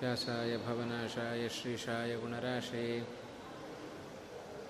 [0.00, 3.06] व्यासाय भवनाशाय श्रीशाय गुणराशे।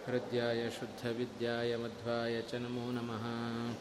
[0.07, 3.75] हृद्याय शुद्धविद्याय मध्वाय च नमो नमः।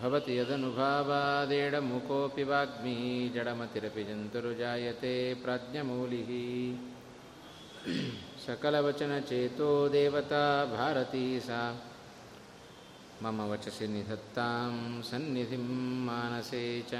[0.01, 2.95] भवति यदनुभावादेडमुकोऽपि वाग्मी
[3.35, 5.13] जडमतिरपि जन्तुर्जायते
[5.43, 6.31] प्राज्ञमौलिः
[8.45, 10.43] सकलवचनचेतो देवता
[10.75, 11.61] भारती सा
[13.23, 14.71] मम वचसि निधत्तां
[15.09, 15.65] सन्निधिं
[16.07, 16.93] मानसे च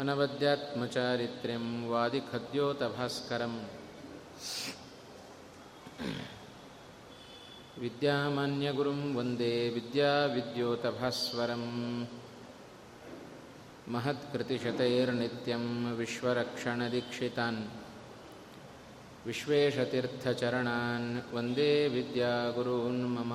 [0.00, 3.58] अनवद्यात्मचारित्र्यं वादिखद्योतभास्करम्
[7.82, 11.68] विद्यामान्यगुरुं वन्दे विद्याविद्योतभास्वरम्
[13.94, 15.64] महत्कृतिशतैर्नित्यं
[15.98, 17.60] विश्वरक्षणदीक्षितान्
[19.26, 23.32] विश्वेशतीर्थचरणान् वन्दे विद्यागुरून् मम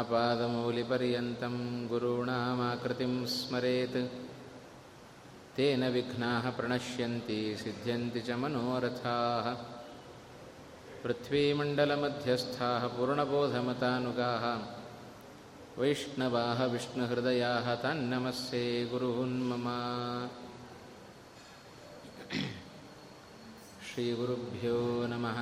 [0.00, 1.56] आपादमौलिपर्यन्तं
[1.90, 3.98] गुरूणामाकृतिं स्मरेत्
[5.56, 9.46] तेन विघ्नाः प्रणश्यन्ति सिद्ध्यन्ति च मनोरथाः
[11.02, 14.44] पृथ्वीमण्डलमध्यस्थाः पूर्णबोधमतानुगाः
[15.80, 19.66] वैष्णवाः विष्णुहृदयाः तान्नमस्ये गुरून् मम
[23.88, 24.78] श्रीगुरुभ्यो
[25.12, 25.38] नमः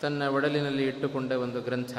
[0.00, 1.98] ತನ್ನ ಒಡಲಿನಲ್ಲಿ ಇಟ್ಟುಕೊಂಡ ಒಂದು ಗ್ರಂಥ.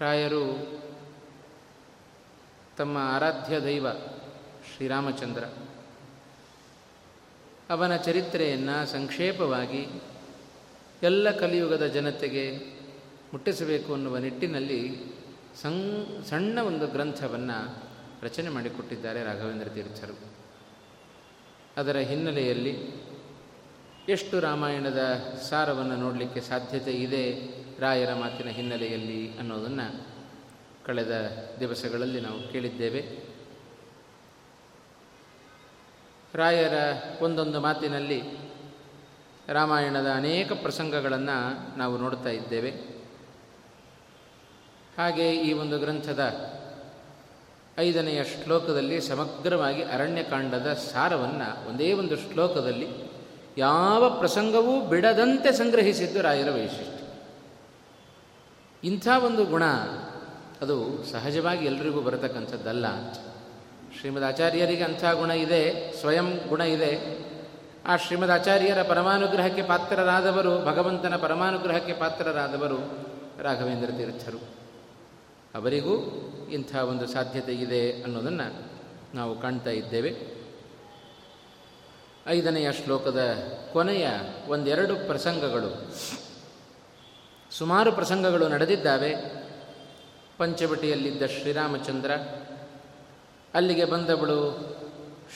[0.00, 0.70] ರಾಯರು
[2.76, 3.92] ತಮ್ಮ ಆರಾಧ್ಯ ದೈವ
[4.76, 5.44] ಶ್ರೀರಾಮಚಂದ್ರ.
[7.70, 9.88] ಅವನ ಚರಿತ್ರೆಯನ್ನು ಸಂಕ್ಷೇಪವಾಗಿ
[11.02, 12.56] ಎಲ್ಲ ಕಲಿಯುಗದ ಜನತೆಗೆ
[13.32, 15.12] ಮುಟ್ಟಿಸಬೇಕು ಅನ್ನುವ ನಿಟ್ಟಿನಲ್ಲಿ
[15.62, 17.76] ಸಂ, ಸಣ್ಣ ಒಂದು ಗ್ರಂಥವನ್ನು
[18.22, 20.18] ರಚನೆ ಮಾಡಿಕೊಟ್ಟಿದ್ದಾರೆ ರಾಘವೇಂದ್ರ ತೀರ್ಥರು.
[21.76, 23.09] ಅದರ ಹಿನ್ನೆಲೆಯಲ್ಲಿ
[24.10, 27.40] ಎಷ್ಟು ರಾಮಾಯಣದ ಸಾರವನ್ನು ನೋಡಲಿಕ್ಕೆ ಸಾಧ್ಯತೆ ಇದೆ
[27.80, 30.06] ರಾಯರ ಮಾತಿನ ಹಿನ್ನೆಲೆಯಲ್ಲಿ ಅನ್ನೋದನ್ನು
[30.84, 31.28] ಕಳೆದ
[31.60, 33.18] ದಿವಸಗಳಲ್ಲಿ ನಾವು ಕೇಳಿದ್ದೇವೆ.
[36.34, 36.72] ರಾಯರ
[37.20, 38.22] ಒಂದೊಂದು ಮಾತಿನಲ್ಲಿ
[39.48, 42.70] ರಾಮಾಯಣದ ಅನೇಕ ಪ್ರಸಂಗಗಳನ್ನು ನಾವು ನೋಡ್ತಾ ಇದ್ದೇವೆ.
[44.98, 46.50] ಹಾಗೆ ಈ ಒಂದು ಗ್ರಂಥದ
[47.78, 53.09] ಐದನೆಯ ಶ್ಲೋಕದಲ್ಲಿ ಸಮಗ್ರವಾಗಿ ಅರಣ್ಯಕಾಂಡದ ಸಾರವನ್ನು ಒಂದೇ ಒಂದು ಶ್ಲೋಕದಲ್ಲಿ
[53.58, 57.00] ಯಾವ ಪ್ರಸಂಗವೂ ಬಿಡದಂತೆ ಸಂಗ್ರಹಿಸಿದ್ದು ರಾಯರ ವೈಶಿಷ್ಟ್ಯ.
[58.84, 59.64] ಇಂಥ ಒಂದು ಗುಣ
[60.62, 63.12] ಅದು ಸಹಜವಾಗಿ ಎಲ್ರಿಗೂ ಬರತಕ್ಕಂಥದ್ದಲ್ಲ.
[64.00, 67.18] ಶ್ರೀಮದ್ ಆಚಾರ್ಯರಿಗೆ ಅಂಥ ಗುಣ ಇದೆ, ಸ್ವಯಂ ಗುಣ ಇದೆ.
[67.86, 72.76] ಆ ಶ್ರೀಮದ್ ಆಚಾರ್ಯರ ಪರಮಾನುಗ್ರಹಕ್ಕೆ ಪಾತ್ರರಾದವರು, ಭಗವಂತನ ಪರಮಾನುಗ್ರಹಕ್ಕೆ ಪಾತ್ರರಾದವರು
[73.42, 74.38] ರಾಘವೇಂದ್ರ ತೀರ್ಥರು.
[75.54, 75.92] ಅವರಿಗೂ
[76.52, 78.62] ಇಂಥ ಒಂದು ಸಾಧ್ಯತೆ ಇದೆ ಅನ್ನೋದನ್ನು
[79.14, 80.39] ನಾವು ಕಾಣ್ತಾ ಇದ್ದೇವೆ.
[82.26, 83.20] ಐದನೆಯ ಶ್ಲೋಕದ
[83.72, 84.08] ಕೊನೆಯ
[84.48, 85.94] ಒಂದೆರಡು ಪ್ರಸಂಗಗಳು.
[87.50, 89.16] ಸುಮಾರು ಪ್ರಸಂಗಗಳು ನಡೆದಿದ್ದಾವೆ.
[90.38, 92.10] ಪಂಚವಟಿಯಲ್ಲಿದ್ದ ಶ್ರೀರಾಮಚಂದ್ರ,
[93.54, 94.38] ಅಲ್ಲಿಗೆ ಬಂದವಳು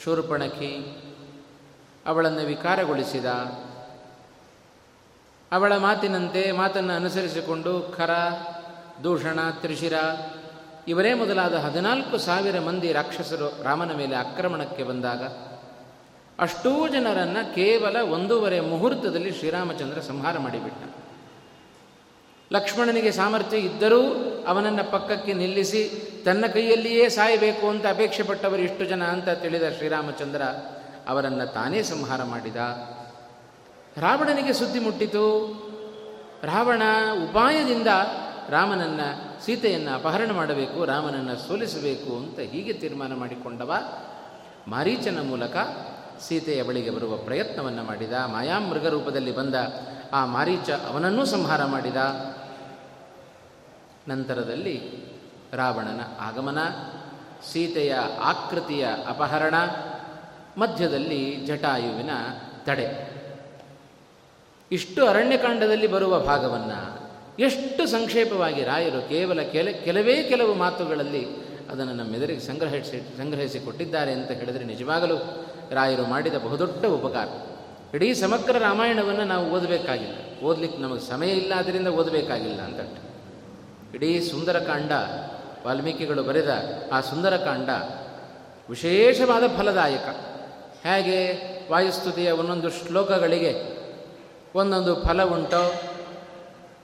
[0.04, 1.02] ಶೂರ್ಪಣಕಿ
[2.06, 3.24] ಅವಳನ್ನು ವಿಕಾರಗೊಳಿಸಿದ.
[5.52, 8.10] ಅವಳ ಮಾತಿನಂತೆ ಮಾತನ್ನು ಅನುಸರಿಸಿಕೊಂಡು ಖರ,
[9.04, 9.94] ದೂಷಣ, ತ್ರಿಶಿರ,
[10.88, 15.22] ಇವರೇ ಮೊದಲಾದ ಹದಿನಾಲ್ಕು ಸಾವಿರ ಮಂದಿ ರಾಕ್ಷಸರು ರಾಮನ ಮೇಲೆ ಆಕ್ರಮಣಕ್ಕೆ ಬಂದಾಗ
[16.38, 20.94] ಅಷ್ಟೂ ಜನರನ್ನು ಕೇವಲ ಒಂದೂವರೆ ಮುಹೂರ್ತದಲ್ಲಿ ಶ್ರೀರಾಮಚಂದ್ರ ಸಂಹಾರ ಮಾಡಿಬಿಟ್ಟ.
[22.52, 24.02] ಲಕ್ಷ್ಮಣನಿಗೆ ಸಾಮರ್ಥ್ಯ ಇದ್ದರೂ
[24.46, 30.42] ಅವನನ್ನು ಪಕ್ಕಕ್ಕೆ ನಿಲ್ಲಿಸಿ ತನ್ನ ಕೈಯಲ್ಲಿಯೇ ಸಾಯಬೇಕು ಅಂತ ಅಪೇಕ್ಷೆ ಪಟ್ಟವರು ಇಷ್ಟು ಜನ ಅಂತ ತಿಳಿದ ಶ್ರೀರಾಮಚಂದ್ರ
[31.08, 32.56] ಅವರನ್ನು ತಾನೇ ಸಂಹಾರ ಮಾಡಿದ.
[33.96, 35.24] ರಾವಣನಿಗೆ ಸುದ್ದಿ ಮುಟ್ಟಿತು.
[36.42, 36.82] ರಾವಣ
[37.30, 37.86] ಉಪಾಯದಿಂದ
[38.50, 43.74] ರಾಮನನ್ನು ಸೀತೆಯನ್ನು ಅಪಹರಣ ಮಾಡಬೇಕು, ರಾಮನನ್ನು ಸೋಲಿಸಬೇಕು ಅಂತ ಹೀಗೆ ತೀರ್ಮಾನ ಮಾಡಿಕೊಂಡವ
[44.68, 45.56] ಮಾರೀಚನ ಮೂಲಕ
[46.20, 49.54] ಸೀತೆಯ ಬಳಿಗೆ ಬರುವ ಪ್ರಯತ್ನವನ್ನು ಮಾಡಿದ ಮಾಯಾಮೃಗ ರೂಪದಲ್ಲಿ ಬಂದ
[50.12, 51.96] ಆ ಮಾರೀಚ ಅವನನ್ನೂ ಸಂಹಾರ ಮಾಡಿದ.
[54.08, 55.04] ನಂತರದಲ್ಲಿ
[55.52, 56.58] ರಾವಣನ ಆಗಮನ,
[57.52, 59.54] ಸೀತೆಯ ಆಕೃತಿಯ ಅಪಹರಣ,
[60.58, 62.10] ಮಧ್ಯದಲ್ಲಿ ಜಟಾಯುವಿನ
[62.66, 63.14] ತಡೆ.
[64.72, 71.26] ಇಷ್ಟು ಅರಣ್ಯಕಾಂಡದಲ್ಲಿ ಬರುವ ಭಾಗವನ್ನು, ಎಷ್ಟು ಸಂಕ್ಷೇಪವಾಗಿ ರಾಯರು ಕೇವಲ ಕೆಲ, ಕೆಲವೇ ಕೆಲವು ಮಾತುಗಳಲ್ಲಿ
[71.70, 75.16] ಅದನ್ನು ನಮ್ಮೆದುರಿಗೆ ಸಂಗ್ರಹಿಸಿ ಸಂಗ್ರಹಿಸಿ ಕೊಟ್ಟಿದ್ದಾರೆ ಅಂತ ಹೇಳಿದರೆ ನಿಜವಾಗಲೂ
[75.70, 77.28] ರಾಯರು ಮಾಡಿದ ಬಹುದೊಡ್ಡ ಉಪಕಾರ.
[77.94, 80.44] ಇಡೀ ಸಮಗ್ರ ರಾಮಾಯಣವನ್ನು ನಾವು ಓದಬೇಕಾಗಿಲ್ಲ.
[80.44, 82.98] ಓದಲಿಕ್ಕೆ ನಮಗೆ ಸಮಯ ಇಲ್ಲ ಅದರಿಂದ ಓದಬೇಕಾಗಿಲ್ಲ ಅಂತ
[83.94, 84.92] ಇಡೀ ಸುಂದರಕಾಂಡ,
[85.66, 86.58] ವಾಲ್ಮೀಕಿಗಳು ಬರೆದ
[86.92, 87.68] ಆ ಸುಂದರಕಾಂಡ
[88.70, 90.06] ವಿಶೇಷವಾದ ಫಲದಾಯಕ.
[90.86, 91.44] ಹೇಗೆ?
[91.70, 93.78] ವಾಯುಸ್ತುತಿಯ ಒಂದೊಂದು ಶ್ಲೋಕಗಳಿಗೆ
[94.54, 95.74] ಒಂದೊಂದು ಫಲ ಉಂಟೋ.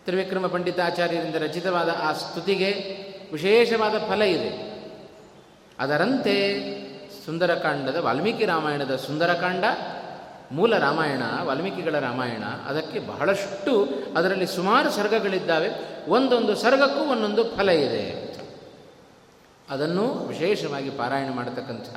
[0.05, 2.71] ತ್ರಿವಿಕ್ರಮ ಪಂಡಿತಾಚಾರ್ಯರಿಂದ ರಚಿತವಾದ ಆ ಸ್ತುತಿಗೆ
[3.33, 4.71] ವಿಶೇಷವಾದ ಫಲ ಇದೆ.
[5.79, 6.59] ಅದರಂತೆ
[7.31, 9.65] ಸುಂದರಕಾಂಡದ ವಾಲ್ಮೀಕಿ ರಾಮಾಯಣದ ಸುಂದರಕಾಂಡ,
[10.53, 15.69] ಮೂಲ ರಾಮಾಯಣ, ವಾಲ್ಮೀಕಿಗಳ ರಾಮಾಯಣ, ಅದಕ್ಕೆ ಬಹಳಷ್ಟು ಅದರಲ್ಲಿ ಸುಮಾರು ಸರ್ಗಗಳಿದ್ದಾವೆ.
[16.09, 18.35] ಒಂದೊಂದು ಸರ್ಗಕ್ಕೂ ಒಂದೊಂದು ಫಲ ಇದೆ.
[19.71, 21.89] ಅದನ್ನು ವಿಶೇಷವಾಗಿ ಪಾರಾಯಣ ಮಾಡತಕ್ಕಂಥ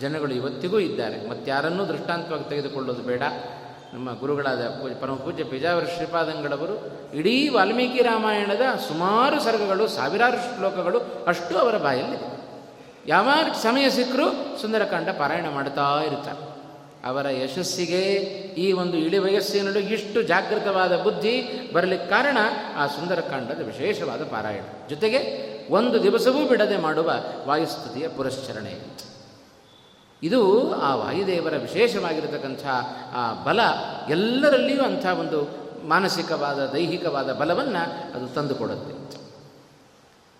[0.00, 1.28] ಜನಗಳು ಇವತ್ತಿಗೂ ಇದ್ದಾರೆ.
[1.28, 3.22] ಮತ್ತಾರನ್ನೂ ದೃಷ್ಟಾಂತವಾಗಿ ತೆಗೆದುಕೊಳ್ಳೋದು ಬೇಡ.
[3.94, 4.68] ನಮ್ಮ ಗುರುಗಳಾದ
[5.00, 6.76] ಪರಮ ಪೂಜ್ಯ ಪೇಜಾವರ ಶ್ರೀಪಾದಂಗಳವರು
[7.14, 12.39] ಇಡೀ ವಾಲ್ಮೀಕಿ ರಾಮಾಯಣದ ಸುಮಾರು ಸರ್ಗಗಳು, ಸಾವಿರಾರು ಶ್ಲೋಕಗಳು ಅಷ್ಟು ಅವರ ಬಾಯಲ್ಲಿ
[13.06, 16.50] ಯಾವಾಗ ಸಮಯ ಸಿಕ್ಕರೂ ಸುಂದರಕಾಂಡ ಪಾರಾಯಣ ಮಾಡ್ತಾ ಇರ್ತಾರೆ.
[17.04, 18.02] ಅವರ ಯಶಸ್ಸಿಗೆ
[18.58, 22.38] ಈ ಒಂದು ಇಳಿ ವಯಸ್ಸಿನಲ್ಲೂ ಇಷ್ಟು ಜಾಗೃತವಾದ ಬುದ್ಧಿ ಬರಲಿಕ್ಕೆ ಕಾರಣ
[22.76, 24.62] ಆ ಸುಂದರಕಾಂಡದ ವಿಶೇಷವಾದ ಪಾರಾಯಣ.
[24.88, 27.12] ಜೊತೆಗೆ ಒಂದು ದಿವಸವೂ ಬಿಡದೆ ಮಾಡುವ
[27.46, 28.78] ವಾಯುಸ್ತುತಿಯ ಪುರಶ್ಚರಣೆ.
[30.22, 32.66] ಇದು ಆ ವಾಯುದೇವರ ವಿಶೇಷವಾಗಿರತಕ್ಕಂಥ
[33.14, 33.60] ಆ ಬಲ
[34.08, 35.48] ಎಲ್ಲರಲ್ಲಿಯೂ ಅಂಥ ಒಂದು
[35.88, 38.99] ಮಾನಸಿಕವಾದ ದೈಹಿಕವಾದ ಬಲವನ್ನು ಅದು ತಂದುಕೊಡುತ್ತೆ.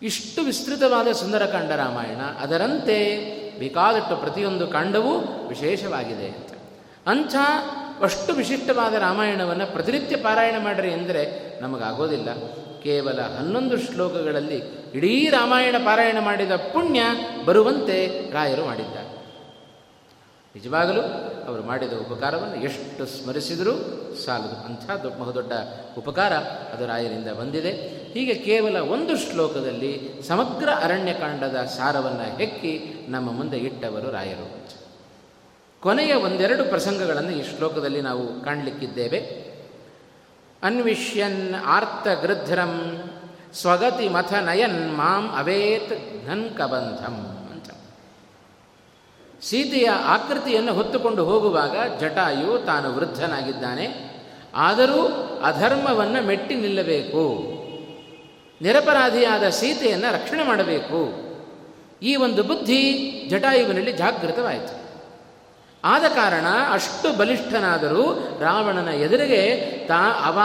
[0.03, 3.17] ಇಷ್ಟು ವಿಸ್ತೃತವಾದ ಸುಂದರಕಾಂಡ ರಾಮಾಯಣ, ಅದರಂತೆ
[3.59, 5.19] ಬೇಕಾದಷ್ಟು ಪ್ರತಿಯೊಂದು ಕಾಂಡವೂ
[5.49, 6.27] ವಿಶೇಷವಾಗಿದೆ.
[6.27, 6.51] ಅಂತ
[7.07, 7.35] ಅಂಥ
[8.03, 12.29] ಅಷ್ಟು ವಿಶಿಷ್ಟವಾದ ರಾಮಾಯಣವನ್ನು ಪ್ರತಿನಿತ್ಯ ಪಾರಾಯಣ ಮಾಡಿರಿ ಎಂದರೆ ನಮಗಾಗೋದಿಲ್ಲ.
[12.83, 14.63] ಕೇವಲ ಹನ್ನೊಂದು ಶ್ಲೋಕಗಳಲ್ಲಿ
[14.95, 17.01] ಇಡೀ ರಾಮಾಯಣ ಪಾರಾಯಣ ಮಾಡಿದ ಪುಣ್ಯ
[17.45, 19.10] ಬರುವಂತೆ ರಾಯರು ಮಾಡಿದ್ದಾರೆ.
[20.55, 21.03] ನಿಜವಾಗಲೂ
[21.49, 23.73] ಅವರು ಮಾಡಿದ ಉಪಕಾರವನ್ನು ಎಷ್ಟು ಸ್ಮರಿಸಿದರೂ
[24.25, 24.65] ಸಾಲದು.
[24.65, 25.53] ಅಂಥ ಬಹುದೊಡ್ಡ
[25.99, 26.33] ಉಪಕಾರ
[26.75, 27.73] ಅದು ರಾಯರಿಂದ ಬಂದಿದೆ.
[28.13, 34.61] ಹೀಗೆ ಕೇವಲ ಒಂದು ಶ್ಲೋಕದಲ್ಲಿ ಸಮಗ್ರ ಅರಣ್ಯಕಾಂಡದ ಸಾರವನ್ನು ಹೆಕ್ಕಿ ನಮ್ಮ ಮುಂದೆ ಇಟ್ಟವರು ರಾಯರು.
[35.81, 39.51] ಕೊನೆಯ ಒಂದೆರಡು ಪ್ರಸಂಗಗಳನ್ನು ಈ ಶ್ಲೋಕದಲ್ಲಿ ನಾವು ಕಾಣಲಿಕ್ಕಿದ್ದೇವೆ.
[40.63, 43.03] ಅನ್ವಿಷ್ಯನ್ ಆರ್ತ ಗೃಧ್ರಂ
[43.55, 47.40] ಸ್ವಗತಿ ಮಥ ನಯನ್ ಮಾಂ ಅವೇತ್ ಘನ್ಕಬಂಧಂ.
[49.43, 54.11] ಸೀತೆಯ ಆಕೃತಿಯನ್ನು ಹೊತ್ತುಕೊಂಡು ಹೋಗುವಾಗ ಜಟಾಯು ತಾನು ವೃದ್ಧನಾಗಿದ್ದಾನೆ.
[54.55, 55.07] ಆದರೂ
[55.45, 57.61] ಅಧರ್ಮವನ್ನು ಮೆಟ್ಟಿ ನಿಲ್ಲಬೇಕು.
[58.63, 61.31] ನಿರಪರಾಧಿಯಾದ ಸೀತೆಯನ್ನು ರಕ್ಷಣೆ ಮಾಡಬೇಕು.
[62.03, 62.93] ಈ ಒಂದು ಬುದ್ಧಿ
[63.31, 64.81] ಜಟಾಯುವಿನಲ್ಲಿ ಜಾಗೃತವಾಯಿತು.
[65.85, 69.57] ಆದ ಕಾರಣ ಅಷ್ಟು ಬಲಿಷ್ಠನಾದರೂ ರಾವಣನ ಎದುರಿಗೆ
[69.89, 70.39] ತಾ ಅವ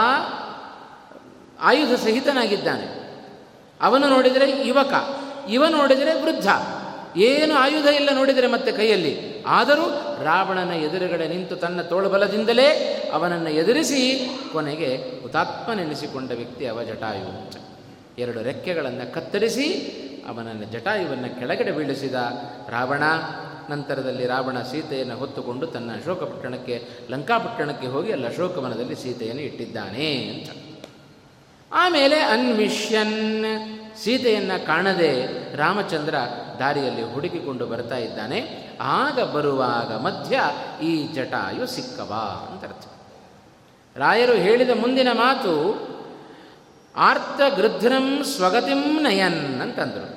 [1.60, 3.06] ಆಯುಧ ಸಹಿತನಾಗಿದ್ದಾನೆ.
[3.80, 4.94] ಅವನು ನೋಡಿದರೆ ಯುವಕ,
[5.48, 6.48] ಇವ ನೋಡಿದರೆ ವೃದ್ಧ.
[7.16, 9.44] ಏನು ಆಯುಧ ಇಲ್ಲ ನೋಡಿದರೆ ಮತ್ತೆ ಕೈಯಲ್ಲಿ.
[9.46, 9.86] ಆದರೂ
[10.24, 12.66] ರಾವಣನ ಎದುರುಗಡೆ ನಿಂತು ತನ್ನ ತೋಳುಬಲದಿಂದಲೇ
[13.12, 17.52] ಅವನನ್ನು ಎದುರಿಸಿ ಕೊನೆಗೆ ಹುತಾತ್ಮನೆನಿಸಿಕೊಂಡ ವ್ಯಕ್ತಿ ಅವ ಜಟಾಯು.
[18.18, 19.66] ಎರಡು ರೆಕ್ಕೆಗಳನ್ನು ಕತ್ತರಿಸಿ
[20.28, 22.14] ಅವನನ್ನು ಜಟಾಯುವನ್ನು ಕೆಳಗಡೆ ಬೀಳಿಸಿದ
[22.68, 23.02] ರಾವಣ,
[23.70, 30.50] ನಂತರದಲ್ಲಿ ರಾವಣ ಸೀತೆಯನ್ನು ಹೊತ್ತುಕೊಂಡು ತನ್ನ ಅಶೋಕಪಟ್ಟಣಕ್ಕೆ, ಲಂಕಾಪಟ್ಟಣಕ್ಕೆ ಹೋಗಿ ಅಲ್ಲಿ ಅಶೋಕವನದಲ್ಲಿ ಸೀತೆಯನ್ನು ಇಟ್ಟಿದ್ದಾನೆ ಅಂತ.
[31.72, 33.46] ಆಮೇಲೆ ಅನ್ವಿಷ್ಯನ್
[34.02, 35.26] ಸೀತೆಯನ್ನು ಕಾಣದೆ
[35.56, 36.14] ರಾಮಚಂದ್ರ
[36.58, 38.68] ದಾರಿಯಲ್ಲಿ ಹುಡುಕಿಕೊಂಡು ಬರ್ತಾ ಇದ್ದಾನೆ.
[38.80, 40.40] ಆಗ ಬರುವಾಗ ಮಧ್ಯ
[40.82, 42.12] ಈ ಜಟಾಯು ಸಿಕ್ಕವ
[42.50, 42.86] ಅಂತ ಅರ್ಥ.
[43.96, 45.52] ರಾಯರು ಹೇಳಿದ ಮುಂದಿನ ಮಾತು,
[46.96, 50.16] ಆರ್ತ ಗೃಧ್ರಂ ಸ್ವಗತಿಂ ನಯನ್ ಅಂತಂದರು.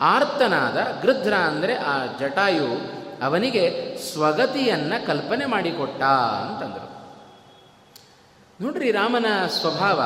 [0.00, 6.90] ಆರ್ತನಾದ ಗೃಧ್ರ ಅಂದರೆ ಆ ಜಟಾಯು ಅವನಿಗೆ ಸ್ವಗತಿಯನ್ನು ಕಲ್ಪನೆ ಮಾಡಿಕೊಟ್ಟ ಅಂತಂದರು.
[8.60, 10.00] ನೋಡ್ರಿ ರಾಮನ ಸ್ವಭಾವ.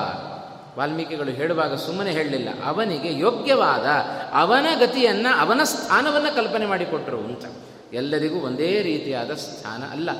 [0.79, 3.87] ವಾಲ್ಮೀಕಿಗಳು ಹೇಳುವಾಗ ಸುಮ್ಮನೆ ಹೇಳಲಿಲ್ಲ, ಅವನಿಗೆ ಯೋಗ್ಯವಾದ
[4.33, 7.45] ಅವನ ಗತಿಯನ್ನು, ಅವನ ಸ್ಥಾನವನ್ನು ಕಲ್ಪನೆ ಮಾಡಿಕೊಟ್ಟರು ಅಂತ.
[7.93, 10.11] ಎಲ್ಲರಿಗೂ ಒಂದೇ ರೀತಿಯಾದ ಸ್ಥಾನ ಅಲ್ಲ.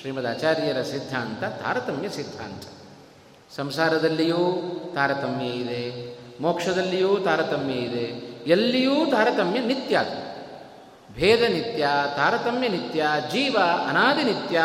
[0.00, 2.64] ಶ್ರೀಮದ್ ಆಚಾರ್ಯರ ಸಿದ್ಧಾಂತ ತಾರತಮ್ಯ ಸಿದ್ಧಾಂತ.
[3.56, 4.40] ಸಂಸಾರದಲ್ಲಿಯೂ
[4.94, 5.82] ತಾರತಮ್ಯ ಇದೆ,
[6.40, 8.06] ಮೋಕ್ಷದಲ್ಲಿಯೂ ತಾರತಮ್ಯ ಇದೆ,
[8.50, 10.00] ಎಲ್ಲಿಯೂ ತಾರತಮ್ಯ ನಿತ್ಯ.
[11.14, 13.56] ಭೇದ ನಿತ್ಯ, ತಾರತಮ್ಯ ನಿತ್ಯ, ಜೀವ
[13.88, 14.60] ಅನಾದಿ ನಿತ್ಯ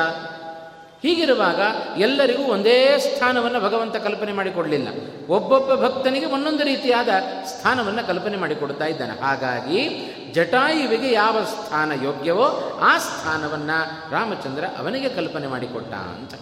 [1.03, 1.59] ಹೀಗಿರುವಾಗ
[1.97, 4.87] ಎಲ್ಲರಿಗೂ ಒಂದೇ ಸ್ಥಾನವನ್ನು ಭಗವಂತ ಕಲ್ಪನೆ ಮಾಡಿಕೊಡಲಿಲ್ಲ.
[5.29, 7.09] ಒಬ್ಬೊಬ್ಬ ಭಕ್ತನಿಗೆ ಒಂದೊಂದು ರೀತಿಯಾದ
[7.45, 9.19] ಸ್ಥಾನವನ್ನು ಕಲ್ಪನೆ ಮಾಡಿಕೊಡ್ತಾ ಇದ್ದಾನೆ.
[9.19, 9.89] ಹಾಗಾಗಿ
[10.31, 16.33] ಜಟಾಯುವಿಗೆ ಯಾವ ಸ್ಥಾನ ಯೋಗ್ಯವೋ ಆ ಸ್ಥಾನವನ್ನು ರಾಮಚಂದ್ರ ಅವನಿಗೆ ಕಲ್ಪನೆ ಮಾಡಿಕೊಟ್ಟ ಅಂತ.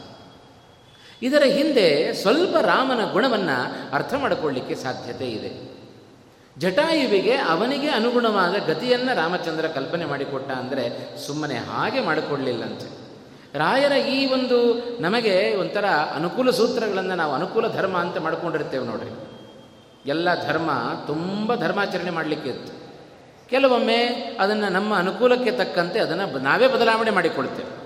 [1.22, 5.72] ಇದರ ಹಿಂದೆ ಸ್ವಲ್ಪ ರಾಮನ ಗುಣವನ್ನು ಅರ್ಥ ಮಾಡಿಕೊಳ್ಳಿಕ್ಕೆ ಸಾಧ್ಯತೆ ಇದೆ.
[6.58, 13.01] ಜಟಾಯುವಿಗೆ ಅವನಿಗೆ ಅನುಗುಣವಾದ ಗತಿಯನ್ನು ರಾಮಚಂದ್ರ ಕಲ್ಪನೆ ಮಾಡಿಕೊಟ್ಟ ಅಂದರೆ ಸುಮ್ಮನೆ ಹಾಗೆ ಮಾಡಿಕೊಳ್ಳಿಲ್ಲಂತೆ.
[13.56, 19.10] ರಾಯರ ಈ ಒಂದು ನಮಗೆ ಒಂಥರ ಅನುಕೂಲ ಸೂತ್ರಗಳನ್ನು ನಾವು ಅನುಕೂಲ ಧರ್ಮ ಅಂತ ಮಾಡ್ಕೊಂಡಿರ್ತೇವೆ ನೋಡ್ರಿ.
[20.06, 20.70] ಎಲ್ಲ ಧರ್ಮ
[21.08, 22.82] ತುಂಬ ಧರ್ಮಾಚರಣೆ ಮಾಡಲಿಕ್ಕೆ ಇತ್ತು.
[23.50, 23.98] ಕೆಲವೊಮ್ಮೆ
[24.40, 27.82] ಅದನ್ನು ನಮ್ಮ ಅನುಕೂಲಕ್ಕೆ ತಕ್ಕಂತೆ ಅದನ್ನು ನಾವೇ ಬದಲಾವಣೆ ಮಾಡಿಕೊಳ್ತೇವೆ.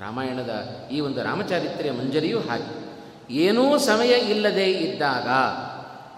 [0.00, 2.86] ರಾಮಾಯಣದ ಈ ಒಂದು ರಾಮಚಾರಿತ್ರ್ಯ ಮಂಜರಿಯೂ ಹಾಗೆ.
[3.34, 5.28] ಏನೂ ಸಮಯ ಇಲ್ಲದೆ ಇದ್ದಾಗ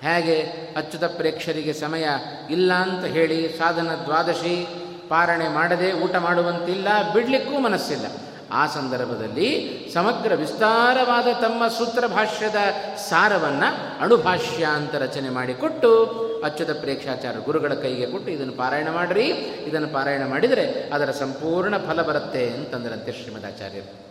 [0.07, 0.43] ಹೇಗೆ
[0.77, 2.07] ಅಚ್ಯುತ ಪ್ರೇಕ್ಷರಿಗೆ ಸಮಯ
[2.51, 4.67] ಇಲ್ಲ ಅಂತ ಹೇಳಿ ಸಾಧನ ದ್ವಾದಶಿ
[5.09, 8.07] ಪಾರಣೆ ಮಾಡದೆ ಊಟ ಮಾಡುವಂತಿಲ್ಲ, ಬಿಡಲಿಕ್ಕೂ ಮನಸ್ಸಿಲ್ಲ.
[8.51, 9.51] ಆ ಸಂದರ್ಭದಲ್ಲಿ
[9.95, 12.55] ಸಮಗ್ರ ವಿಸ್ತಾರವಾದ ತಮ್ಮ ಸೂತ್ರ ಭಾಷ್ಯದ
[12.97, 16.05] ಸಾರವನ್ನು ಅಣುಭಾಷ್ಯ ಅಂತ ರಚನೆ ಮಾಡಿಕೊಟ್ಟು
[16.45, 19.27] ಅಚ್ಯುತ ಪ್ರೇಕ್ಷಾಚಾರ ಗುರುಗಳ ಕೈಗೆ ಕೊಟ್ಟು ಇದನ್ನು ಪಾರಾಯಣ ಮಾಡಿರಿ.
[19.67, 24.09] ಇದನ್ನು ಪಾರಾಯಣ ಮಾಡಿದರೆ ಅದರ ಸಂಪೂರ್ಣ ಫಲ ಬರುತ್ತೆ ಅಂತಂದರಂತೆ ಶ್ರೀಮದಾಚಾರ್ಯರು.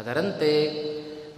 [0.00, 0.52] ಅದರಂತೆ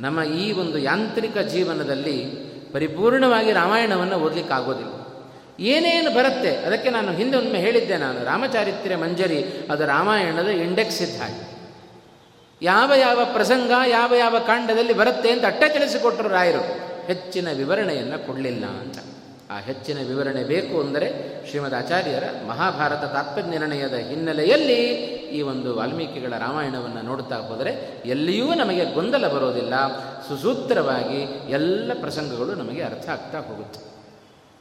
[0.03, 2.25] ನಮ್ಮ ಈ ಒಂದು ಯಾಂತ್ರಿಕ ಜೀವನದಲ್ಲಿ
[2.73, 4.96] ಪರಿಪೂರ್ಣವಾಗಿ ರಾಮಾಯಣವನ್ನು ಓದಲಿಕ್ಕಾಗೋದಿಲ್ಲ.
[5.61, 6.57] ಏನೇನು ಬರುತ್ತೆ?
[6.57, 8.25] ಅದಕ್ಕೆ ನಾನು ಹಿಂದೆ ಒಮ್ಮೆ ಹೇಳಿದ್ದೆ ನಾನು.
[8.25, 11.57] ರಾಮಚಾರಿತ್ರ್ಯ ಮಂಜರಿ, ಅದು ರಾಮಾಯಣದ ಇಂಡೆಕ್ಸ್ ಇದ್ದ ಹಾಗೆ.
[12.63, 16.87] ಯಾವ ಯಾವ ಪ್ರಸಂಗ, ಯಾವ ಯಾವ ಕಾಂಡದಲ್ಲಿ ಬರುತ್ತೆ ಅಂತ ಅಟ್ಟೆ ತಿಳಿಸಿಕೊಟ್ಟರು ರಾಯರು.
[17.07, 18.99] ಹೆಚ್ಚಿನ ವಿವರಣೆಯನ್ನು ಕೊಡಲಿಲ್ಲ ಅಂತ.
[19.51, 21.13] ಆ ಹೆಚ್ಚಿನ ವಿವರಣೆ ಬೇಕು ಅಂದರೆ
[21.49, 24.85] ಶ್ರೀಮದ್ ಆಚಾರ್ಯರ ಮಹಾಭಾರತ ತಾತ್ಪರ್ಯ ನಿರ್ಣಯದ ಹಿನ್ನೆಲೆಯಲ್ಲಿ
[25.27, 29.75] ಈ ಒಂದು ವಾಲ್ಮೀಕಿಗಳ ರಾಮಾಯಣವನ್ನು ನೋಡ್ತಾ ಹೋದರೆ ಎಲ್ಲಿಯೂ ನಮಗೆ ಗೊಂದಲ ಬರೋದಿಲ್ಲ.
[30.29, 33.96] ಸುಸೂತ್ರವಾಗಿ ಎಲ್ಲ ಪ್ರಸಂಗಗಳು ನಮಗೆ ಅರ್ಥ ಆಗ್ತಾ ಹೋಗುತ್ತೆ.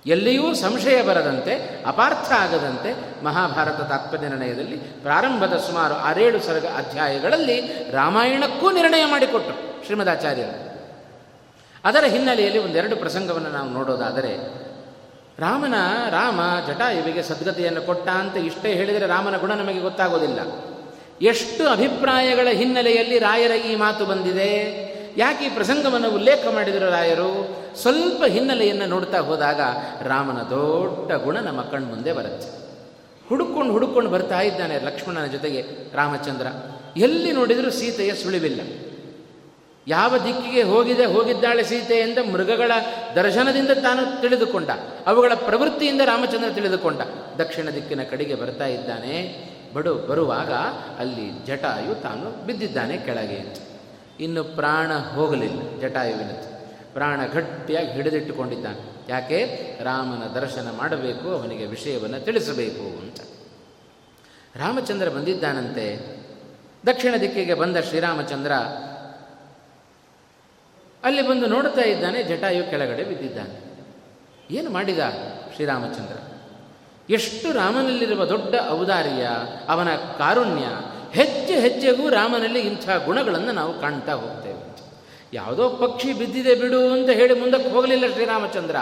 [0.06, 9.06] ಎಲ್ಲಿಯೂ ಸಂಶಯ ಬರದಂತೆ, ಅಪಾರ್ಥ ಆಗದಂತೆ ಮಹಾಭಾರತ ತಾತ್ಪರ್ಯ ನಿರ್ಣಯದಲ್ಲಿ ಪ್ರಾರಂಭದ ಸುಮಾರು ಆರೇಳು ಸರ್ಗ ಅಧ್ಯಾಯಗಳಲ್ಲಿ ರಾಮಾಯಣಕ್ಕೂ ನಿರ್ಣಯ
[9.06, 10.76] ಮಾಡಿಕೊಟ್ಟರು ಶ್ರೀಮದಾಚಾರ್ಯರು.
[11.86, 14.66] ಅದರ ಹಿನ್ನೆಲೆಯಲ್ಲಿ ಒಂದೆರಡು ಪ್ರಸಂಗವನ್ನು ನಾವು ನೋಡೋದಾದರೆ,
[15.40, 15.74] ರಾಮನ
[16.10, 20.40] ರಾಮ ಜಟಾಯುವಿಗೆ ಸದ್ಗತಿಯನ್ನು ಕೊಟ್ಟ ಅಂತ ಇಷ್ಟೇ ಹೇಳಿದರೆ ರಾಮನ ಗುಣ ನಮಗೆ ಗೊತ್ತಾಗೋದಿಲ್ಲ.
[21.22, 24.95] ಎಷ್ಟು ಅಭಿಪ್ರಾಯಗಳ ಹಿನ್ನೆಲೆಯಲ್ಲಿ ರಾಯರ ಈ ಮಾತು ಬಂದಿದೆ?
[25.18, 27.58] ಯಾಕೆ ಈ ಪ್ರಸಂಗವನ್ನು ಉಲ್ಲೇಖ ಮಾಡಿದರು ರಾಯರು?
[27.82, 29.60] ಸ್ವಲ್ಪ ಹಿನ್ನೆಲೆಯನ್ನು ನೋಡ್ತಾ ಹೋದಾಗ
[30.02, 32.66] ರಾಮನ ದೊಡ್ಡ ಗುಣ ನಮ್ಮ ಕಣ್ಮುಂದೆ ಬರುತ್ತೆ.
[33.30, 35.62] ಹುಡುಕೊಂಡು ಹುಡುಕೊಂಡು ಬರ್ತಾ ಇದ್ದಾನೆ ಲಕ್ಷ್ಮಣನ ಜೊತೆಗೆ
[35.96, 36.48] ರಾಮಚಂದ್ರ.
[36.98, 38.62] ಎಲ್ಲಿ ನೋಡಿದರೂ ಸೀತೆಯ ಸುಳಿವಿಲ್ಲ.
[39.88, 42.72] ಯಾವ ದಿಕ್ಕಿಗೆ ಹೋಗಿದೆ ಹೋಗಿದ್ದಾಳೆ ಸೀತೆ ಎಂದ ಮೃಗಗಳ
[43.16, 44.70] ದರ್ಶನದಿಂದ ತಾನು ತಿಳಿದುಕೊಂಡ.
[45.06, 47.02] ಅವುಗಳ ಪ್ರವೃತ್ತಿಯಿಂದ ರಾಮಚಂದ್ರ ತಿಳಿದುಕೊಂಡ.
[47.40, 49.46] ದಕ್ಷಿಣ ದಿಕ್ಕಿನ ಕಡೆಗೆ ಬರ್ತಾ ಇದ್ದಾನೆ.
[49.74, 50.54] ಬಡು ಬರುವಾಗ
[51.00, 53.75] ಅಲ್ಲಿ ಜಟಾಯು ತಾನು ಬಿದ್ದಿದ್ದಾನೆ ಕೆಳಗೆ.
[54.20, 56.56] ಇನ್ನು ಪ್ರಾಣ ಹೋಗಲಿಲ್ಲ ಜಟಾಯುವಿನದ್ದು.
[56.94, 58.96] ಪ್ರಾಣ ಗಟ್ಟಿಯಾಗಿ ಹಿಡಿದಿಟ್ಟುಕೊಂಡಿದ್ದಾನೆ.
[59.10, 59.46] ಯಾಕೆ?
[59.84, 63.18] ರಾಮನ ದರ್ಶನ ಮಾಡಬೇಕು, ಅವನಿಗೆ ವಿಷಯವನ್ನು ತಿಳಿಸಬೇಕು ಅಂತ.
[64.56, 66.16] ರಾಮಚಂದ್ರ ಬಂದಿದ್ದಾನಂತೆ.
[66.86, 68.54] ದಕ್ಷಿಣ ದಿಕ್ಕಿಗೆ ಬಂದ ಶ್ರೀರಾಮಚಂದ್ರ
[71.04, 73.66] ಅಲ್ಲಿ ಬಂದು ನೋಡ್ತಾ ಇದ್ದಾನೆ, ಜಟಾಯು ಕೆಳಗಡೆ ಬಿದ್ದಿದ್ದಾನೆ.
[74.52, 75.00] ಏನು ಮಾಡಿದ
[75.56, 76.18] ಶ್ರೀರಾಮಚಂದ್ರ?
[77.10, 79.30] ಎಷ್ಟು ರಾಮನಲ್ಲಿರುವ ದೊಡ್ಡ ಔದಾರ್ಯ,
[79.70, 80.64] ಅವನ ಕಾರುಣ್ಯ
[81.16, 84.66] ಹೆಜ್ಜೆ ಹೆಜ್ಜೆಗೂ ರಾಮನಲ್ಲಿ ಇಂಥ ಗುಣಗಳನ್ನು ನಾವು ಕಾಣ್ತಾ ಹೋಗ್ತೇವೆ.
[85.34, 88.76] ಯಾವುದೋ ಪಕ್ಷಿ ಬಿದ್ದಿದೆ ಬಿಡು ಅಂತ ಹೇಳಿ ಮುಂದಕ್ಕೆ ಹೋಗಲಿಲ್ಲ ಶ್ರೀರಾಮಚಂದ್ರ.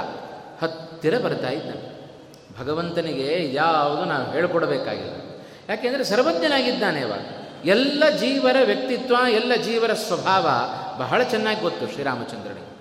[0.61, 1.93] ಹತ್ತಿರ ಬರ್ತಾ ಇದ್ದಾನೆ.
[2.61, 5.45] ಭಗವಂತನಿಗೆ ಯಾವುದು ನಾವು ಹೇಳಿಕೊಡಬೇಕಾಗಿಲ್ಲ.
[5.69, 7.11] ಯಾಕೆಂದರೆ ಸರ್ವಜ್ಞನಾಗಿದ್ದಾನೆ ಅವ.
[7.65, 10.49] ಎಲ್ಲ ಜೀವರ ವ್ಯಕ್ತಿತ್ವ, ಎಲ್ಲ ಜೀವರ ಸ್ವಭಾವ
[10.99, 12.73] ಬಹಳ ಚೆನ್ನಾಗಿ ಗೊತ್ತು ಶ್ರೀರಾಮಚಂದ್ರನಿಗೆ.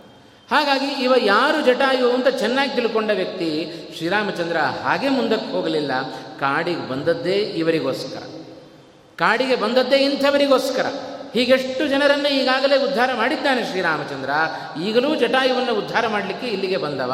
[0.51, 5.93] ಹಾಗಾಗಿ ಇವ ಯಾರು ಜಟಾಯು ಅಂತ ಚೆನ್ನಾಗಿ ತಿಳ್ಕೊಂಡ ವ್ಯಕ್ತಿ ಶ್ರೀರಾಮಚಂದ್ರ ಹಾಗೆ ಮುಂದಕ್ಕೆ ಹೋಗಲಿಲ್ಲ.
[6.41, 8.23] ಕಾಡಿಗೆ ಬಂದದ್ದೇ ಇವರಿಗೋಸ್ಕರ.
[9.19, 10.87] ಕಾಡಿಗೆ ಬಂದದ್ದೇ ಇಂಥವರಿಗೋಸ್ಕರ.
[11.35, 14.31] ಹೀಗೆಷ್ಟು ಜನರನ್ನು ಈಗಾಗಲೇ ಉದ್ಧಾರ ಮಾಡಿದ್ದಾನೆ ಶ್ರೀರಾಮಚಂದ್ರ.
[14.81, 17.13] ಈಗಲೂ ಜಟಾಯುವನ್ನು ಉದ್ಧಾರ ಮಾಡಲಿಕ್ಕೆ ಇಲ್ಲಿಗೆ ಬಂದವ.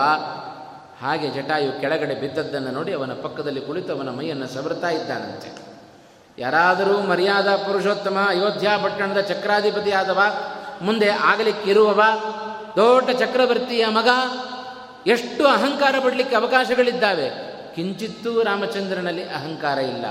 [1.01, 5.69] ಹಾಗೆ ಜಟಾಯು ಕೆಳಗಡೆ ಬಿದ್ದದ್ದನ್ನು ನೋಡಿ ಅವನ ಪಕ್ಕದಲ್ಲಿ ಕುಳಿತು ಅವನ ಮೈಯನ್ನು ಸವರ್ತಾ ಇದ್ದಾನಂತೆ.
[6.39, 10.23] ಯಾರಾದರೂ ಮರ್ಯಾದ ಪುರುಷೋತ್ತಮ ಅಯೋಧ್ಯ ಪಟ್ಟಣದ ಚಕ್ರಾಧಿಪತಿ ಆದವ
[10.83, 12.03] ಮುಂದೆ ಆಗಲಿಕ್ಕಿರುವವ
[12.77, 14.09] ದೊಡ್ಡ ಚಕ್ರವರ್ತಿಯ ಮಗ,
[15.07, 17.31] ಎಷ್ಟು ಅಹಂಕಾರ ಪಡಲಿಕ್ಕೆ ಅವಕಾಶಗಳಿದ್ದಾವೆ.
[17.75, 20.05] ಕಿಂಚಿತ್ತೂ ರಾಮಚಂದ್ರನಲ್ಲಿ ಅಹಂಕಾರ ಇಲ್ಲ.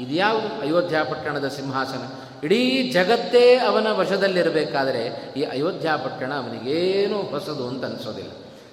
[0.00, 2.30] ಇದ್ಯಾವುದು ಅಯೋಧ್ಯ ಪಟ್ಟಣದ ಸಿಂಹಾಸನ?
[2.44, 8.30] ಇಡೀ ಜಗತ್ತೇ ಅವನ ವಶದಲ್ಲಿರಬೇಕಾದರೆ ಈ ಅಯೋಧ್ಯ ಪಟ್ಟಣ ಅವನಿಗೇನು ಹೊಸದು ಅಂತ ಅನಿಸೋದಿಲ್ಲ.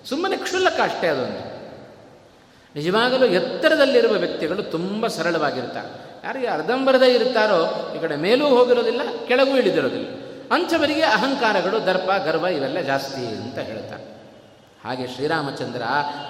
[0.09, 1.57] ಸುಮ್ಮನೆ ಕ್ಷುಲ್ಲಕ ಅಷ್ಟೇ ಅದೊಂದು.
[2.75, 6.07] ನಿಜವಾಗಲೂ ಎತ್ತರದಲ್ಲಿರುವ ವ್ಯಕ್ತಿಗಳು ತುಂಬ ಸರಳವಾಗಿರ್ತಾರೆ.
[6.25, 10.07] ಯಾರಿಗೆ ಅರ್ಧಂಬರ್ಧ ಇರ್ತಾರೋ ಈ ಕಡೆ ಮೇಲೂ ಹೋಗಿರೋದಿಲ್ಲ, ಕೆಳಗೂ ಇಳಿದಿರೋದಿಲ್ಲ.
[10.51, 14.16] ಅಂಥವರಿಗೆ ಅಹಂಕಾರಗಳು, ದರ್ಪ, ಗರ್ವ ಇವೆಲ್ಲ ಜಾಸ್ತಿ ಅಂತ ಹೇಳ್ತಾರೆ.
[14.85, 15.83] ಹಾಗೆ ಶ್ರೀರಾಮಚಂದ್ರ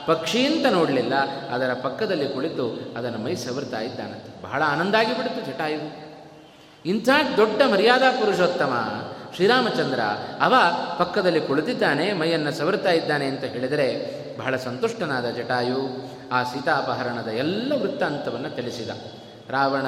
[0.05, 1.13] ಪಕ್ಷಿ ಅಂತ ನೋಡಲಿಲ್ಲ,
[1.51, 2.65] ಅದರ ಪಕ್ಕದಲ್ಲಿ ಕುಳಿತು
[2.97, 4.29] ಅದನ್ನು ಮೈ ಸವರ್ತಾ ಇದ್ದಾನಂತೆ.
[4.43, 5.81] ಬಹಳ ಆನಂದ ಆಗಿಬಿಡ್ತು ಜಟಾಯು.
[6.85, 8.73] ಇಂಥ ದೊಡ್ಡ ಮರ್ಯಾದಾ ಪುರುಷೋತ್ತಮ
[9.35, 10.01] ಶ್ರೀರಾಮಚಂದ್ರ
[10.39, 10.53] ಅವ
[10.99, 13.87] ಪಕ್ಕದಲ್ಲಿ ಕುಳಿತಿದ್ದಾನೆ, ಮೈಯನ್ನು ಸವರ್ತಾ ಇದ್ದಾನೆ ಅಂತ ಹೇಳಿದರೆ
[14.37, 15.81] ಬಹಳ ಸಂತುಷ್ಟನಾದ ಜಟಾಯು
[16.31, 18.89] ಆ ಸೀತಾಪಹರಣದ ಎಲ್ಲ ವೃತ್ತಾಂತವನ್ನು ತಿಳಿಸಿದ.
[19.49, 19.87] ರಾವಣ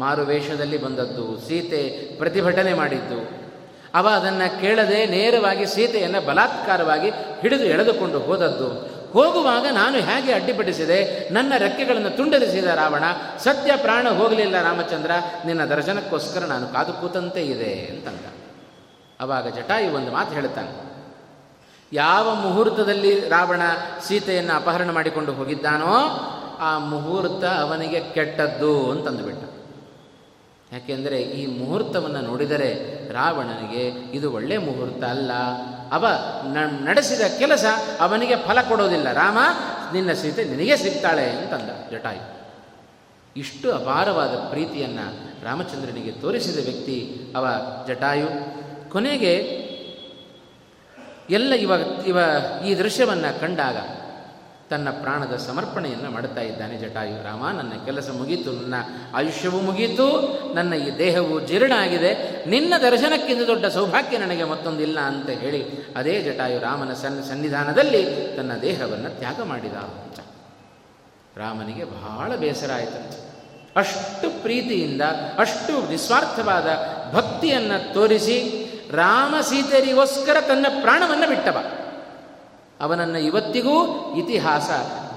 [0.00, 1.82] ಮಾರುವೇಷದಲ್ಲಿ ಬಂದದ್ದು, ಸೀತೆ
[2.18, 3.18] ಪ್ರತಿಭಟನೆ ಮಾಡಿದ್ದು
[3.96, 7.10] ಅವ ಅದನ್ನು ಕೇಳದೆ ನೇರವಾಗಿ ಸೀತೆಯನ್ನು ಬಲಾತ್ಕಾರವಾಗಿ
[7.40, 8.96] ಹಿಡಿದು ಎಳೆದುಕೊಂಡು ಹೋದದ್ದು.
[9.12, 11.28] ಹೋಗುವಾಗ ನಾನು ಹೇಗೆ ಅಡ್ಡಿಪಡಿಸಿದೆ?
[11.32, 13.04] ನನ್ನ ರೆಕ್ಕೆಗಳನ್ನು ತುಂಡರಿಸಿದ ರಾವಣ,
[13.38, 15.10] ಸತ್ಯ ಪ್ರಾಣ ಹೋಗಲಿಲ್ಲ ರಾಮಚಂದ್ರ,
[15.46, 18.24] ನಿನ್ನ ದರ್ಶನಕ್ಕೋಸ್ಕರ ನಾನು ಕಾದು ಕೂತಂತೆ ಇದೆ ಅಂತಂದ.
[19.20, 20.72] ಅವಾಗ ಜಟಾಯಿ ಒಂದು ಮಾತು ಹೇಳ್ತಾನೆ
[21.92, 23.62] ಯಾವ ಮುಹೂರ್ತದಲ್ಲಿ ರಾವಣ
[24.08, 25.94] ಸೀತೆಯನ್ನು ಅಪಹರಣ ಮಾಡಿಕೊಂಡು ಹೋಗಿದ್ದಾನೋ,
[26.60, 29.55] ಆ ಮುಹೂರ್ತ ಅವನಿಗೆ ಕೆಟ್ಟದ್ದು ಅಂತಂದುಬಿಟ್ಟ
[30.72, 35.32] ಯಾಕೆಂದರೆ ಈ ಮುಹೂರ್ತವನ್ನು ನೋಡಿದರೆ ರಾವಣನಿಗೆ ಇದು ಒಳ್ಳೆಯ ಮುಹೂರ್ತ ಅಲ್ಲ.
[35.92, 36.06] ಅವ
[36.84, 37.64] ನಡೆಸಿದ ಕೆಲಸ
[38.00, 39.12] ಅವನಿಗೆ ಫಲ ಕೊಡೋದಿಲ್ಲ.
[39.12, 39.38] ರಾಮ,
[39.92, 42.36] ನಿನ್ನ ಸೀತೆ ನಿನಗೆ ಸಿಗ್ತಾಳೆ ಅಂತಂದ ಜಟಾಯು.
[43.36, 47.46] ಇಷ್ಟು ಅಪಾರವಾದ ಪ್ರೀತಿಯನ್ನು ರಾಮಚಂದ್ರನಿಗೆ ತೋರಿಸಿದ ವ್ಯಕ್ತಿ ಅವ
[47.88, 48.28] ಜಟಾಯು.
[48.90, 49.66] ಕೊನೆಗೆ
[51.30, 51.72] ಎಲ್ಲ ಇವ
[52.06, 52.18] ಇವ
[52.66, 53.76] ಈ ದೃಶ್ಯವನ್ನು ಕಂಡಾಗ
[54.70, 57.24] ತನ್ನ ಪ್ರಾಣದ ಸಮರ್ಪಣೆಯನ್ನು ಮಾಡ್ತಾ ಇದ್ದಾನೆ ಜಟಾಯು.
[57.24, 58.74] ರಾಮ, ನನ್ನ ಕೆಲಸ ಮುಗೀತು, ನನ್ನ
[59.14, 60.06] ಆಯುಷ್ಯವೂ ಮುಗೀತು,
[60.54, 66.60] ನನ್ನ ಈ ದೇಹವು ಜೀರ್ಣ ಆಗಿದೆ ನಿನ್ನ ದರ್ಶನಕ್ಕಿಂತ ದೊಡ್ಡ ಸೌಭಾಗ್ಯ ನನಗೆ ಮತ್ತೊಂದಿಲ್ಲ ಅಂತ ಹೇಳಿ ಅದೇ ಜಟಾಯು
[66.60, 69.74] ರಾಮನ ಸನ್, ಸನ್ನಿಧಾನದಲ್ಲಿ ತನ್ನ ದೇಹವನ್ನು ತ್ಯಾಗ ಮಾಡಿದ.
[69.74, 70.20] ಅಂತ
[71.38, 73.26] ರಾಮನಿಗೆ ಬಹಳ ಬೇಸರ ಆಯಿತು.
[73.76, 75.02] ಅಷ್ಟು ಪ್ರೀತಿಯಿಂದ,
[75.38, 76.68] ಅಷ್ಟು ನಿಸ್ವಾರ್ಥವಾದ
[77.14, 81.56] ಭಕ್ತಿಯನ್ನು ತೋರಿಸಿ ರಾಮ ಸೀತೆಯರಿಗೋಸ್ಕರ ತನ್ನ ಪ್ರಾಣವನ್ನು ಬಿಟ್ಟವ.
[82.80, 83.76] ಅವನನ್ನು ಇವತ್ತಿಗೂ
[84.16, 84.70] ಇತಿಹಾಸ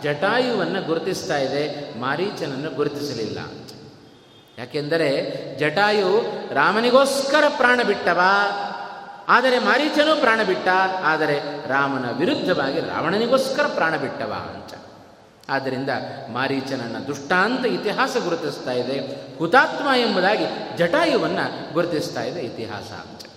[0.03, 1.63] ಜಟಾಯುವನ್ನು ಗುರುತಿಸ್ತಾ ಇದೆ,
[1.99, 3.39] ಮಾರೀಚನನ್ನು ಗುರುತಿಸಲಿಲ್ಲ.
[4.57, 5.09] ಯಾಕೆಂದರೆ
[5.59, 6.11] ಜಟಾಯು
[6.53, 8.19] ರಾಮನಿಗೋಸ್ಕರ ಪ್ರಾಣ ಬಿಟ್ಟವ,
[9.29, 10.67] ಆದರೆ ಮಾರೀಚನೂ ಪ್ರಾಣ ಬಿಟ್ಟ,
[11.03, 11.37] ಆದರೆ
[11.69, 14.73] ರಾಮನ ವಿರುದ್ಧವಾಗಿ ರಾವಣನಿಗೋಸ್ಕರ ಪ್ರಾಣ ಬಿಟ್ಟವ ಅಂತ.
[15.49, 15.89] ಆದ್ದರಿಂದ
[16.29, 18.97] ಮಾರೀಚನನ್ನು ದುಷ್ಟಾಂತ ಇತಿಹಾಸ ಗುರುತಿಸ್ತಾ ಇದೆ,
[19.37, 23.28] ಹುತಾತ್ಮ ಎಂಬುದಾಗಿ ಜಟಾಯುವನ್ನು ಗುರುತಿಸ್ತಾ ಇದೆ ಇತಿಹಾಸ ಅಂತ.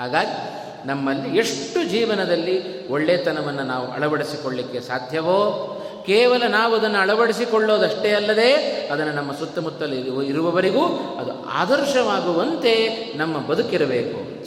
[0.00, 5.76] ಹಾಗಾಗಿ ನಮ್ಮಲ್ಲಿ ಎಷ್ಟು ಜೀವನದಲ್ಲಿ ಒಳ್ಳೆತನವನ್ನು ನಾವು ಅಳವಡಿಸಿಕೊಳ್ಳಿಕ್ಕೆ ಸಾಧ್ಯವೋ,
[6.06, 8.52] ಕೇವಲ ನಾವು ಅದನ್ನು ಅಳವಡಿಸಿಕೊಳ್ಳೋದಷ್ಟೇ ಅಲ್ಲದೆ
[8.86, 10.86] ಅದನ್ನು ನಮ್ಮ ಸುತ್ತಮುತ್ತಲು ಇರುವವರಿಗೂ
[11.20, 14.40] ಅದು ಆದರ್ಶವಾಗುವಂತೆ ನಮ್ಮ ಬದುಕಿರಬೇಕು.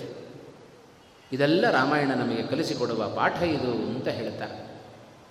[1.32, 4.74] ಇದೆಲ್ಲ ರಾಮಾಯಣ ನಮಗೆ ಕಲಿಸಿಕೊಡುವ ಪಾಠ ಇದು ಅಂತ ಹೇಳ್ತಾರೆ.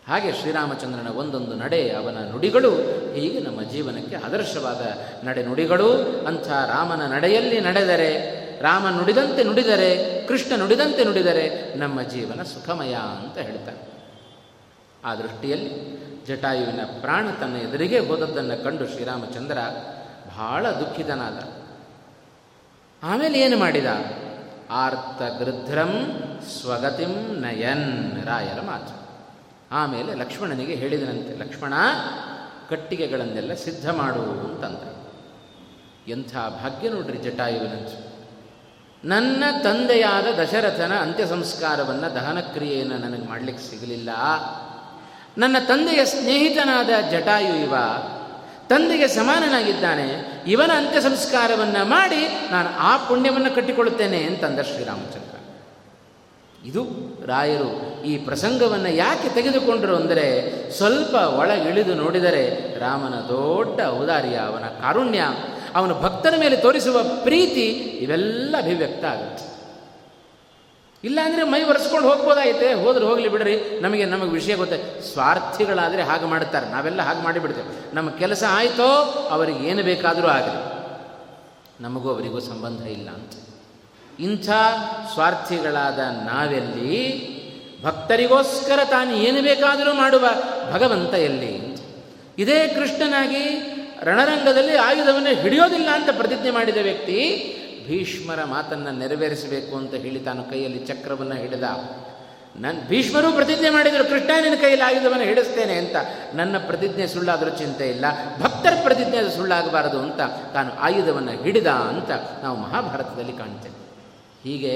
[0.09, 2.71] ಹಾಗೆ ಶ್ರೀರಾಮಚಂದ್ರನ ಒಂದೊಂದು ನಡೆ, ಅವನ ನುಡಿಗಳು
[3.15, 4.81] ಹೀಗೆ ನಮ್ಮ ಜೀವನಕ್ಕೆ ಆದರ್ಶವಾದ
[5.27, 5.93] ನಡೆ ನುಡಿಗಳು.
[6.27, 13.93] ಅಂಥ ರಾಮನ ನಡೆಯಲ್ಲಿ ನಡೆದರೆ ರಾಮ ನುಡಿದಂತೆ ನುಡಿದರೆ, ಕೃಷ್ಣ ನುಡಿದಂತೆ ನುಡಿದರೆ ನಮ್ಮ ಜೀವನ ಸುಖಮಯ ಅಂತ ಹೇಳ್ತಾರೆ.
[15.05, 19.59] ಆ ದೃಷ್ಟಿಯಲ್ಲಿ ಜಟಾಯುವಿನ ಪ್ರಾಣ ತನ್ನ ಎದುರಿಗೆ ಹೋದದ್ದನ್ನು ಕಂಡು ಶ್ರೀರಾಮಚಂದ್ರ
[20.27, 21.63] ಬಹಳ ದುಃಖಿತನಾದ.
[23.03, 23.87] ಆಮೇಲೆ ಏನು ಮಾಡಿದ?
[24.71, 26.23] ಆರ್ತಗೃಧ್ರಂ
[26.61, 29.03] ಸ್ವಗತಿಂ ನಯನ್ ರಾಯರ ಮಾತು.
[29.71, 31.75] ಆಮೇಲೆ ಲಕ್ಷ್ಮಣನಿಗೆ ಹೇಳಿದನಂತೆ, ಲಕ್ಷ್ಮಣ,
[32.69, 35.03] ಕಟ್ಟಿಗೆಗಳನ್ನೆಲ್ಲ ಸಿದ್ಧ ಮಾಡುವುದು ಅಂತಂದ.
[36.09, 38.12] ಎಂಥ ಭಾಗ್ಯ ನೋಡ್ರಿ ಜಟಾಯುವಿನಂತೆ.
[39.05, 44.11] ನನ್ನ ತಂದೆಯಾದ ದಶರಥನ ಅಂತ್ಯ ಸಂಸ್ಕಾರವನ್ನು ದಹನ ಕ್ರಿಯೆಯನ್ನು ನನಗೆ ಮಾಡಲಿಕ್ಕೆ ಸಿಗಲಿಲ್ಲ.
[45.39, 47.75] ನನ್ನ ತಂದೆಯ ಸ್ನೇಹಿತನಾದ ಜಟಾಯು ಇವ
[48.69, 50.07] ತಂದೆಗೆ ಸಮಾನನಾಗಿದ್ದಾನೆ.
[50.47, 55.37] ಇವನ ಅಂತ್ಯ ಸಂಸ್ಕಾರವನ್ನು ಮಾಡಿ ನಾನು ಆ ಪುಣ್ಯವನ್ನು ಕಟ್ಟಿಕೊಳ್ಳುತ್ತೇನೆ ಅಂತಂದ ಶ್ರೀರಾಮಚಂದ್ರ.
[56.65, 56.83] ಇದು
[57.27, 57.71] ರಾಯರು
[58.03, 60.27] ಈ ಪ್ರಸಂಗವನ್ನು ಯಾಕೆ ತೆಗೆದುಕೊಂಡರು ಅಂದರೆ
[60.79, 62.45] ಸ್ವಲ್ಪ ಒಳಗಿಳಿದು ನೋಡಿದರೆ
[62.79, 65.23] ರಾಮನ ದೊಡ್ಡ ಔದಾರ್ಯ, ಅವನ ಕಾರುಣ್ಯ
[65.75, 69.53] ಅವನ ಭಕ್ತನ ಮೇಲೆ ತೋರಿಸುವ ಪ್ರೀತಿ ಇವೆಲ್ಲ ಅಭಿವ್ಯಕ್ತ ಆಗುತ್ತೆ.
[71.05, 72.73] ಇಲ್ಲಾಂದರೆ ಮೈ ಒರೆಸ್ಕೊಂಡು ಹೋಗ್ಬೋದಾಯಿತೆ?
[72.75, 73.81] ಹೋದ್ರೆ ಹೋಗಲಿ ಬಿಡ್ರಿ.
[73.81, 75.03] ನಮಗೆ ನಮಗೆ ವಿಷಯ ಗೊತ್ತೆ.
[75.03, 77.95] ಸ್ವಾರ್ಥಿಗಳಾದರೆ ಹಾಗೆ ಮಾಡ್ತಾರೆ ನಾವೆಲ್ಲ ಹಾಗೆ ಮಾಡಿಬಿಡ್ತೇವೆ.
[77.95, 78.89] ನಮ್ಮ ಕೆಲಸ ಆಯಿತೋ,
[79.31, 80.73] ಅವರಿಗೆ ಏನು ಬೇಕಾದರೂ ಆಗಲಿ.
[81.83, 83.33] ನಮಗೂ ಅವರಿಗೂ ಸಂಬಂಧ ಇಲ್ಲ ಅಂತ.
[84.21, 84.51] ಇಂಥ
[85.13, 87.33] ಸ್ವಾರ್ಥಿಗಳಾದ ನಾವೆಲ್ಲಿ
[87.83, 90.29] ಭಕ್ತರಿಗೋಸ್ಕರ ತಾನು ಏನು ಬೇಕಾದರೂ ಮಾಡುವ
[90.73, 91.73] ಭಗವಂತ ಎಲ್ಲಿ
[92.39, 93.72] ಇದೇ ಕೃಷ್ಣನಾಗಿ
[94.05, 97.19] ರಣರಂಗದಲ್ಲಿ ಆಯುಧವನ್ನು ಹಿಡಿಯೋದಿಲ್ಲ ಅಂತ ಪ್ರತಿಜ್ಞೆ ಮಾಡಿದ ವ್ಯಕ್ತಿ,
[97.87, 101.63] ಭೀಷ್ಮರ ಮಾತನ್ನು ನೆರವೇರಿಸಬೇಕು ಅಂತ ಹೇಳಿ ತಾನು ಕೈಯಲ್ಲಿ ಚಕ್ರವನ್ನು ಹಿಡಿದ.
[102.57, 105.97] ನನ್ನ ಭೀಷ್ಮರು ಪ್ರತಿಜ್ಞೆ ಮಾಡಿದರು, ಕೃಷ್ಣ ನಿನ್ನ ಕೈಯಲ್ಲಿ ಆಯುಧವನ್ನು ಹಿಡಿಸ್ತೇನೆ ಅಂತ.
[106.35, 108.05] ನನ್ನ ಪ್ರತಿಜ್ಞೆ ಸುಳ್ಳಾದರೂ ಚಿಂತೆ ಇಲ್ಲ,
[108.41, 110.21] ಭಕ್ತರ ಪ್ರತಿಜ್ಞೆ ಸುಳ್ಳಾಗಬಾರದು ಅಂತ
[110.53, 112.11] ತಾನು ಆಯುಧವನ್ನು ಹಿಡಿದ ಅಂತ
[112.43, 113.79] ನಾವು ಮಹಾಭಾರತದಲ್ಲಿ ಕಾಣ್ತೇವೆ.
[114.45, 114.75] ಹೀಗೆ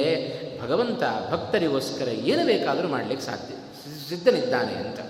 [0.63, 3.55] ಭಗವಂತ ಭಕ್ತರಿಗೋಸ್ಕರ ಏನು ಬೇಕಾದರೂ ಮಾಡಲಿಕ್ಕೆ ಸಾಧ್ಯ,
[4.09, 5.01] ಸಿದ್ಧನಿದ್ದಾನೆ ಅಂತ.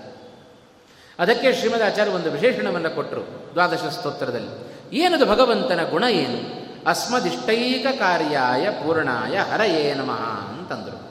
[1.19, 3.21] ಅದಕ್ಕೆ ಶ್ರೀಮದ್ ಆಚಾರ್ಯ ಒಂದು ವಿಶೇಷಣವನ್ನು ಕೊಟ್ಟರು
[3.53, 4.53] ದ್ವಾದಶ ಸ್ತೋತ್ರದಲ್ಲಿ.
[4.97, 6.67] ಏನದು ಭಗವಂತನ ಗುಣ ಏನು?
[6.89, 10.21] ಅಸ್ಮದಿಷ್ಟೈಕ ಕಾರ್ಯಾಯ ಪೂರ್ಣಾಯ ಹರಯೇ ನಮಃ
[10.59, 11.07] ಅಂತಂದರು.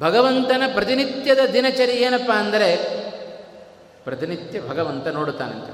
[0.00, 2.76] ಭಗವಂತನ ಪ್ರತಿನಿತ್ಯದ ದಿನಚರಿ ಏನಪ್ಪ ಅಂದರೆ,
[4.04, 5.72] ಪ್ರತಿನಿತ್ಯ ಭಗವಂತ ನೋಡುತ್ತಾನಂತೆ.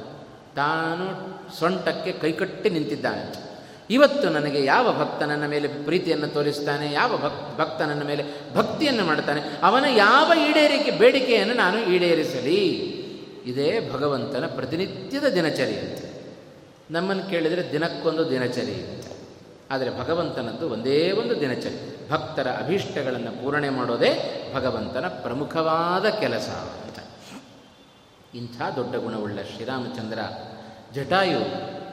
[0.56, 1.06] ತಾನು
[1.58, 3.54] ಸೊಂಟಕ್ಕೆ ಕೈಕಟ್ಟಿ ನಿಂತಿದ್ದಾನೆ.
[3.90, 9.42] ಇವತ್ತು ನನಗೆ ಯಾವ ಭಕ್ತ ನನ್ನ ಮೇಲೆ ಪ್ರೀತಿಯನ್ನು ತೋರಿಸ್ತಾನೆ, ಯಾವ ಭಕ್, ಭಕ್ತ ನನ್ನ ಮೇಲೆ ಭಕ್ತಿಯನ್ನು ಮಾಡ್ತಾನೆ,
[9.62, 12.93] ಅವನ ಯಾವ ಈಡೇರಿಕೆ, ಬೇಡಿಕೆಯನ್ನು ನಾನು ಈಡೇರಿಸಲಿ?
[13.44, 16.04] ಇದೇ ಭಗವಂತನ ಪ್ರತಿನಿತ್ಯದ ದಿನಚರಿ ಅಂತ.
[16.90, 19.04] ನಮ್ಮನ್ನು ಕೇಳಿದರೆ ದಿನಕ್ಕೊಂದು ದಿನಚರಿ ಅಂತ.
[19.70, 22.09] ಆದರೆ ಭಗವಂತನದ್ದು ಒಂದೇ ಒಂದು ದಿನಚರಿ.
[22.11, 26.98] ಭಕ್ತರ ಅಭೀಷ್ಟಗಳನ್ನು ಪೂರಣೆ ಮಾಡೋದೇ ಭಗವಂತನ ಪ್ರಮುಖವಾದ ಕೆಲಸ ಅಂತ.
[28.35, 30.18] ಇಂಥ ದೊಡ್ಡ ಗುಣವುಳ್ಳ ಶ್ರೀರಾಮಚಂದ್ರ
[30.94, 31.40] ಜಟಾಯು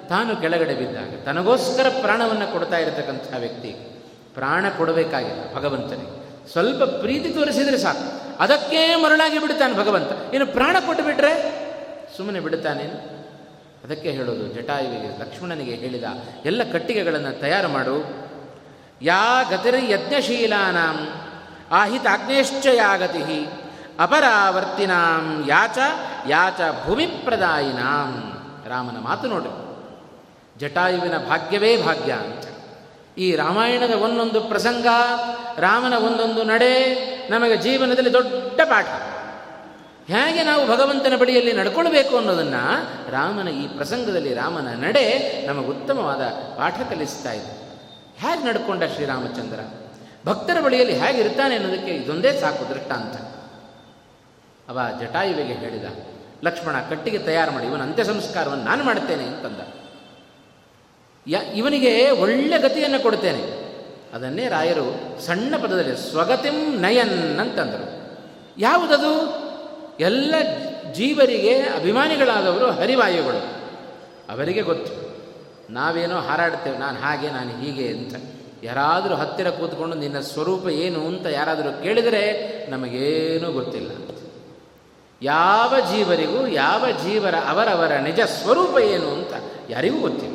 [0.09, 3.69] ತಾನು ಕೆಳಗಡೆ ಬಿದ್ದಾಗ ತನಗೋಸ್ಕರ ಪ್ರಾಣವನ್ನು ಕೊಡ್ತಾ ಇರತಕ್ಕಂಥ ವ್ಯಕ್ತಿ
[4.33, 6.21] ಪ್ರಾಣ ಕೊಡಬೇಕಾಗಿಲ್ಲ ಭಗವಂತನಿಗೆ.
[6.51, 8.20] ಸ್ವಲ್ಪ ಪ್ರೀತಿ ತೋರಿಸಿದರೆ ಸಾಕು.
[8.41, 10.33] ಅದಕ್ಕೆ ಮರಳಾಗಿ ಬಿಡ್ತಾನೆ ಭಗವಂತ.
[10.33, 11.33] ಇನ್ನು ಪ್ರಾಣ ಕೊಟ್ಟು ಬಿಟ್ಟರೆ
[12.17, 12.83] ಸುಮ್ಮನೆ ಬಿಡುತ್ತಾನೆ
[13.85, 16.03] ಅದಕ್ಕೆ ಹೇಳೋದು, ಜಟಾಯುವಿಗೆ, ಲಕ್ಷ್ಮಣನಿಗೆ ಹೇಳಿದ
[16.45, 17.97] ಎಲ್ಲ ಕಟ್ಟಿಗೆಗಳನ್ನು ತಯಾರು ಮಾಡು.
[19.01, 21.07] ಯಾ ಗತಿರಿ ಯಜ್ಞಶೀಲಾನಾಂ,
[21.71, 23.47] ಆಹಿತ ಅಗ್ನೇಶ್ಚಯಾಗತಿ
[23.99, 25.77] ಅಪರಾವರ್ತಿನಾಂ, ಯಾಚ
[26.27, 28.11] ಯಾಚ ಭೂಮಿಪ್ರದಾಯಿನಾಂ.
[28.69, 29.51] ರಾಮನ ಮಾತು ನೋಡಿ.
[30.59, 32.45] ಜಟಾಯುವಿನ ಭಾಗ್ಯವೇ ಭಾಗ್ಯ ಅಂತ.
[33.17, 34.87] ಈ ರಾಮಾಯಣದ ಒಂದೊಂದು ಪ್ರಸಂಗ,
[35.57, 36.73] ರಾಮನ ಒಂದೊಂದು ನಡೆ
[37.31, 38.85] ನಮಗೆ ಜೀವನದಲ್ಲಿ ದೊಡ್ಡ ಪಾಠ.
[40.11, 42.63] ಹೇಗೆ ನಾವು ಭಗವಂತನ ಬಳಿಯಲ್ಲಿ ನಡ್ಕೊಳ್ಬೇಕು ಅನ್ನೋದನ್ನು
[43.11, 45.05] ರಾಮನ ಈ ಪ್ರಸಂಗದಲ್ಲಿ ರಾಮನ ನಡೆ
[45.47, 46.21] ನಮಗೆ ಉತ್ತಮವಾದ
[46.57, 47.53] ಪಾಠ ಕಲಿಸ್ತಾ ಇದೆ.
[48.17, 49.59] ಹೇಗೆ ನಡ್ಕೊಂಡ ಶ್ರೀರಾಮಚಂದ್ರ?
[50.25, 53.15] ಭಕ್ತರ ಬಳಿಯಲ್ಲಿ ಹೇಗಿರ್ತಾನೆ ಅನ್ನೋದಕ್ಕೆ ಇದೊಂದೇ ಸಾಕು ದೃಷ್ಟಾಂತ.
[54.69, 55.85] ಅವ ಜಟಾಯುವಿಗೆ ಹೇಳಿದ,
[56.43, 59.61] ಲಕ್ಷ್ಮಣ ಕಟ್ಟಿಗೆ ತಯಾರು ಮಾಡಿ, ಇವನ ಅಂತ್ಯ ಸಂಸ್ಕಾರವನ್ನು ನಾನು ಮಾಡ್ತೇನೆ ಅಂತಂದ.
[61.55, 63.60] ಇವನಿಗೆ ಒಳ್ಳೆ ಗತಿಯನ್ನು ಕೊಡ್ತೇನೆ.
[64.13, 68.01] ಅದನ್ನೇ ರಾಯರು ಸಣ್ಣ ಪದದಲ್ಲಿ ಸ್ವಗತಿಂ ನಯನ್ ಅಂತಂದರು.
[68.57, 69.41] ಯಾವುದದು?
[69.99, 70.35] ಎಲ್ಲ
[70.93, 73.61] ಜೀವರಿಗೆ ಅಭಿಮಾನಿಗಳಾದವರು ಹರಿವಾಯುಗಳು.
[74.33, 75.11] ಅವರಿಗೆ ಗೊತ್ತು.
[75.73, 78.15] ನಾವೇನೋ ಹಾರಾಡ್ತೇವೆ, ನಾನು ಹಾಗೆ, ನಾನು ಹೀಗೆ ಅಂತ.
[78.63, 82.31] ಯಾರಾದರೂ ಹತ್ತಿರ ಕೂತ್ಕೊಂಡು ನಿನ್ನ ಸ್ವರೂಪ ಏನು ಅಂತ ಯಾರಾದರೂ ಕೇಳಿದರೆ
[82.69, 83.91] ನಮಗೇನೂ ಗೊತ್ತಿಲ್ಲ
[85.21, 89.33] ಯಾವ ಜೀವರಿಗೂ, ಯಾವ ಜೀವರ ಅವರವರ ನಿಜ ಸ್ವರೂಪ ಏನು ಅಂತ
[89.69, 90.30] ಯಾರಿಗೂ ಗೊತ್ತಿಲ್ಲ.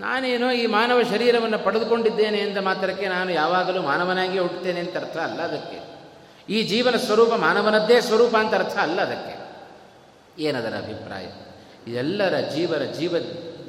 [0.00, 5.94] ನಾನೇನೋ ಈ ಮಾನವ ಶರೀರವನ್ನು ಪಡೆದುಕೊಂಡಿದ್ದೇನೆ ಎಂದ ಮಾತ್ರಕ್ಕೆ ನಾನು ಯಾವಾಗಲೂ ಮಾನವನಾಗಿ ಹುಟ್ಟುತ್ತೇನೆ ಅಂತ ಅರ್ಥ ಅಲ್ಲ ಅದಕ್ಕೆ.
[6.48, 9.44] ಈ ಜೀವನ ಸ್ವರೂಪ ಮಾನವನದ್ದೇ ಸ್ವರೂಪ ಅಂತ ಅರ್ಥ ಅಲ್ಲ ಅದಕ್ಕೆ.
[10.42, 11.26] ಏನದರ ಅಭಿಪ್ರಾಯ?
[11.90, 13.14] ಇದೆಲ್ಲರ ಜೀವನ ಜೀವ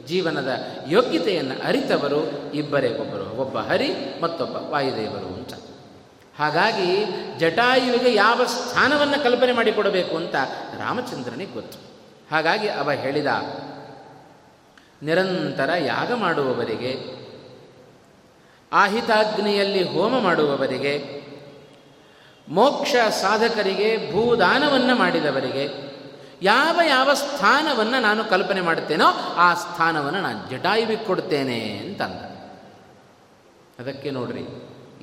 [0.06, 0.58] ಜೀವನದ
[0.88, 5.54] ಯೋಗ್ಯತೆಯನ್ನು ಅರಿತವರು ಇಬ್ಬರೇ ಒಬ್ಬರು, ಒಬ್ಬ ಹರಿ ಮತ್ತೊಬ್ಬ ವಾಯುದೇವರು ಅಂತ.
[6.38, 7.06] ಹಾಗಾಗಿ
[7.38, 10.36] ಜಟಾಯುವಿಗೆ ಯಾವ ಸ್ಥಾನವನ್ನು ಕಲ್ಪನೆ ಮಾಡಿಕೊಡಬೇಕು ಅಂತ
[10.80, 11.78] ರಾಮಚಂದ್ರನಿಗೆ ಗೊತ್ತು.
[12.32, 13.28] ಹಾಗಾಗಿ ಅವ ಹೇಳಿದ
[15.06, 16.92] ನಿರಂತರ ಯಾಗ ಮಾಡುವವರಿಗೆ,
[18.72, 21.26] ಆಹಿತಾಗ್ನಿಯಲ್ಲಿ ಹೋಮ ಮಾಡುವವರಿಗೆ,
[22.50, 25.96] ಮೋಕ್ಷ ಸಾಧಕರಿಗೆ ಭೂದಾನವನ್ನು ಮಾಡಿದವರಿಗೆ,
[26.42, 32.22] ಯಾವ ಯಾವ ಸ್ಥಾನವನ್ನು ನಾನು ಕಲ್ಪನೆ ಮಾಡುತ್ತೇನೋ ಆ ಸ್ಥಾನವನ್ನು ನಾನು ಜಟಾಯುವಿಗೆ ಕೊಡ್ತೇನೆ ಅಂತಂದ.
[33.80, 34.46] ಅದಕ್ಕೆ ನೋಡ್ರಿ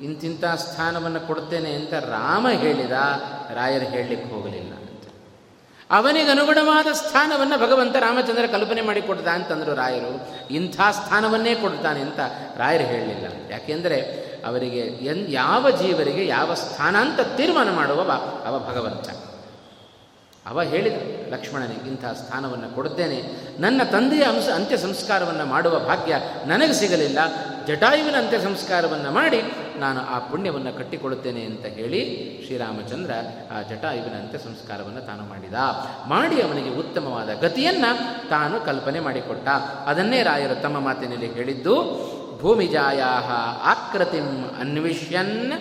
[0.03, 2.91] ಇಂತಿಂಥ ಸ್ಥಾನವನ್ನು ಕೊಡ್ತೇನೆ ಅಂತ ರಾಮ ಹೇಳಿದ,
[3.55, 4.73] ರಾಯರು ಹೇಳಲಿಕ್ಕೆ ಹೋಗಲಿಲ್ಲ.
[5.93, 10.37] ಅಂತ ಅವನಿಗೆ ಅನುಗುಣವಾದ ಸ್ಥಾನವನ್ನು ಭಗವಂತ ರಾಮಚಂದ್ರ ಕಲ್ಪನೆ ಮಾಡಿ ಮಾಡಿಕೊಡ್ದ ಅಂತಂದರು ರಾಯರು.
[10.53, 12.19] ಇಂಥ ಸ್ಥಾನವನ್ನೇ ಕೊಡ್ತಾನೆ ಅಂತ
[12.57, 13.25] ರಾಯರು ಹೇಳಲಿಲ್ಲ.
[13.51, 14.01] ಯಾಕೆಂದರೆ
[14.45, 18.01] ಅವರಿಗೆ ಎನ್ ಯಾವ ಜೀವರಿಗೆ ಯಾವ ಸ್ಥಾನ ಅಂತ ತೀರ್ಮಾನ ಮಾಡುವ
[18.45, 19.09] ಅವ ಭಗವಂತ.
[20.45, 20.93] ಅವ ಹೇಳಿದ
[21.33, 23.23] ಲಕ್ಷ್ಮಣನಿಗೆ ಇಂಥ ಸ್ಥಾನವನ್ನು ಕೊಡುತ್ತೇನೆ
[23.61, 27.19] ನನ್ನ ತಂದೆಯ ಅಂಶ ಅಂತ್ಯ ಸಂಸ್ಕಾರವನ್ನು ಮಾಡುವ ಭಾಗ್ಯ ನನಗೆ ಸಿಗಲಿಲ್ಲ.
[27.67, 29.41] ಜಟಾಯುವಿನ ಅಂತ್ಯ ಸಂಸ್ಕಾರವನ್ನು ಮಾಡಿ
[29.77, 32.01] ನಾನು ಆ ಪುಣ್ಯವನ್ನು ಕಟ್ಟಿಕೊಳ್ಳುತ್ತೇನೆ ಅಂತ ಹೇಳಿ
[32.45, 33.11] ಶ್ರೀರಾಮಚಂದ್ರ
[33.51, 35.53] ಆ ಜಟಾಯುವಿನ ಅಂತ್ಯ ಸಂಸ್ಕಾರವನ್ನು ತಾನು ಮಾಡಿದ.
[36.07, 39.47] ಮಾಡಿ ಅವನಿಗೆ ಉತ್ತಮವಾದ ಗತಿಯನ್ನು ತಾನು ಕಲ್ಪನೆ ಮಾಡಿಕೊಟ್ಟ.
[39.85, 41.75] ಅದನ್ನೇ ರಾಯರು ತಮ್ಮ ಮಾತಿನಲ್ಲಿ ಹೇಳಿದ್ದು
[42.41, 43.07] ಭೂಮಿಜಾಯಾ
[43.63, 45.51] ಆಕೃತಿಂ ಅನ್ವಿಷ್ಯನ್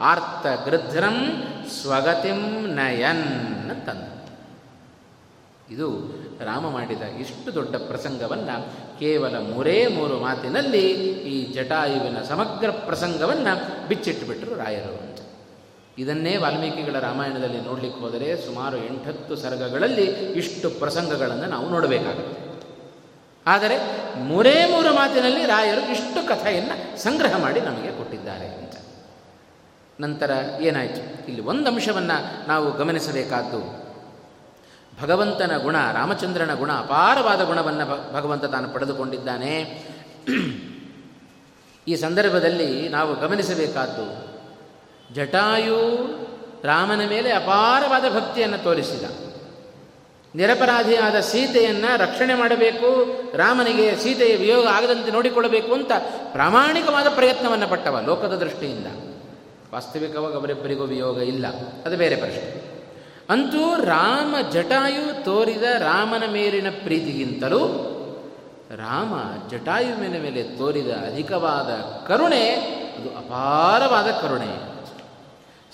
[0.00, 1.42] ಆರ್ತ ಗೃಧ್ರಂ
[1.82, 4.12] ಸ್ವಗತಿಂ ನಯನ್ ತಂದ
[5.72, 5.88] ಇದು
[6.44, 8.56] ರಾಮ ಮಾಡಿದ ಇಷ್ಟು ದೊಡ್ಡ ಪ್ರಸಂಗವನ್ನು
[9.02, 14.92] ಕೇವಲ ಮೂರೇ ಮೂರು ಮಾತಿನಲ್ಲಿ ಈ ಜಟಾಯುವಿನ ಸಮಗ್ರ ಪ್ರಸಂಗವನ್ನು ಬಿಚ್ಚಿಟ್ಟುಬಿಟ್ರು ರಾಯರು.
[14.92, 15.18] ಅಂತ
[15.98, 22.52] ಇದನ್ನೇ ವಾಲ್ಮೀಕಿಗಳ ರಾಮಾಯಣದಲ್ಲಿ ನೋಡಲಿಕ್ಕೆ ಹೋದರೆ ಸುಮಾರು ಎಂಟತ್ತು ಸರ್ಗಗಳಲ್ಲಿ ಇಷ್ಟು ಪ್ರಸಂಗಗಳನ್ನು ನಾವು ನೋಡಬೇಕಾಗುತ್ತೆ.
[23.46, 23.76] ಆದರೆ
[24.20, 28.72] ಮೂರೇ ಮೂರು ಮಾತಿನಲ್ಲಿ ರಾಯರು ಇಷ್ಟು ಕಥೆಯನ್ನು ಸಂಗ್ರಹ ಮಾಡಿ ನಮಗೆ ಕೊಟ್ಟಿದ್ದಾರೆ ಅಂತ.
[30.00, 31.26] ನಂತರ ಏನಾಯಿತು?
[31.26, 33.81] ಇಲ್ಲಿ ಒಂದು ಅಂಶವನ್ನು ನಾವು ಗಮನಿಸಬೇಕಾದ್ದು
[35.02, 39.84] ಭಗವಂತನ ಗುಣ, ರಾಮಚಂದ್ರನ ಗುಣ, ಅಪಾರವಾದ ಗುಣವನ್ನು ಭಗವಂತ ತಾನು ಪಡೆದುಕೊಂಡಿದ್ದಾನೆ.
[41.88, 44.32] ಈ ಸಂದರ್ಭದಲ್ಲಿ ನಾವು ಗಮನಿಸಬೇಕಾದ್ದು,
[45.14, 45.78] ಜಟಾಯು
[46.64, 49.04] ರಾಮನ ಮೇಲೆ ಅಪಾರವಾದ ಭಕ್ತಿಯನ್ನು ತೋರಿಸಿದ.
[50.34, 52.88] ನಿರಪರಾಧಿಯಾದ ಸೀತೆಯನ್ನು ರಕ್ಷಣೆ ಮಾಡಬೇಕು,
[53.36, 55.92] ರಾಮನಿಗೆ ಸೀತೆಯ ವಿಯೋಗ ಆಗದಂತೆ ನೋಡಿಕೊಳ್ಳಬೇಕು ಅಂತ
[56.32, 58.86] ಪ್ರಾಮಾಣಿಕವಾದ ಪ್ರಯತ್ನವನ್ನು ಪಟ್ಟವ ಲೋಕದ ದೃಷ್ಟಿಯಿಂದ.
[59.74, 61.46] ವಾಸ್ತವಿಕವಾಗಿ ಅವರಿಬ್ಬರಿಗೂ ವಿಯೋಗ ಇಲ್ಲ.
[61.84, 62.61] ಅದು ಬೇರೆ ಪ್ರಶ್ನೆ.
[63.28, 67.88] ಅಂತೂ ರಾಮ ಜಟಾಯು ತೋರಿದ ರಾಮನ ಮೇಲಿನ ಪ್ರೀತಿಗಿಂತಲೂ
[68.76, 69.14] ರಾಮ
[69.50, 71.70] ಜಟಾಯುವಿನ ಮೇಲೆ ತೋರಿದ ಅಧಿಕವಾದ
[72.06, 72.50] ಕರುಣೆ
[72.98, 74.72] ಅದು ಅಪಾರವಾದ ಕರುಣೆ.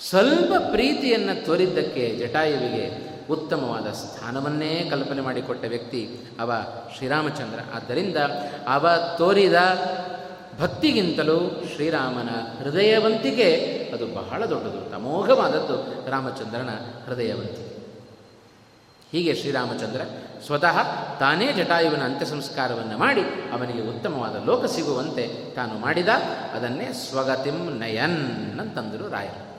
[0.09, 6.09] ಸ್ವಲ್ಪ ಪ್ರೀತಿಯನ್ನು ತೋರಿದ್ದಕ್ಕೆ ಜಟಾಯುವಿಗೆ ಉತ್ತಮವಾದ ಸ್ಥಾನವನ್ನೇ ಕಲ್ಪನೆ ಮಾಡಿಕೊಟ್ಟ ವ್ಯಕ್ತಿ
[6.39, 6.51] ಅವ
[6.97, 7.59] ಶ್ರೀರಾಮಚಂದ್ರ.
[7.75, 8.17] ಆದ್ದರಿಂದ
[8.67, 9.53] ಅವ ತೋರಿದ
[10.61, 14.95] ಭಕ್ತಿಗಿಂತಲೂ ಶ್ರೀರಾಮನ ಹೃದಯವಂತಿಕೆ ಅದು ಬಹಳ ದೊಡ್ಡದು.
[14.95, 16.69] ಅಮೋಘವಾದದ್ದು ರಾಮಚಂದ್ರನ
[17.05, 17.65] ಹೃದಯವಂತಿ
[19.11, 20.01] ಹೀಗೆ ಶ್ರೀರಾಮಚಂದ್ರ
[20.45, 20.77] ಸ್ವತಃ
[21.17, 23.21] ತಾನೇ ಜಟಾಯುವಿನ ಅಂತ್ಯ ಸಂಸ್ಕಾರವನ್ನು ಮಾಡಿ
[23.51, 26.07] ಅವನಿಗೆ ಉತ್ತಮವಾದ ಲೋಕ ಸಿಗುವಂತೆ ತಾನು ಮಾಡಿದ,
[26.53, 29.49] ಅದನ್ನೇ ಸ್ವಗತಿಂ ನಯನ್ ಅಂತಂದರು ರಾಯರು.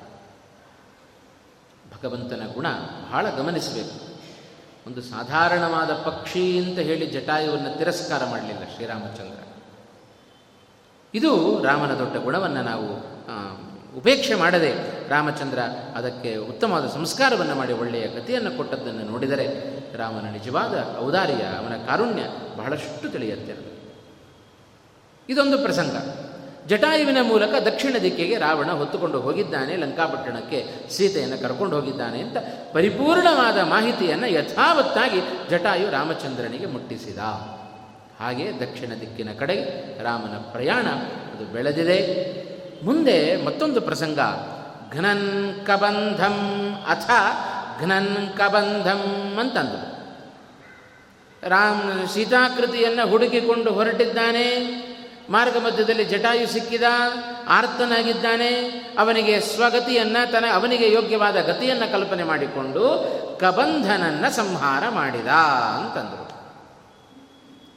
[1.95, 2.67] ಭಗವಂತನ ಗುಣ
[3.11, 3.97] ಬಹಳ ಗಮನಿಸಬೇಕು.
[4.87, 9.41] ಒಂದು ಸಾಧಾರಣವಾದ ಪಕ್ಷಿ ಅಂತ ಹೇಳಿ ಜಟಾಯುವನ್ನು ತಿರಸ್ಕಾರ ಮಾಡಲಿಲ್ಲ ಶ್ರೀರಾಮಚಂದ್ರ.
[11.15, 12.89] ಇದು ರಾಮನ ದೊಡ್ಡ ಗುಣವನ್ನು ನಾವು
[13.97, 14.73] ಉಪೇಕ್ಷೆ ಮಾಡದೆ
[15.09, 15.59] ರಾಮಚಂದ್ರ
[15.97, 19.47] ಅದಕ್ಕೆ ಉತ್ತಮವಾದ ಸಂಸ್ಕಾರವನ್ನು ಮಾಡಿ ಒಳ್ಳೆಯ ಗತಿಯನ್ನು ಕೊಟ್ಟದ್ದನ್ನು ನೋಡಿದರೆ
[19.97, 22.23] ರಾಮನ ನಿಜವಾದ ಔದಾರ್ಯ, ಅವನ ಕಾರುಣ್ಯ
[22.57, 23.55] ಬಹಳಷ್ಟು ತಿಳಿಯುತ್ತೆ.
[25.29, 25.97] ಇದೊಂದು ಪ್ರಸಂಗ.
[26.67, 32.37] ಜಟಾಯುವಿನ ಮೂಲಕ ದಕ್ಷಿಣ ದಿಕ್ಕಿಗೆ ರಾವಣ ಹೊತ್ತುಕೊಂಡು ಹೋಗಿದ್ದಾನೆ, ಲಂಕಾಪಟ್ಟಣಕ್ಕೆ ಸೀತೆಯನ್ನು ಕರ್ಕೊಂಡು ಹೋಗಿದ್ದಾನೆ ಅಂತ
[32.73, 37.19] ಪರಿಪೂರ್ಣವಾದ ಮಾಹಿತಿಯನ್ನು ಯಥಾವತ್ತಾಗಿ ಜಟಾಯು ರಾಮಚಂದ್ರನಿಗೆ ಮುಟ್ಟಿಸಿದ.
[38.21, 40.87] ಹಾಗೆ ದಕ್ಷಿಣ ದಿಕ್ಕಿನ ಕಡೆಗೆ ರಾಮನ ಪ್ರಯಾಣ
[41.37, 42.50] ಅದು ಬೆಳೆದಿದೆ.
[42.85, 44.19] ಮುಂದೆ ಮತ್ತೊಂದು ಪ್ರಸಂಗ.
[44.93, 46.37] ಘನನ್ ಕಬಂಧಂ
[46.89, 47.11] ಅಥ
[47.81, 49.91] ಘನನ್ ಕಬಂಧಂ ಅಂತಂದರು
[51.49, 54.81] ರಾಮ್ ಸೀತಾಕೃತಿಯನ್ನು ಹುಡುಕಿಕೊಂಡು ಹೊರಟಿದ್ದಾನೆ.
[55.31, 56.83] ಮಾರ್ಗ ಮಧ್ಯದಲ್ಲಿ ಜಟಾಯು ಸಿಕ್ಕಿದ.
[57.49, 58.55] ಆರ್ತನಾಗಿದ್ದಾನೆ.
[58.99, 62.81] ಅವನಿಗೆ ಸ್ವಗತಿಯನ್ನು ತನ್ನ ಅವನಿಗೆ ಯೋಗ್ಯವಾದ ಗತಿಯನ್ನು ಕಲ್ಪನೆ ಮಾಡಿಕೊಂಡು
[63.41, 65.27] ಕಬಂಧನನ್ನ ಸಂಹಾರ ಮಾಡಿದ
[65.79, 66.31] ಅಂತಂದರು.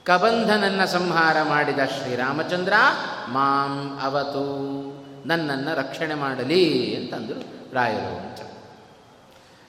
[0.06, 2.74] ಕಬಂಧನನ್ನ ಸಂಹಾರ ಮಾಡಿದ ಶ್ರೀರಾಮಚಂದ್ರ,
[3.30, 4.83] ಮಾಂ ಅವತು
[5.26, 8.18] ನನ್ನನ್ನು ರಕ್ಷಣೆ ಮಾಡಲಿ ಅಂತಂದರು ರಾಯರು.
[8.18, 8.40] ಅಂತ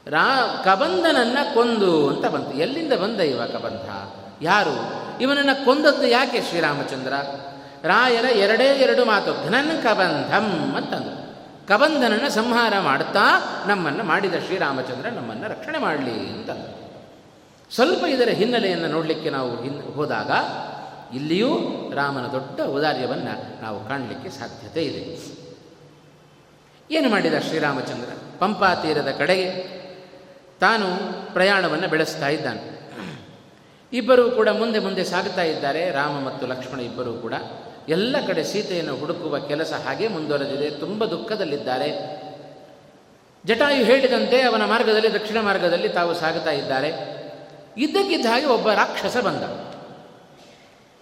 [0.08, 2.52] ರಾ, ಕಬಂಧನನ್ನು ಕೊಂದು ಅಂತ ಬಂತು.
[2.52, 3.88] ಎಲ್ಲಿಂದ ಬಂದ ಇವ ಕಬಂಧ?
[4.42, 5.04] ಯಾರು?
[5.20, 7.12] ಇವನನ್ನು ಕೊಂದದ್ದು ಯಾಕೆ ಶ್ರೀರಾಮಚಂದ್ರ?
[7.82, 11.24] ರಾಯರ ಎರಡೇ ಎರಡು ಮಾತು ಘನನ್ ಕಬಂಧಂ ಅಂತಂದು
[11.68, 13.22] ಕಬಂಧನನ್ನು ಸಂಹಾರ ಮಾಡುತ್ತಾ
[13.66, 16.50] ನಮ್ಮನ್ನು ಮಾಡಿದ ಶ್ರೀರಾಮಚಂದ್ರ ನಮ್ಮನ್ನು ರಕ್ಷಣೆ ಮಾಡಲಿ ಅಂತ
[17.74, 20.30] ಸ್ವಲ್ಪ ಇದರ ಹಿನ್ನೆಲೆಯನ್ನು ನೋಡಲಿಕ್ಕೆ ನಾವು ಹಿನ್, ಹೋದಾಗ
[21.14, 21.48] ಇಲ್ಲಿಯೂ
[21.94, 25.18] ರಾಮನ ದೊಡ್ಡ ಔದಾರ್ಯವನ್ನು ನಾವು ಕಾಣಲಿಕ್ಕೆ ಸಾಧ್ಯತೆ ಇದೆ.
[26.90, 28.09] ಏನು ಮಾಡಿದ ಶ್ರೀರಾಮಚಂದ್ರ?
[28.38, 29.75] ಪಂಪಾ ತೀರದ ಕಡೆಗೆ
[30.61, 30.87] ತಾನು
[31.33, 32.75] ಪ್ರಯಾಣವನ್ನು ಬೆಳೆಸ್ತಾ ಇದ್ದಾನೆ.
[33.92, 35.90] ಇಬ್ಬರೂ ಕೂಡ ಮುಂದೆ ಮುಂದೆ ಸಾಗುತ್ತಾ ಇದ್ದಾರೆ.
[35.90, 37.35] ರಾಮ ಮತ್ತು ಲಕ್ಷ್ಮಣ ಇಬ್ಬರೂ ಕೂಡ
[37.88, 40.70] ಎಲ್ಲ ಕಡೆ ಸೀತೆಯನ್ನು ಹುಡುಕುವ ಕೆಲಸ ಹಾಗೆ ಮುಂದುವರೆದಿದೆ.
[40.70, 41.90] ತುಂಬ ದುಃಖದಲ್ಲಿದ್ದಾರೆ.
[43.47, 46.88] ಜಟಾಯು ಹೇಳಿದಂತೆ ಅವನ ಮಾರ್ಗದಲ್ಲಿ, ದಕ್ಷಿಣ ಮಾರ್ಗದಲ್ಲಿ ತಾವು ಸಾಗುತ್ತಾ ಇದ್ದಾರೆ.
[47.77, 49.75] ಇದ್ದಕ್ಕಿದ್ದ ಹಾಗೆ ಒಬ್ಬ ರಾಕ್ಷಸ ಬಂದ.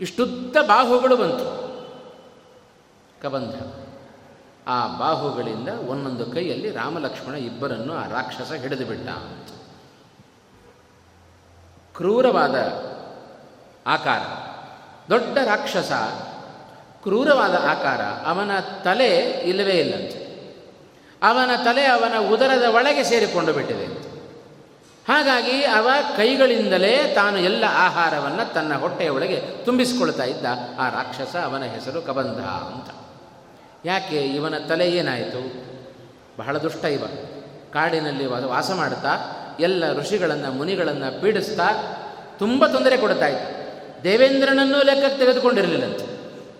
[0.00, 1.62] ಇಷ್ಟುದ್ದ ಬಾಹುಗಳು ಬಂತು.
[3.22, 3.81] ಕಬಂಧ.
[4.68, 9.08] ಆ ಬಾಹುಗಳಿಂದ ಒಂದೊಂದು ಕೈಯಲ್ಲಿ ರಾಮಲಕ್ಷ್ಮಣ ಇಬ್ಬರನ್ನು ಆ ರಾಕ್ಷಸ ಹಿಡಿದು ಬಿಟ್ಟ.
[11.96, 12.54] ಕ್ರೂರವಾದ
[13.86, 14.20] ಆಕಾರ,
[15.10, 15.92] ದೊಡ್ಡ ರಾಕ್ಷಸ,
[17.02, 18.50] ಕ್ರೂರವಾದ ಆಕಾರ ಅವನ
[18.84, 20.22] ತಲೆ ಇಲ್ಲವೇ ಇಲ್ಲಂತೆ.
[21.22, 23.86] ಅವನ ತಲೆ ಅವನ ಉದರದ ಒಳಗೆ ಸೇರಿಕೊಂಡು ಬಿಟ್ಟಿದೆ.
[25.08, 30.46] ಹಾಗಾಗಿ ಅವ ಕೈಗಳಿಂದಲೇ ತಾನು ಎಲ್ಲ ಆಹಾರವನ್ನು ತನ್ನ ಹೊಟ್ಟೆಯ ಒಳಗೆ ತುಂಬಿಸಿಕೊಳ್ತಾ ಇದ್ದ
[30.78, 33.01] ಆ ರಾಕ್ಷಸ ಅವನ ಹೆಸರು ಕಬಂಧ ಅಂತ.
[33.84, 35.40] ಯಾಕೆ ಇವನ ತಲೆ ಏನಾಯಿತು?
[36.38, 37.04] ಬಹಳ ದುಷ್ಟ ಇವ.
[37.72, 39.12] ಕಾಡಿನಲ್ಲಿ ವಾಸ ಮಾಡ್ತಾ
[39.60, 41.68] ಎಲ್ಲ ಋಷಿಗಳನ್ನು, ಮುನಿಗಳನ್ನು ಪೀಡಿಸ್ತಾ
[42.38, 43.50] ತುಂಬ ತೊಂದರೆ ಕೊಡ್ತಾ ಇತ್ತು
[44.04, 46.06] ದೇವೇಂದ್ರನನ್ನೂ ಲೆಕ್ಕಕ್ಕೆ ತೆಗೆದುಕೊಂಡಿರಲಿಲ್ಲಂತೆ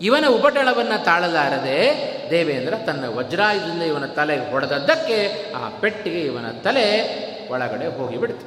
[0.01, 1.77] ಇವನ ಉಪಟಳವನ್ನು ತಾಳಲಾರದೆ
[2.31, 5.19] ದೇವೇಂದ್ರ ತನ್ನ ವಜ್ರಾಯುಧದಿಂದ ಇವನ ತಲೆ ಹೊಡೆದದ್ದಕ್ಕೆ
[5.53, 6.87] ಆ ಪೆಟ್ಟಿಗೆ ಇವನ ತಲೆ
[7.51, 8.47] ಒಳಗಡೆ ಹೋಗಿಬಿಡ್ತು.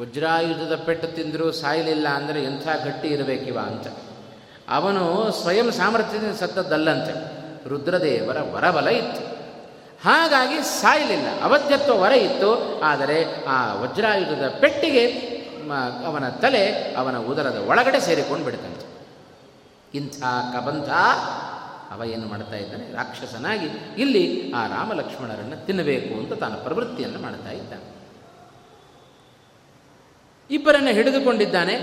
[0.00, 3.86] ವಜ್ರಾಯುಧದ ಪೆಟ್ಟು ತಿಂದರೂ ಸಾಯಲಿಲ್ಲ ಅಂದರೆ ಎಂಥ ಗಟ್ಟಿ ಇರಬೇಕಿವ ಅಂತ.
[4.68, 7.32] ಅವನು ಸ್ವಯಂ ಸಾಮರ್ಥ್ಯದಿಂದ ಸತ್ತದ್ದಲ್ಲಂತೆ.
[7.68, 9.32] ರುದ್ರದೇವರ ವರಬಲ ಇತ್ತು.
[10.08, 11.42] ಹಾಗಾಗಿ ಸಾಯಲಿಲ್ಲ.
[11.42, 12.80] ಅವಧ್ಯತ್ವ ವರ ಇತ್ತು.
[12.80, 15.06] ಆದರೆ ಆ ವಜ್ರಾಯುಧದ ಪೆಟ್ಟಿಗೆ
[16.06, 18.92] ಅವನ ತಲೆ, ಅವನ ಉದರದ ಒಳಗಡೆ ಸೇರಿಕೊಂಡು ಬಿಡ್ತಂತೆ.
[19.94, 20.22] ಇಂಥ
[20.56, 20.88] ಕಬಂಧ
[21.90, 22.92] ಅವ ಏನು ಮಾಡ್ತಾ ಇದ್ದಾನೆ?
[22.94, 23.66] ರಾಕ್ಷಸನಾಗಿ
[23.98, 27.92] ಇಲ್ಲಿ ಆ ರಾಮಲಕ್ಷ್ಮಣರನ್ನು ತಿನ್ನಬೇಕು ಅಂತ ತಾನು ಪ್ರವೃತ್ತಿಯನ್ನು ಮಾಡ್ತಾ ಇದ್ದಾನೆ.
[30.50, 31.76] ಇಬ್ಬರನ್ನು ಹಿಡಿದುಕೊಂಡಿದ್ದಾನೆ.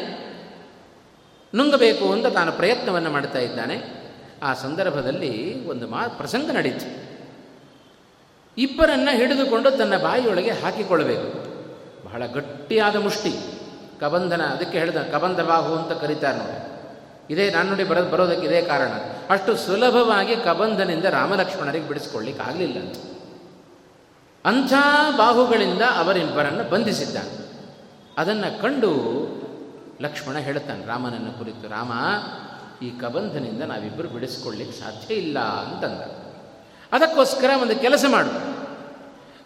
[1.55, 3.99] ನುಂಗಬೇಕು ಅಂತ ತಾನು ಪ್ರಯತ್ನವನ್ನು ಮಾಡ್ತಾ ಇದ್ದಾನೆ.
[4.43, 7.09] ಆ ಸಂದರ್ಭದಲ್ಲಿ ಒಂದು ಮಾ ಪ್ರಸಂಗ ನಡೀತು.
[8.57, 11.49] ಇಬ್ಬರನ್ನ ಹಿಡಿದುಕೊಂಡು ತನ್ನ ಬಾಯಿಯೊಳಗೆ ಹಾಕಿಕೊಳ್ಳಬೇಕು.
[12.05, 13.59] ಬಹಳ ಗಟ್ಟಿಯಾದ ಮುಷ್ಟಿ.
[13.99, 16.69] ಕಬಂಧನ ಅದಕ್ಕೆ ಹೇಳಿದ, ಕಬಂಧ ಬಾಹು ಅಂತ ಕರೀತಾರೆ ನೋಡಿ.
[17.33, 18.89] ಇದೇ ನಾನು ನೋಡಿ ಬರೋ, ಬರೋದಕ್ಕೆ ಇದೇ ಕಾರಣ.
[19.29, 22.95] ಅಷ್ಟು ಸುಲಭವಾಗಿ ಕಬಂಧನಿಂದ ರಾಮಲಕ್ಷ್ಮಣರಿಗೆ ಬಿಡಿಸ್ಕೊಳ್ಳಿಕ್ಕೆ ಆಗಲಿಲ್ಲ ಅಂತ.
[24.45, 24.73] ಅಂಥ
[25.17, 27.49] ಬಾಹುಗಳಿಂದ ಅವರಿಬ್ಬರನ್ನು ಬಂಧಿಸಿದ್ದಾನೆ.
[28.17, 28.89] ಅದನ್ನು ಕಂಡು
[30.01, 31.91] ಲಕ್ಷ್ಮಣ ಹೇಳ್ತಾನೆ ರಾಮನನ್ನು ಕುರಿತು, ರಾಮ,
[32.85, 36.01] ಈ ಕಬಂಧನಿಂದ ನಾವಿಬ್ಬರು ಬಿಡಿಸ್ಕೊಳ್ಳಿಕ್ಕೆ ಸಾಧ್ಯ ಇಲ್ಲ ಅಂತಂದ.
[36.91, 38.59] ಅದಕ್ಕೋಸ್ಕರ ಒಂದು ಕೆಲಸ ಮಾಡು.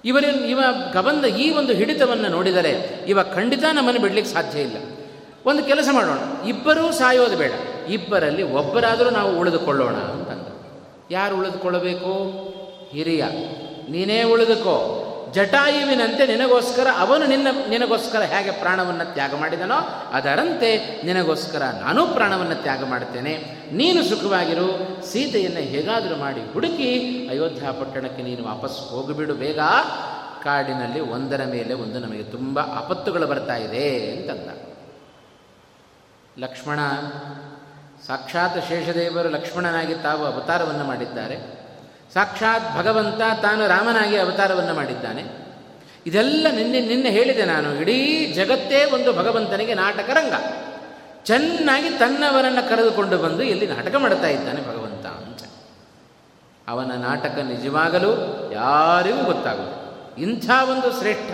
[0.06, 0.62] ಇವರ ಇವ
[0.94, 4.78] ಕಬಂಧ ಈ ಒಂದು ಹಿಡಿತವನ್ನು ನೋಡಿದರೆ ಇವ ಖಂಡಿತ ನಮ್ಮನ್ನು ಬಿಡಲಿಕ್ಕೆ ಸಾಧ್ಯ ಇಲ್ಲ.
[5.46, 6.48] ಒಂದು ಕೆಲಸ ಮಾಡೋಣ.
[6.48, 7.52] ಇಬ್ಬರೂ ಸಾಯೋದು ಬೇಡ.
[7.90, 10.48] ಇಬ್ಬರಲ್ಲಿ ಒಬ್ಬರಾದರೂ ನಾವು ಉಳಿದುಕೊಳ್ಳೋಣ ಅಂತಂದ.
[11.12, 12.14] ಯಾರು ಉಳಿದುಕೊಳ್ಳಬೇಕು?
[12.92, 13.24] ಹಿರಿಯ.
[13.90, 15.00] ನೀನೇ ಉಳಿದುಕೋ.
[15.34, 19.76] ಜಟಾಯುವಿನಂತೆ ನಿನಗೋಸ್ಕರ ಅವನು ನಿನ್ನ, ನಿನಗೋಸ್ಕರ ಹೇಗೆ ಪ್ರಾಣವನ್ನು ತ್ಯಾಗ ಮಾಡಿದನೋ
[20.14, 23.34] ಅದರಂತೆ ನಿನಗೋಸ್ಕರ ನಾನೂ ಪ್ರಾಣವನ್ನು ತ್ಯಾಗ ಮಾಡುತ್ತೇನೆ.
[23.72, 24.68] ನೀನು ಸುಖವಾಗಿರು,
[25.12, 29.60] ಸೀತೆಯನ್ನು ಹೇಗಾದರೂ ಮಾಡಿ ಹುಡುಕಿ ಅಯೋಧ್ಯ ಪಟ್ಟಣಕ್ಕೆ ನೀನು ವಾಪಸ್ ಹೋಗಿಬಿಡು ಬೇಗ.
[30.44, 34.50] ಕಾಡಿನಲ್ಲಿ ಒಂದರ ಮೇಲೆ ಒಂದು ನಮಗೆ ತುಂಬ ಆಪತ್ತುಗಳು ಬರ್ತಾ ಇದೆ ಅಂತಂದ.
[36.44, 36.80] ಲಕ್ಷ್ಮಣ,
[38.08, 41.63] ಸಾಕ್ಷಾತ್ ಶೇಷದೇವರು ಲಕ್ಷ್ಮಣನಾಗಿ ತಾವು ಅವತಾರವನ್ನು ಮಾಡಿದ್ದಾರೆ.
[42.14, 45.24] ಸಾಕ್ಷಾತ್ ಭಗವಂತ ತಾನು ರಾಮನಾಗಿ ಅವತಾರವನ್ನು ಮಾಡಿದ್ದಾನೆ.
[46.06, 47.82] ಇದೆಲ್ಲ ನಿನ್ನೆ ನಿನ್ನೆ ಹೇಳಿದೆ ನಾನು.
[47.82, 50.34] ಇಡೀ ಜಗತ್ತೇ ಒಂದು ಭಗವಂತನಿಗೆ ನಾಟಕ ರಂಗ.
[51.24, 55.40] ಚೆನ್ನಾಗಿ ತನ್ನವರನ್ನು ಕರೆದುಕೊಂಡು ಬಂದು ಇಲ್ಲಿ ನಾಟಕ ಮಾಡ್ತಾ ಇದ್ದಾನೆ ಭಗವಂತ ಅಂತ.
[56.68, 58.12] ಅವನ ನಾಟಕ ನಿಜವಾಗಲೂ
[58.54, 59.84] ಯಾರಿಗೂ ಗೊತ್ತಾಗುತ್ತೆ
[60.22, 61.34] ಇಂಥ ಒಂದು ಶ್ರೇಷ್ಠ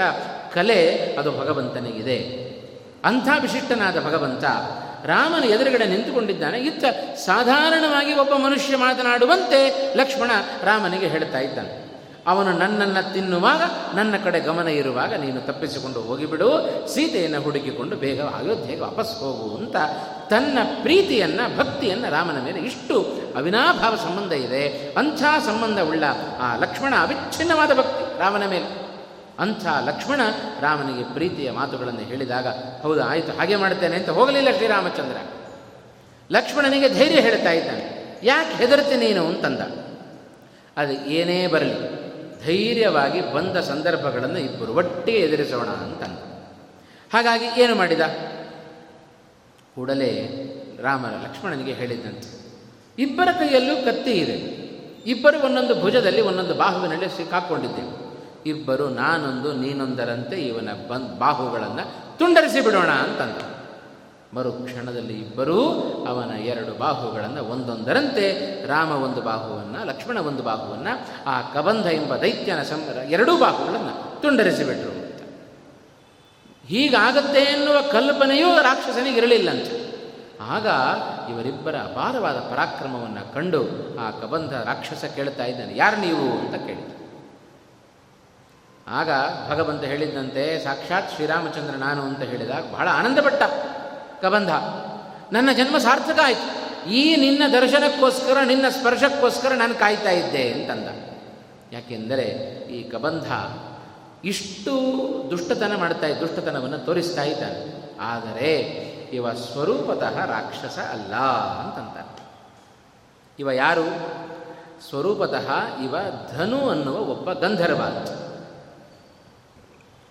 [0.53, 2.49] ಕಲೆ ಅದು ಭಗವಂತನಿಗಿದೆ.
[3.05, 4.43] ಅಂಥ ವಿಶಿಷ್ಟನಾದ ಭಗವಂತ
[5.05, 6.59] ರಾಮನ ಎದುರುಗಡೆ ನಿಂತುಕೊಂಡಿದ್ದಾನೆ.
[6.59, 6.85] ಇತ್ತ
[7.17, 10.31] ಸಾಧಾರಣವಾಗಿ ಒಬ್ಬ ಮನುಷ್ಯ ಮಾತನಾಡುವಂತೆ ಲಕ್ಷ್ಮಣ
[10.63, 11.89] ರಾಮನಿಗೆ ಹೇಳ್ತಾ ಇದ್ದಾನೆ.
[12.27, 13.61] ಅವನು ನನ್ನನ್ನು ತಿನ್ನುವಾಗ,
[13.95, 16.49] ನನ್ನ ಕಡೆ ಗಮನ ಇರುವಾಗ ನೀನು ತಪ್ಪಿಸಿಕೊಂಡು ಹೋಗಿಬಿಡು.
[16.93, 19.75] ಸೀತೆಯನ್ನು ಹುಡುಕಿಕೊಂಡು ಬೇಗ ಅಯೋಧ್ಯೆಗೆ ವಾಪಸ್ ಹೋಗು ಅಂತ
[20.29, 26.03] ತನ್ನ ಪ್ರೀತಿಯನ್ನು, ಭಕ್ತಿಯನ್ನು ರಾಮನ ಮೇಲೆ ಇಷ್ಟು ಅವಿನಾಭಾವ ಸಂಬಂಧ ಇದೆ, ಅಂಥ ಸಂಬಂಧವುಳ್ಳ
[26.41, 28.78] ಆ ಲಕ್ಷ್ಮಣ ಅವಿಚ್ಛಿನ್ನವಾದ ಭಕ್ತಿ ರಾಮನ ಮೇಲೆ.
[29.39, 30.21] ಅಂಥ ಲಕ್ಷ್ಮಣ
[30.61, 32.47] ರಾಮನಿಗೆ ಪ್ರೀತಿಯ ಮಾತುಗಳನ್ನು ಹೇಳಿದಾಗ,
[32.83, 35.17] ಹೌದು, ಆಯಿತು, ಹಾಗೆ ಮಾಡ್ತೇನೆ ಅಂತ ಹೋಗಲಿಲ್ಲ ಶ್ರೀರಾಮಚಂದ್ರ
[36.29, 37.85] ಲಕ್ಷ್ಮಣನಿಗೆ ಧೈರ್ಯ ಹೇಳ್ತಾ ಇದ್ದಾನೆ,
[38.23, 39.61] ಯಾಕೆ ಹೆದರ್ತಿ ನೀನು ಅಂತಂದ.
[40.77, 41.77] ಅದು ಏನೇ ಬರಲಿ,
[42.45, 46.19] ಧೈರ್ಯವಾಗಿ ಬಂದ ಸಂದರ್ಭಗಳನ್ನು ಇಬ್ಬರು ಒಟ್ಟಿಗೆ ಎದುರಿಸೋಣ ಅಂತಂದ.
[47.13, 48.03] ಹಾಗಾಗಿ ಏನು ಮಾಡಿದ?
[49.75, 50.11] ಕೂಡಲೇ
[50.83, 52.29] ರಾಮನ ಲಕ್ಷ್ಮಣನಿಗೆ ಹೇಳಿದ್ದಂತೆ,
[52.97, 54.37] ಇಬ್ಬರ ಕೈಯಲ್ಲೂ ಕತ್ತಿ ಇದೆ.
[55.05, 58.08] ಇಬ್ಬರು ಒಂದೊಂದು ಭುಜದಲ್ಲಿ ಒಂದೊಂದು ಬಾಹುವಿನಲ್ಲಿ ಸಿಕ್ಕಾಕೊಂಡಿದ್ದೇವೆ.
[58.45, 63.37] ಇಬ್ಬರು ನಾನೊಂದು ನೀನೊಂದರಂತೆ ಇವನ ಬಂದ್ ಬಾಹುಗಳನ್ನು ತುಂಡರಿಸಿ ಬಿಡೋಣ ಅಂತಂದ
[64.33, 65.61] ಮರುಕ್ಷಣದಲ್ಲಿ ಇಬ್ಬರೂ
[66.07, 68.25] ಅವನ ಎರಡು ಬಾಹುಗಳನ್ನು ಒಂದೊಂದರಂತೆ
[68.67, 75.21] ರಾಮ ಒಂದು ಬಾಹುವನ್ನು, ಲಕ್ಷ್ಮಣ ಒಂದು ಬಾಹುವನ್ನು, ಆ ಕಬಂಧ ಎಂಬ ದೈತ್ಯನ ಸಂ, ಎರಡೂ ಬಾಹುಗಳನ್ನು ತುಂಡರಿಸಿಬಿಟ್ರು ಅಂತ.
[76.67, 80.05] ಹೀಗಾಗತ್ತೆ ಎನ್ನುವ ಕಲ್ಪನೆಯೂ ರಾಕ್ಷಸನಿಗಿರಲಿಲ್ಲಂತೆ
[80.41, 80.67] ಆಗ
[81.31, 83.63] ಇವರಿಬ್ಬರ ಅಪಾರವಾದ ಪರಾಕ್ರಮವನ್ನು ಕಂಡು
[83.99, 86.98] ಆ ಕಬಂಧ ರಾಕ್ಷಸ ಕೇಳ್ತಾ ಇದ್ದಾನೆ, ಯಾರು ನೀವು ಅಂತ ಕೇಳಿದ
[88.89, 89.09] ಆಗ
[89.49, 93.43] ಭಗವಂತ ಹೇಳಿದ್ದಂತೆ ಸಾಕ್ಷಾತ್ ಶ್ರೀರಾಮಚಂದ್ರ ನಾನು ಅಂತ ಹೇಳಿದಾಗ ಬಹಳ ಆನಂದಪಟ್ಟ
[94.21, 94.49] ಕಬಂಧ.
[95.33, 96.59] ನನ್ನ ಜನ್ಮ ಸಾರ್ಥಕ ಆಯಿತು.
[96.89, 100.87] ಈ ನಿನ್ನ ದರ್ಶನಕ್ಕೋಸ್ಕರ, ನಿನ್ನ ಸ್ಪರ್ಶಕ್ಕೋಸ್ಕರ ನಾನು ಕಾಯ್ತಾ ಇದ್ದೆ ಅಂತಂದ.
[101.73, 102.23] ಯಾಕೆಂದರೆ
[102.71, 103.25] ಈ ಕಬಂಧ
[104.25, 104.71] ಇಷ್ಟು
[105.31, 107.89] ದುಷ್ಟತನ ಮಾಡ್ತಾ ದುಷ್ಟತನವನ್ನು ತೋರಿಸ್ತಾ ಇದ್ದಾನೆ.
[107.99, 108.55] ಆದರೆ
[109.13, 111.15] ಇವ ಸ್ವರೂಪತಃ ರಾಕ್ಷಸ ಅಲ್ಲ
[111.59, 112.19] ಅಂತಂತ
[113.39, 113.85] ಇವ ಯಾರು?
[114.89, 115.51] ಸ್ವರೂಪತಃ
[115.83, 115.95] ಇವ
[116.31, 117.81] ಧನು ಅನ್ನುವ ಒಬ್ಬ ಗಂಧರ್ವ.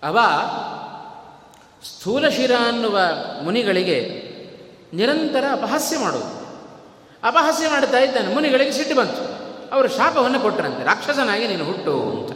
[0.03, 0.19] ಅವ
[1.83, 2.99] ಸ್ಥೂಲಶಿರ ಅನ್ನುವ
[3.43, 4.29] ಮುನಿಗಳಿಗೆ
[4.93, 6.39] ನಿರಂತರ ಅಪಹಾಸ್ಯ ಮಾಡೋದು
[7.23, 9.39] ಅಪಹಾಸ್ಯ ಮಾಡ್ತಾ ಇದ್ದಾನೆ, ಮುನಿಗಳಿಗೆ ಸಿಟ್ಟು ಬಂತು.
[9.73, 12.31] ಅವರು ಶಾಪವನ್ನು ಕೊಟ್ಟರಂತೆ ರಾಕ್ಷಸನಾಗಿ ನೀನು ಹುಟ್ಟು ಅಂತ.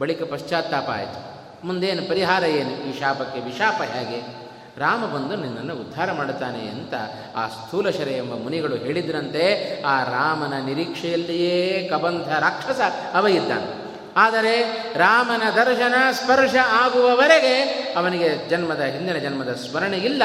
[0.00, 1.34] ಬಳಿಕ ಪಶ್ಚಾತ್ತಾಪ ಆಯಿತು.
[1.66, 2.90] ಮುಂದೇನು ಪರಿಹಾರ ಏನು?
[2.90, 4.44] ಈ ಶಾಪಕ್ಕೆ ವಿಶಾಪ ಹೇಗೆ?
[4.78, 6.94] ರಾಮ ಬಂದು ನಿನ್ನನ್ನು ಉದ್ಧಾರ ಮಾಡುತ್ತಾನೆ ಅಂತ
[7.36, 9.82] ಆ ಸ್ಥೂಲಶರ ಎಂಬ ಮುನಿಗಳು ಹೇಳಿದ್ರಂತೆ.
[9.82, 12.80] ಆ ರಾಮನ ನಿರೀಕ್ಷೆಯಲ್ಲಿಯೇ ಕಬಂಧ ರಾಕ್ಷಸ
[13.14, 13.83] ಅವ ಇದ್ದಾನೆ.
[14.16, 14.54] ಆದರೆ
[14.96, 17.56] ರಾಮನ ದರ್ಶನ, ಸ್ಪರ್ಶ ಆಗುವವರೆಗೆ
[17.96, 20.22] ಅವನಿಗೆ ಜನ್ಮದ, ಹಿಂದಿನ ಜನ್ಮದ ಸ್ಮರಣೆ ಇಲ್ಲ.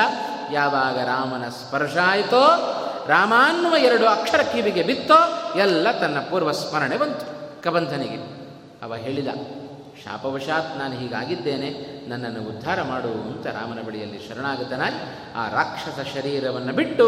[0.51, 2.43] ಯಾವಾಗ ರಾಮನ ಸ್ಪರ್ಶ ಆಯಿತೋ
[3.07, 5.19] ರಾಮಾನ್ವ ಎರಡು ಅಕ್ಷರ ಕಿವಿಗೆ ಬಿತ್ತೋ,
[5.59, 7.25] ಎಲ್ಲ ತನ್ನ ಪೂರ್ವ ಸ್ಮರಣೆ ಬಂತು.
[7.61, 8.19] ಕಬಂಧನಿಗೆ
[8.81, 9.27] ಅವ ಹೇಳಿದ,
[10.03, 11.69] ಶಾಪವಶಾತ್ ನಾನು ಹೀಗಾಗಿದ್ದೇನೆ,
[12.09, 15.01] ನನ್ನನ್ನು ಉದ್ಧಾರ ಮಾಡು ಅಂತ ರಾಮನ ಬಳಿಯಲ್ಲಿ ಶರಣಾಗತನಾಗಿ,
[15.35, 17.05] ಆ ರಾಕ್ಷಸ ಶರೀರವನ್ನು ಬಿಟ್ಟು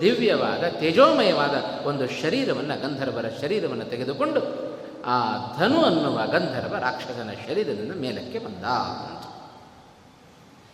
[0.00, 4.71] ದಿವ್ಯವಾದ, ತೇಜೋಮಯವಾದ ಒಂದು ಶರೀರವನ್ನು, ಗಂಧರ್ವರ ಶರೀರವನ್ನು ತೆಗೆದುಕೊಂಡು
[5.06, 8.64] ಆ ಧನು ಅನ್ನುವ ಗಂಧರ್ವ ರಾಕ್ಷಸನ ಶರೀರದಿಂದ ಮೇಲಕ್ಕೆ ಬಂದ.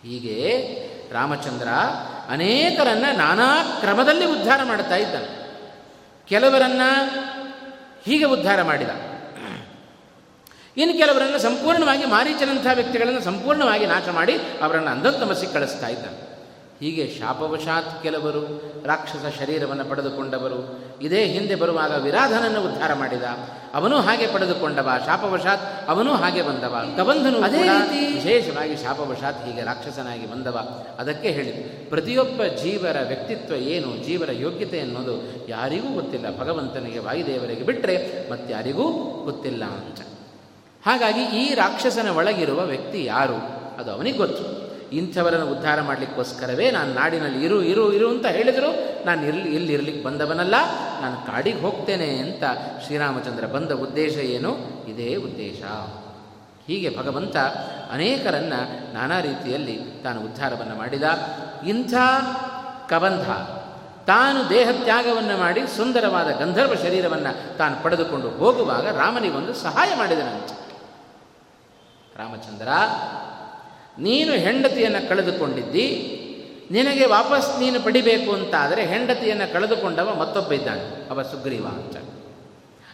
[0.03, 0.65] ಹೀಗೆ
[1.11, 1.67] ರಾಮಚಂದ್ರ
[2.29, 5.49] ಅನೇಕರನ್ನ ನಾನಾ ಕ್ರಮದಲ್ಲಿ ಉದ್ಧಾರ ಮಾಡ್ತಾ ಇದ್ದಾನೆ.
[6.29, 6.81] ಕೆಲವರನ್ನ
[8.05, 8.89] ಹೀಗೆ ಉದ್ಧಾರ ಮಾಡಿದ.
[10.77, 16.28] ಇನ್ನು ಕೆಲವರನ್ನು ಸಂಪೂರ್ಣವಾಗಿ ಮಾರೀಚನಂಥ ವ್ಯಕ್ತಿಗಳನ್ನು ಸಂಪೂರ್ಣವಾಗಿ ನಾಶ ಮಾಡಿ ಅವರನ್ನು ಅಂಧಂತಮಸಿ ಕಳಿಸ್ತಾ ಇದ್ದಾನೆ.
[16.79, 20.79] ಹೀಗೆ ಶಾಪವಶಾತ್ ಕೆಲವರು ರಾಕ್ಷಸ ಶರೀರವನ್ನು ಪಡೆದುಕೊಂಡವರು.
[21.01, 23.23] ಇದೇ ಹಿಂದೆ ಬರುವಾಗ ವಿರಾಧನನ್ನು ಉದ್ಧಾರ ಮಾಡಿದ.
[23.73, 26.83] ಅವನು ಹಾಗೆ ಪಡೆದುಕೊಂಡವ ಶಾಪವಶಾತ್ ಅವನೂ ಹಾಗೆ ಬಂದವ.
[26.97, 30.85] ಕಬಂಧನು ಅದೇ ರೀತಿ ವಿಶೇಷವಾಗಿ ಶಾಪವಶಾತ್ ಹೀಗೆ ರಾಕ್ಷಸನಾಗಿ ಬಂದವ.
[30.99, 36.39] ಅದಕ್ಕೆ ಹೇಳಿದರು ಪ್ರತಿಯೊಬ್ಬ ಜೀವರ ವ್ಯಕ್ತಿತ್ವ ಏನು ಜೀವರ ಯೋಗ್ಯತೆ ಅನ್ನೋದು ಯಾರಿಗೂ ಗೊತ್ತಿಲ್ಲ.
[36.39, 38.91] ಭಗವಂತನಿಗೆ ವಾಯುದೇವರಿಗೆ ಬಿಟ್ಟರೆ ಮತ್ತಾರಿಗೂ
[39.23, 39.99] ಗೊತ್ತಿಲ್ಲ ಅಂತ.
[40.85, 43.35] ಹಾಗಾಗಿ ಈ ರಾಕ್ಷಸನ ಒಳಗಿರುವ ವ್ಯಕ್ತಿ ಯಾರು
[43.79, 44.58] ಅದು ಅವನಿಗೆ ಗೊತ್ತು.
[44.91, 49.05] ಇಂಥವರನ್ನು ಉದ್ಧಾರ ಮಾಡಲಿಕ್ಕೋಸ್ಕರವೇ ನಾನು ನಾಡಿನಲ್ಲಿ ಇರು ಇರು ಇರು ಅಂತ ಹೇಳಿದರು.
[49.05, 50.55] ನಾನು ಇರ್ಲಿ, ಇಲ್ಲಿ ಇರಲಿಕ್ಕೆ ಬಂದವನಲ್ಲ.
[51.01, 52.43] ನಾನು ಕಾಡಿಗೆ ಹೋಗ್ತೇನೆ ಅಂತ
[52.85, 54.57] ಶ್ರೀರಾಮಚಂದ್ರ ಬಂದ ಉದ್ದೇಶ ಏನು?
[54.87, 55.61] ಇದೇ ಉದ್ದೇಶ.
[56.67, 57.37] ಹೀಗೆ ಭಗವಂತ
[57.91, 61.03] ಅನೇಕರನ್ನು ನಾನಾ ರೀತಿಯಲ್ಲಿ ತಾನು ಉದ್ಧಾರವನ್ನು ಮಾಡಿದ.
[61.67, 61.93] ಇಂಥ
[62.89, 63.29] ಕಬಂಧ,
[64.07, 70.59] ತಾನು ದೇಹತ್ಯಾಗವನ್ನು ಮಾಡಿ ಸುಂದರವಾದ ಗಂಧರ್ವ ಶರೀರವನ್ನು ತಾನು ಪಡೆದುಕೊಂಡು ಹೋಗುವಾಗ ರಾಮನಿಗೊಂದು ಸಹಾಯ ಮಾಡಿದನಂತೆ.
[72.19, 72.67] ರಾಮಚಂದ್ರ
[73.99, 75.87] ನೀನು ಹೆಂಡತಿಯನ್ನು ಕಳೆದುಕೊಂಡಿದ್ದಿ,
[76.71, 81.97] ನಿನಗೆ ವಾಪಸ್ ನೀನು ಪಡಿಬೇಕು ಅಂತಾದರೆ ಹೆಂಡತಿಯನ್ನು ಕಳೆದುಕೊಂಡವ ಮತ್ತೊಬ್ಬ ಇದ್ದಾನೆ, ಅವ ಸುಗ್ರೀವ ಅಂತ.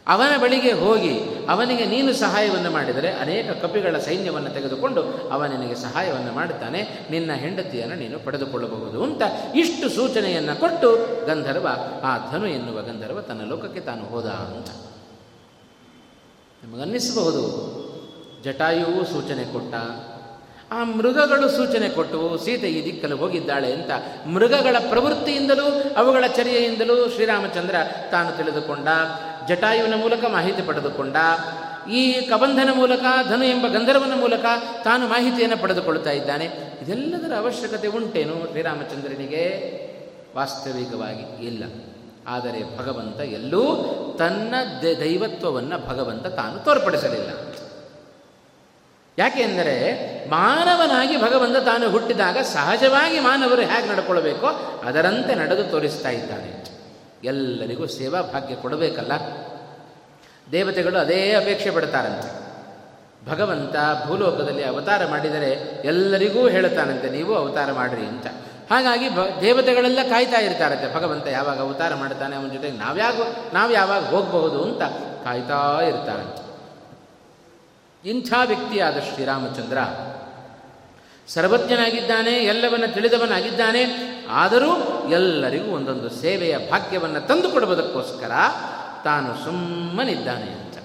[0.07, 1.13] ಅವನ ಬಳಿಗೆ ಹೋಗಿ
[1.49, 5.01] ಅವನಿಗೆ ನೀನು ಸಹಾಯವನ್ನು ಮಾಡಿದರೆ ಅನೇಕ ಕಪಿಗಳ ಸೈನ್ಯವನ್ನು ತೆಗೆದುಕೊಂಡು
[5.33, 6.81] ಅವ ನಿನಗೆ ಸಹಾಯವನ್ನು ಮಾಡುತ್ತಾನೆ,
[7.11, 9.21] ನಿನ್ನ ಹೆಂಡತಿಯನ್ನು ನೀನು ಪಡೆದುಕೊಳ್ಳಬಹುದು ಅಂತ
[9.55, 10.89] ಇಷ್ಟು ಸೂಚನೆಯನ್ನು ಕೊಟ್ಟು
[11.27, 11.67] ಗಂಧರ್ವ,
[12.03, 14.27] ಆ ಧನು ಎನ್ನುವ ಗಂಧರ್ವ ತನ್ನ ಲೋಕಕ್ಕೆ ತಾನು ಹೋದ
[14.57, 14.69] ಅಂತ.
[16.61, 17.43] ನಿಮಗನ್ನಿಸಬಹುದು,
[18.45, 19.75] ಜಟಾಯುವು ಸೂಚನೆ ಕೊಟ್ಟ
[20.75, 23.91] ಆ ಮೃಗಗಳು ಸೂಚನೆ ಕೊಟ್ಟು ಸೀತೆ ಈ ದಿಕ್ಕಲು ಹೋಗಿದ್ದಾಳೆ ಅಂತ
[24.27, 27.75] ಮೃಗಗಳ ಪ್ರವೃತ್ತಿಯಿಂದಲೂ ಅವುಗಳ ಚರ್ಯೆಯಿಂದಲೂ ಶ್ರೀರಾಮಚಂದ್ರ
[28.11, 28.87] ತಾನು ತಿಳಿದುಕೊಂಡ,
[29.47, 31.15] ಜಟಾಯುವಿನ ಮೂಲಕ ಮಾಹಿತಿ ಪಡೆದುಕೊಂಡ,
[31.91, 32.99] ಈ ಕಬಂಧನ ಮೂಲಕ,
[33.29, 34.45] ಧನು ಎಂಬ ಗಂಧರ್ವನ ಮೂಲಕ
[34.83, 36.45] ತಾನು ಮಾಹಿತಿಯನ್ನು ಪಡೆದುಕೊಳ್ತಾ ಇದ್ದಾನೆ.
[36.81, 39.43] ಇದೆಲ್ಲದರ ಅವಶ್ಯಕತೆ ಉಂಟೇನು ಶ್ರೀರಾಮಚಂದ್ರನಿಗೆ?
[40.35, 41.63] ವಾಸ್ತವಿಕವಾಗಿ ಇಲ್ಲ.
[42.27, 43.63] ಆದರೆ ಭಗವಂತ ಎಲ್ಲೂ
[44.19, 44.55] ತನ್ನ
[44.99, 47.44] ದೈವತ್ವವನ್ನು ಭಗವಂತ ತಾನು ತೋರ್ಪಡಿಸಲಿಲ್ಲ.
[49.17, 54.81] ಯಾಕೆ ಎಂದರೆ ಮಾನವನಾಗಿ ಭಗವಂತ ತಾನು ಹುಟ್ಟಿದಾಗ ಸಹಜವಾಗಿ ಮಾನವರು ಹೇಗೆ ನಡ್ಕೊಳ್ಬೇಕೋ?
[54.85, 56.65] ಅದರಂತೆ ನಡೆದು ತೋರಿಸ್ತಾ ಇದ್ದಾನೆ.
[57.23, 59.11] ಎಲ್ಲರಿಗೂ ಸೇವಾ ಭಾಗ್ಯ ಕೊಡಬೇಕಲ್ಲ?
[60.51, 62.45] ದೇವತೆಗಳು ಅದೇ ಅಪೇಕ್ಷೆ ಪಡ್ತಾರಂತೆ.
[63.31, 63.75] ಭಗವಂತ
[64.07, 68.27] ಭೂಲೋಕದಲ್ಲಿ ಅವತಾರ ಮಾಡಿದರೆ ಎಲ್ಲರಿಗೂ ಹೇಳುತ್ತಾನಂತೆ, ನೀವು ಅವತಾರ ಮಾಡಿರಿ ಅಂತ.
[68.71, 73.15] ಹಾಗಾಗಿ ಭ, ದೇವತೆಗಳೆಲ್ಲ ಕಾಯ್ತಾ ಇರ್ತಾರಂತೆ, ಭಗವಂತ ಯಾವಾಗ ಅವತಾರ ಮಾಡ್ತಾನೆ, ಅವನ ಜೊತೆಗೆ ನಾವ್ಯಾಗ
[73.53, 74.81] ನಾವು ಯಾವಾಗ ಹೋಗಬಹುದು ಅಂತ
[75.23, 76.44] ಕಾಯ್ತಾ ಇರ್ತಾರಂತೆ.
[78.05, 79.77] ಇಂಥ ವ್ಯಕ್ತಿಯಾದ ಶ್ರೀರಾಮಚಂದ್ರ.
[81.27, 83.85] ಸರ್ವಜ್ಞನಾಗಿದ್ದಾನೆ, ಎಲ್ಲವನ್ನ ತಿಳಿದವನಾಗಿದ್ದಾನೆ,
[84.29, 84.71] ಆದರೂ
[85.09, 88.31] ಎಲ್ಲರಿಗೂ ಒಂದೊಂದು ಸೇವೆಯ ಭಾಗ್ಯವನ್ನು ತಂದುಕೊಡುವುದಕ್ಕೋಸ್ಕರ
[89.03, 90.77] ತಾನು ಸುಮ್ಮನಿದ್ದಾನೆ ಅಂತ.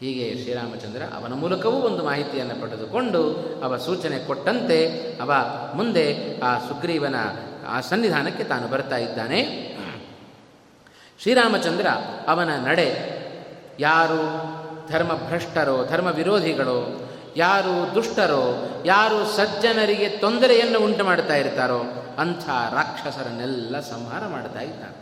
[0.00, 3.32] ಹೀಗೆ ಶ್ರೀರಾಮಚಂದ್ರ ಅವನ ಮೂಲಕವೂ ಒಂದು ಮಾಹಿತಿಯನ್ನು ಪಡೆದುಕೊಂಡು
[3.64, 4.88] ಅವ ಸೂಚನೆ ಕೊಟ್ಟಂತೆ
[5.20, 5.32] ಅವ
[5.74, 7.14] ಮುಂದೆ ಆ ಸುಗ್ರೀವನ
[7.68, 9.42] ಆ ಸನ್ನಿಧಾನಕ್ಕೆ ತಾನು ಬರ್ತಾ ಇದ್ದಾನೆ.
[11.22, 11.86] ಶ್ರೀರಾಮಚಂದ್ರ
[12.28, 13.16] ಅವನ ನಡೆ
[13.80, 14.65] ಯಾರು?
[14.90, 17.02] ಧರ್ಮಭ್ರಷ್ಟರೋ ಧರ್ಮ ವಿರೋಧಿಗಳೋ
[17.36, 21.84] ಯಾರು ದುಷ್ಟರೋ, ಯಾರು ಸಜ್ಜನರಿಗೆ ತೊಂದರೆಯನ್ನು ಉಂಟು ಮಾಡ್ತಾ ಇರ್ತಾರೋ,
[22.18, 24.96] ಅಂಥ ರಾಕ್ಷಸರನ್ನೆಲ್ಲ ಸಂಹಾರ ಮಾಡ್ತಾ ಇದ್ದಾರೆ.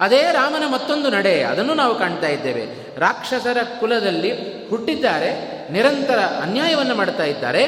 [0.00, 2.66] ಅದೇ ರಾಮನ ಮತ್ತೊಂದು ನಡೆ, ಅದನ್ನು ನಾವು ಕಾಣ್ತಾ ಇದ್ದೇವೆ.
[2.98, 4.30] ರಾಕ್ಷಸರ ಕುಲದಲ್ಲಿ
[4.68, 7.64] ಹುಟ್ಟಿದ್ದಾರೆ, ನಿರಂತರ ಅನ್ಯಾಯವನ್ನು ಮಾಡ್ತಾ ಇದ್ದಾರೆ,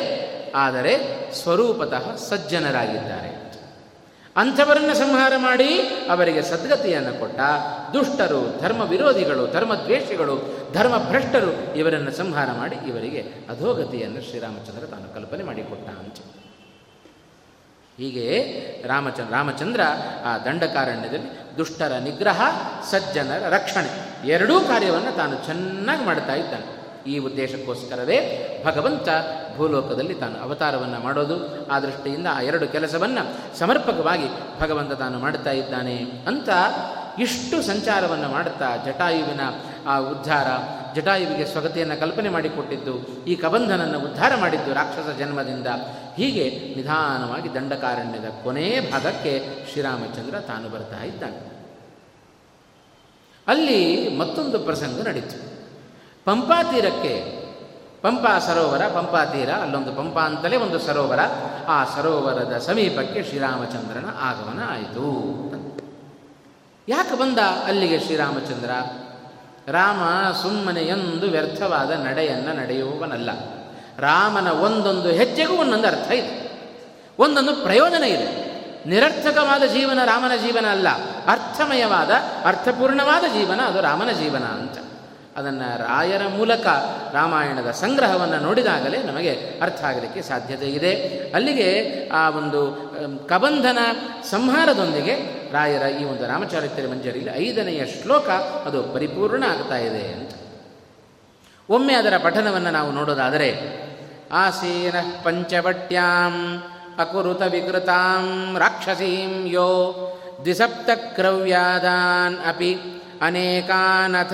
[0.54, 0.98] ಆದರೆ
[1.32, 3.39] ಸ್ವರೂಪತಃ ಸಜ್ಜನರಾಗಿದ್ದಾರೆ.
[4.40, 5.74] ಅಂಥವರನ್ನು ಸಂಹಾರ ಮಾಡಿ
[6.10, 7.40] ಅವರಿಗೆ ಸದ್ಗತಿಯನ್ನು ಕೊಟ್ಟ
[7.92, 10.36] ದುಷ್ಟರು ಧರ್ಮ ವಿರೋಧಿಗಳು ಧರ್ಮದ್ವೇಷಿಗಳು,
[10.72, 13.20] ಧರ್ಮಭ್ರಷ್ಟರು ಇವರನ್ನು ಸಂಹಾರ ಮಾಡಿ ಇವರಿಗೆ
[13.50, 16.18] ಅಧೋಗತಿಯನ್ನು ಶ್ರೀರಾಮಚಂದ್ರ ತಾನು ಕಲ್ಪನೆ ಮಾಡಿಕೊಟ್ಟ ಅಂತ.
[17.98, 18.26] ಹೀಗೆ
[18.86, 19.80] ರಾಮಚಂದ್ರ ರಾಮಚಂದ್ರ
[20.24, 22.42] ಆ ದಂಡಕಾರಣ್ಯದಲ್ಲಿ ದುಷ್ಟರ ನಿಗ್ರಹ,
[22.90, 23.90] ಸಜ್ಜನರ ರಕ್ಷಣೆ
[24.28, 26.79] ಎರಡೂ ಕಾರ್ಯವನ್ನು ತಾನು ಚೆನ್ನಾಗಿ ಮಾಡ್ತಾ ಇದ್ದಾನೆ.
[27.06, 28.18] ಈ ಉದ್ದೇಶಕ್ಕೋಸ್ಕರವೇ
[28.66, 29.08] ಭಗವಂತ
[29.56, 35.96] ಭೂಲೋಕದಲ್ಲಿ ತಾನು ಅವತಾರವನ್ನು ಮಾಡೋದು, ಆ ದೃಷ್ಟಿಯಿಂದ ಆ ಎರಡು ಕೆಲಸವನ್ನು ಸಮರ್ಪಕವಾಗಿ ಭಗವಂತ ತಾನು ಮಾಡ್ತಾ ಇದ್ದಾನೆ
[36.26, 36.48] ಅಂತ
[37.18, 39.40] ಇಷ್ಟು ಸಂಚಾರವನ್ನು ಮಾಡುತ್ತಾ ಜಟಾಯುವಿನ
[39.86, 40.46] ಆ ಉದ್ಧಾರ,
[40.94, 45.66] ಜಟಾಯುವಿಗೆ ಸ್ವಗತಿಯನ್ನು ಕಲ್ಪನೆ ಮಾಡಿಕೊಟ್ಟಿದ್ದು, ಈ ಕಬಂಧನನ್ನು ಉದ್ಧಾರ ಮಾಡಿದ್ದು ರಾಕ್ಷಸ ಜನ್ಮದಿಂದ.
[46.16, 49.42] ಹೀಗೆ ನಿಧಾನವಾಗಿ ದಂಡಕಾರಣ್ಯದ ಕೊನೆಯ ಭಾಗಕ್ಕೆ
[49.72, 51.60] ಶ್ರೀರಾಮಚಂದ್ರ ತಾನು ಬರ್ತಾ ಇದ್ದಾನೆ.
[53.46, 55.49] ಅಲ್ಲಿ ಮತ್ತೊಂದು ಪ್ರಸಂಗ ನಡೀತು.
[56.30, 57.40] ಪಂಪಾ ತೀರಕ್ಕೆ.
[58.02, 61.18] ಪಂಪಾ ಸರೋವರ, ಪಂಪಾ ತೀರ, ಅಲ್ಲೊಂದು ಪಂಪಾ ಅಂತಲೇ ಒಂದು ಸರೋವರ.
[61.68, 65.04] ಆ ಸರೋವರದ ಸಮೀಪಕ್ಕೆ ಶ್ರೀರಾಮಚಂದ್ರನ ಆಗಮನ ಆಯಿತು
[66.88, 68.70] ಯಾಕೆ ಬಂದ ಅಲ್ಲಿಗೆ ಶ್ರೀರಾಮಚಂದ್ರ?
[69.68, 73.30] ರಾಮ ಸುಮ್ಮನೆ ಎಂದು ವ್ಯರ್ಥವಾದ ನಡೆಯನ್ನು ನಡೆಯುವವನಲ್ಲ.
[73.98, 76.52] ರಾಮನ ಒಂದೊಂದು ಹೆಜ್ಜೆಗೂ ಒಂದೊಂದು ಅರ್ಥ ಇದೆ.
[77.18, 78.50] ಒಂದೊಂದು ಪ್ರಯೋಜನ ಇದೆ.
[78.88, 80.88] ನಿರರ್ಥಕವಾದ ಜೀವನ ರಾಮನ ಜೀವನ ಅಲ್ಲ.
[81.26, 82.10] ಅರ್ಥಮಯವಾದ,
[82.44, 84.78] ಅರ್ಥಪೂರ್ಣವಾದ ಜೀವನ ಅದು ರಾಮನ ಜೀವನ ಅಂತ.
[85.36, 86.66] ಅದನ್ನು ರಾಯರ ಮೂಲಕ
[87.12, 90.92] ರಾಮಾಯಣದ ಸಂಗ್ರಹವನ್ನು ನೋಡಿದಾಗಲೇ ನಮಗೆ ಅರ್ಥ ಆಗಲಿಕ್ಕೆ ಸಾಧ್ಯತೆ ಇದೆ.
[91.34, 91.68] ಅಲ್ಲಿಗೆ
[92.08, 92.60] ಆ ಒಂದು
[93.28, 93.78] ಕಬಂಧನ
[94.30, 95.14] ಸಂಹಾರದೊಂದಿಗೆ
[95.52, 98.28] ರಾಯರ ಈ ಒಂದು ರಾಮಚಾರಿತ್ರ್ಯ ಮಂಜರಿಯಲ್ಲಿ ಐದನೆಯ ಶ್ಲೋಕ
[98.66, 100.30] ಅದು ಪರಿಪೂರ್ಣ ಆಗ್ತಾ ಇದೆ ಅಂತ.
[101.68, 103.80] ಒಮ್ಮೆ ಅದರ ಪಠನವನ್ನು ನಾವು ನೋಡೋದಾದರೆ,
[104.32, 106.62] ಆಸೀನ ಪಂಚವಟ್ಯಾಂ
[106.98, 109.94] ಅಕುರುತ ವಿಕೃತಾಂ ರಾಕ್ಷಸೀಂ ಯೋ
[110.40, 112.78] ದ್ವಿಸಪ್ತಕ್ರವ್ಯಾದಾನ್ ಅಪಿ
[113.22, 114.32] ಅನೇಕಾನಥ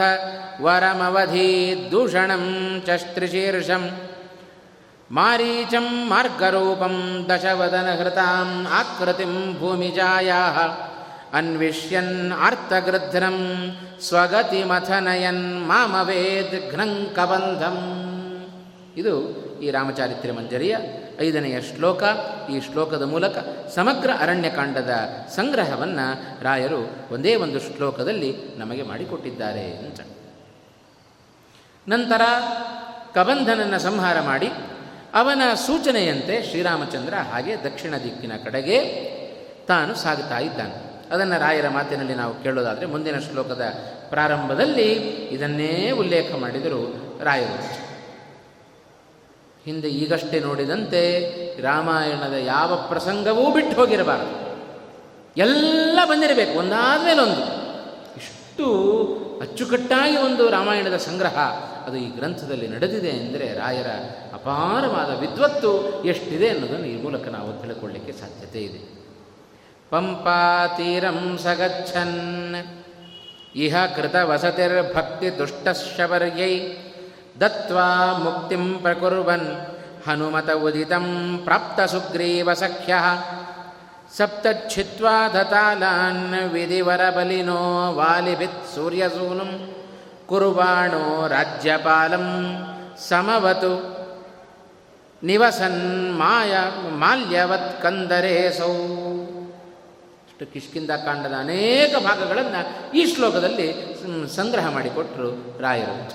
[2.86, 3.90] ಚಸ್ತ್ರಿಶೀರ್ಷಂ
[5.11, 10.59] ಮಾರೀಚಂ ಮಾರ್ಗರೂಪಂ ದಶವದನಹೃತಾಂ ಆಕೃತಿಂ भूमिजायाः
[11.32, 13.38] ಅನ್ವಿಷ್ಯನ್ आर्तगृध्रं
[14.00, 17.78] ಸ್ವಗತಿಮಥನಯನ್ ಮಾಮವೇದ್ ಘ್ನಂಕಬಂಧಂ
[18.96, 19.14] ಇದು
[19.61, 20.76] ಈ ರಾಮಚಾರಿತ್ರ್ಯ ಮಂಜರಿಯ
[21.20, 22.02] ಐದನೆಯ ಶ್ಲೋಕ.
[22.50, 23.36] ಈ ಶ್ಲೋಕದ ಮೂಲಕ
[23.74, 24.90] ಸಮಗ್ರ ಅರಣ್ಯಕಾಂಡದ
[25.36, 26.07] ಸಂಗ್ರಹವನ್ನು
[26.44, 26.80] ರಾಯರು
[27.11, 30.00] ಒಂದೇ ಒಂದು ಶ್ಲೋಕದಲ್ಲಿ ನಮಗೆ ಮಾಡಿಕೊಟ್ಟಿದ್ದಾರೆ ಅಂತ.
[31.89, 32.20] ನಂತರ
[33.14, 34.49] ಕಬಂಧನನ್ನು ಸಂಹಾರ ಮಾಡಿ
[35.14, 38.78] ಅವನ ಸೂಚನೆಯಂತೆ ಶ್ರೀರಾಮಚಂದ್ರ ಹಾಗೆ ದಕ್ಷಿಣ ದಿಕ್ಕಿನ ಕಡೆಗೆ
[39.68, 40.87] ತಾನು ಸಾಗುತ್ತಾ ಇದ್ದಾನೆ.
[41.11, 43.62] ಅದನ್ನು ರಾಯರ ಮಾತಿನಲ್ಲಿ ನಾವು ಕೇಳೋದಾದರೆ ಮುಂದಿನ ಶ್ಲೋಕದ
[44.09, 44.93] ಪ್ರಾರಂಭದಲ್ಲಿ
[45.30, 46.80] ಇದನ್ನೇ ಉಲ್ಲೇಖ ಮಾಡಿದರು
[47.24, 47.62] ರಾಯರು.
[49.64, 51.03] ಹಿಂದೆ ಈಗಷ್ಟೇ ನೋಡಿದಂತೆ
[51.62, 54.47] ರಾಮಾಯಣದ ಯಾವ ಪ್ರಸಂಗವೂ ಬಿಟ್ಟು ಹೋಗಿರಬಾರದು.
[55.37, 57.41] ಎಲ್ಲ ಬಂದಿರಬೇಕು ಒಂದಾದ ಮೇಲೊಂದು
[58.16, 58.66] ಇಷ್ಟು
[59.43, 61.39] ಅಚ್ಚುಕಟ್ಟಾಗಿ ಒಂದು ರಾಮಾಯಣದ ಸಂಗ್ರಹ.
[61.87, 63.91] ಅದು ಈ ಗ್ರಂಥದಲ್ಲಿ ನಡೆದಿದೆ ಅಂದರೆ ರಾಯರ
[64.34, 65.70] ಅಪಾರವಾದ ವಿದ್ವತ್ತು
[66.03, 68.80] ಎಷ್ಟಿದೆ ಅನ್ನೋದನ್ನು ಈ ಮೂಲಕ ನಾವು ತಿಳ್ಕೊಳ್ಳಿಕ್ಕೆ ಸಾಧ್ಯತೆ ಇದೆ.
[69.91, 72.18] ಪಂಪಾತೀರಂ ಸಗಚ್ಛನ್,
[73.57, 76.55] ಇಹ ಕೃತ ವಸತಿರ್ಭಕ್ತಿ ದುಷ್ಟಶವರ್ಯೈ
[77.41, 77.89] ದತ್ವಾ
[78.24, 79.49] ಮುಕ್ತಿಂ ಪ್ರಕುರ್ವನ್,
[80.07, 81.07] ಹನುಮತ ಉದಿತಂ
[81.45, 82.95] ಪ್ರಾಪ್ತ ಸುಗ್ರೀವ ಸಖ್ಯ,
[84.16, 87.62] ಸಪ್ತಚ್ಛಿತ್ವಾ ದತಾಲಾನ್ ವಿಧಿವರ ಬಲಿನೋ
[87.93, 89.51] ವಾಲಿಭಿತ್ ಸೂರ್ಯಸೂನುಂ
[90.27, 92.27] ಕುರುಬಾಣೋ ರಾಜ್ಯಪಾಲಂ
[93.09, 93.97] ಸಮವತು
[95.22, 96.57] ನಿವಸನ್ ಮಾಯ
[96.91, 98.72] ಮಾಲ್ಯವತ್ ಕಂದರೇಸೌ
[100.27, 103.97] ಅಷ್ಟು ಕಿಷ್ಕಿಂದ ಕಾಂಡದ ಅನೇಕ ಭಾಗಗಳನ್ನು ಈ ಶ್ಲೋಕದಲ್ಲಿ
[104.37, 106.11] ಸಂಗ್ರಹ ಮಾಡಿಕೊಟ್ಟರು ರಾಯರು.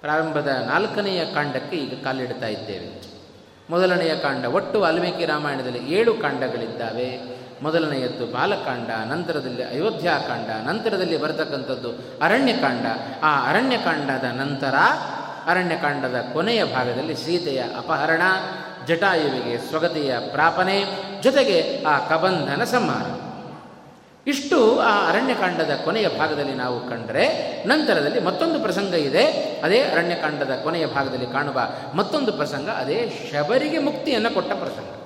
[0.00, 3.11] ಪ್ರಾರಂಭದ ನಾಲ್ಕನೆಯ ಕಾಂಡಕ್ಕೆ ಈಗ ಕಾಲಿಡ್ತಾ ಇದ್ದೇವೆ.
[3.70, 7.42] ಮೊದಲನೆಯ ಕಾಂಡ ಒಟ್ಟು ವಾಲ್ಮೀಕಿ ರಾಮಾಯಣದಲ್ಲಿ ಏಳು ಕಾಂಡಗಳಿದ್ದಾವೆ.
[7.62, 11.90] ಮೊದಲನೆಯದ್ದು ಬಾಲಕಾಂಡ, ನಂತರದಲ್ಲಿ ಅಯೋಧ್ಯಾಕಾಂಡ ನಂತರದಲ್ಲಿ ಬರತಕ್ಕಂಥದ್ದು
[12.22, 12.86] ಅರಣ್ಯಕಾಂಡ.
[13.22, 14.74] ಆ ಅರಣ್ಯಕಾಂಡದ ನಂತರ
[15.46, 18.22] ಅರಣ್ಯಕಾಂಡದ ಕೊನೆಯ ಭಾಗದಲ್ಲಿ ಸೀತೆಯ ಅಪಹರಣ,
[18.86, 20.84] ಜಟಾಯುವಿಗೆ ಸ್ವಗತಿಯ ಪ್ರಾಪನೆ,
[21.22, 23.31] ಜೊತೆಗೆ ಆ ಕಬಂಧನ ಸಂಹಾರ.
[24.26, 27.26] ಇಷ್ಟು ಆ ಅರಣ್ಯಕಾಂಡದ ಕೊನೆಯ ಭಾಗದಲ್ಲಿ ನಾವು ಕಂಡರೆ
[27.66, 29.24] ನಂತರದಲ್ಲಿ ಮತ್ತೊಂದು ಪ್ರಸಂಗ ಇದೆ.
[29.64, 31.60] ಅದೇ ಅರಣ್ಯಕಾಂಡದ ಕೊನೆಯ ಭಾಗದಲ್ಲಿ ಕಾಣುವ
[31.94, 35.02] ಮತ್ತೊಂದು ಪ್ರಸಂಗ, ಅದೇ ಶಬರಿಗೆ ಮುಕ್ತಿಯನ್ನು ಕೊಟ್ಟ ಪ್ರಸಂಗ.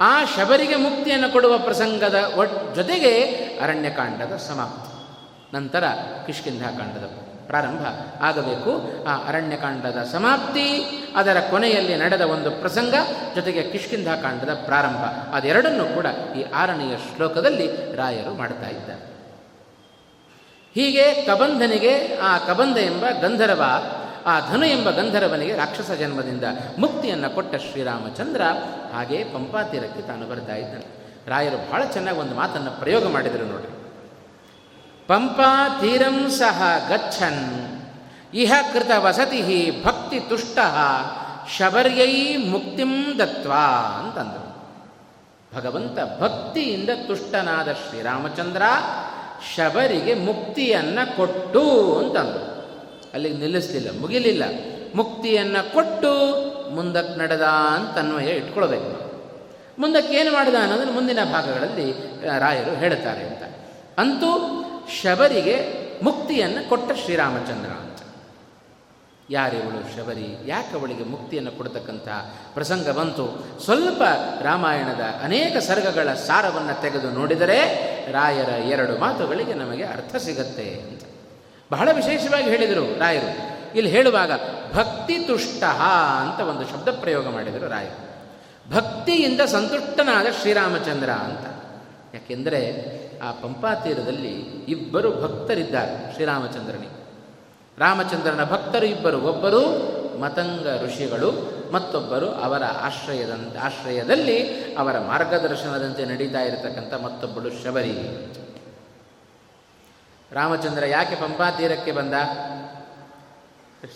[0.00, 3.22] ಆ ಶಬರಿಗೆ ಮುಕ್ತಿಯನ್ನು ಕೊಡುವ ಪ್ರಸಂಗದ ಒಟ್ ಜೊತೆಗೆ
[3.62, 4.96] ಅರಣ್ಯಕಾಂಡದ ಸಮಾಪ್ತಿ.
[5.56, 5.84] ನಂತರ
[6.26, 7.80] ಕಿಷ್ಕಿಂಧಾಕಾಂಡದ ಪ್ರಾರಂಭ
[8.20, 9.04] ಆಗಬೇಕು.
[9.04, 10.66] ಆ ಅರಣ್ಯಕಾಂಡದ ಸಮಾಪ್ತಿ,
[11.16, 12.94] ಅದರ ಕೊನೆಯಲ್ಲಿ ನಡೆದ ಒಂದು ಪ್ರಸಂಗ,
[13.34, 15.34] ಜೊತೆಗೆ ಕಿಷ್ಕಿಂಧಾಕಾಂಡದ ಪ್ರಾರಂಭ.
[15.36, 19.16] ಅದೆರಡನ್ನೂ ಕೂಡ ಈ ಆರನೆಯ ಶ್ಲೋಕದಲ್ಲಿ ರಾಯರು ಮಾಡ್ತಾ ಇದ್ದಾರೆ.
[20.74, 23.62] ಹೀಗೆ ಕಬಂಧನಿಗೆ, ಆ ಕಬಂಧ ಎಂಬ ಗಂಧರ್ವ,
[24.26, 26.44] ಆ ಧನು ಎಂಬ ಗಂಧರ್ವನಿಗೆ ರಾಕ್ಷಸ ಜನ್ಮದಿಂದ
[26.78, 28.42] ಮುಕ್ತಿಯನ್ನು ಕೊಟ್ಟ ಶ್ರೀರಾಮಚಂದ್ರ
[28.92, 31.06] ಹಾಗೆ ಪಂಪಾತೀರಕ್ಕೆ ತಾನು ಬರ್ತಾ ಇದ್ದಾನೆ.
[31.28, 33.75] ರಾಯರು ಬಹಳ ಚೆನ್ನಾಗಿ ಒಂದು ಮಾತನ್ನು ಪ್ರಯೋಗ ಮಾಡಿದರು ನೋಡಿ
[35.06, 37.44] ಪಂಪಾ ತೀರಂ ಸಹ ಗಚ್ಚನ್
[38.34, 40.58] ಇಹ ಕೃತ ವಸತಿ ಭಕ್ತಿ ತುಷ್ಟ
[41.56, 43.64] ಶಬರ್ಯೈ ಮುಕ್ತಿಂ ದತ್ವಾ
[44.02, 44.46] ಅಂತಂದರು.
[45.56, 48.62] ಭಗವಂತ ಭಕ್ತಿಯಿಂದ ತುಷ್ಟನಾದ ಶ್ರೀರಾಮಚಂದ್ರ
[49.54, 51.64] ಶಬರಿಗೆ ಮುಕ್ತಿಯನ್ನು ಕೊಟ್ಟು
[51.98, 52.46] ಅಂತಂದರು.
[53.14, 54.42] ಅಲ್ಲಿಗೆ ನಿಲ್ಲಿಸಲಿಲ್ಲ, ಮುಗಿಲಿಲ್ಲ.
[54.94, 56.12] ಮುಕ್ತಿಯನ್ನು ಕೊಟ್ಟು
[56.74, 58.92] ಮುಂದಕ್ಕೆ ನಡೆದ ಅಂತ ಅನ್ವಯ ಇಟ್ಕೊಳ್ಬೇಕು.
[59.78, 61.86] ಮುಂದಕ್ಕೆ ಏನು ಮಾಡಿದ ಅನ್ನೋದನ್ನು ಮುಂದಿನ ಭಾಗಗಳಲ್ಲಿ
[62.38, 63.42] ರಾಯರು ಹೇಳುತ್ತಾರೆ ಅಂತ.
[63.98, 64.30] ಅಂತೂ
[64.90, 67.98] ಶಬರಿಗೆ ಮುಕ್ತಿಯನ್ನು ಕೊಟ್ಟ ಶ್ರೀರಾಮಚಂದ್ರ ಅಂತ.
[69.30, 70.42] ಯಾರಿವಳು ಶಬರಿ?
[70.46, 72.08] ಯಾಕೆ ಅವಳಿಗೆ ಮುಕ್ತಿಯನ್ನು ಕೊಡತಕ್ಕಂಥ
[72.54, 73.46] ಪ್ರಸಂಗ ಬಂತು?
[73.64, 74.02] ಸ್ವಲ್ಪ
[74.42, 77.58] ರಾಮಾಯಣದ ಅನೇಕ ಸರ್ಗಗಳ ಸಾರವನ್ನು ತೆಗೆದು ನೋಡಿದರೆ
[78.12, 81.02] ರಾಯರ ಎರಡು ಮಾತುಗಳಿಗೆ ನಮಗೆ ಅರ್ಥ ಸಿಗತ್ತೆ ಅಂತ.
[81.72, 83.56] ಬಹಳ ವಿಶೇಷವಾಗಿ ಹೇಳಿದರು ರಾಯರು.
[83.76, 84.30] ಇಲ್ಲಿ ಹೇಳುವಾಗ
[84.74, 85.62] ಭಕ್ತಿ ತುಷ್ಟ
[86.20, 88.06] ಅಂತ ಒಂದು ಶಬ್ದ ಪ್ರಯೋಗ ಮಾಡಿದರು ರಾಯರು.
[88.70, 91.55] ಭಕ್ತಿಯಿಂದ ಸಂತುಷ್ಟನಾದ ಶ್ರೀರಾಮಚಂದ್ರ ಅಂತ.
[92.16, 92.60] ಯಾಕೆಂದರೆ
[93.18, 94.32] ಆ ಪಂಪಾ ತೀರದಲ್ಲಿ
[94.68, 97.06] ಇಬ್ಬರು ಭಕ್ತರಿದ್ದಾರೆ ಶ್ರೀರಾಮಚಂದ್ರನಿಗೆ.
[97.78, 99.62] ರಾಮಚಂದ್ರನ ಭಕ್ತರು ಇಬ್ಬರು, ಒಬ್ಬರು
[100.20, 101.30] ಮತಂಗ ಋಷಿಗಳು,
[101.72, 107.94] ಮತ್ತೊಬ್ಬರು ಅವರ ಆಶ್ರಯದ, ಆಶ್ರಯದಲ್ಲಿ ಅವರ ಮಾರ್ಗದರ್ಶನದಂತೆ ನಡೀತಾ ಇರತಕ್ಕಂಥ ಮತ್ತೊಬ್ಬಳು ಶಬರಿ.
[110.32, 112.14] ರಾಮಚಂದ್ರ ಯಾಕೆ ಪಂಪಾ ತೀರಕ್ಕೆ ಬಂದ?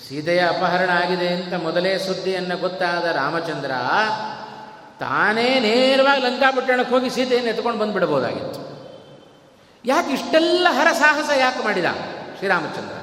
[0.09, 3.71] ಸೀತೆಯ ಅಪಹರಣ ಆಗಿದೆ ಅಂತ ಮೊದಲೇ ಸುದ್ದಿಯನ್ನು ಗೊತ್ತಾದ ರಾಮಚಂದ್ರ
[5.01, 8.61] ತಾನೇ ನೇರವಾಗಿ ಲಂಕಾಪಟ್ಟಣಕ್ಕೆ ಹೋಗಿ ಸೀತೆಯನ್ನು ಎತ್ಕೊಂಡು ಬಂದುಬಿಡ್ಬೋದಾಗಿತ್ತು.
[9.85, 11.89] ಯಾಕೆ ಇಷ್ಟೆಲ್ಲ ಹರಸಾಹಸ ಯಾಕೆ ಮಾಡಿದ?
[12.39, 12.97] ಶ್ರೀರಾಮಚಂದ್ರ,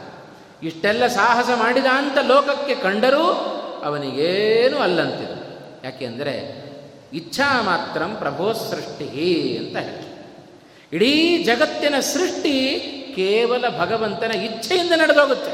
[0.67, 3.25] ಇಷ್ಟೆಲ್ಲ ಸಾಹಸ ಮಾಡಿದ ಅಂತ ಲೋಕಕ್ಕೆ ಕಂಡರೂ
[3.87, 4.77] ಅವನಿಗೇನು
[5.85, 6.35] ಯಾಕೆ ಅಂದರೆ,
[7.13, 9.09] ಇಚ್ಛಾ ಮಾತ್ರ ಪ್ರಭೋ ಸೃಷ್ಟಿ
[9.61, 10.05] ಅಂತ ಹೇಳಿ
[10.95, 12.55] ಇಡೀ ಜಗತ್ತಿನ ಸೃಷ್ಟಿ
[13.15, 15.53] ಕೇವಲ ಭಗವಂತನ ಇಚ್ಛೆಯಿಂದ ನಡೆದೋಗುತ್ತೆ.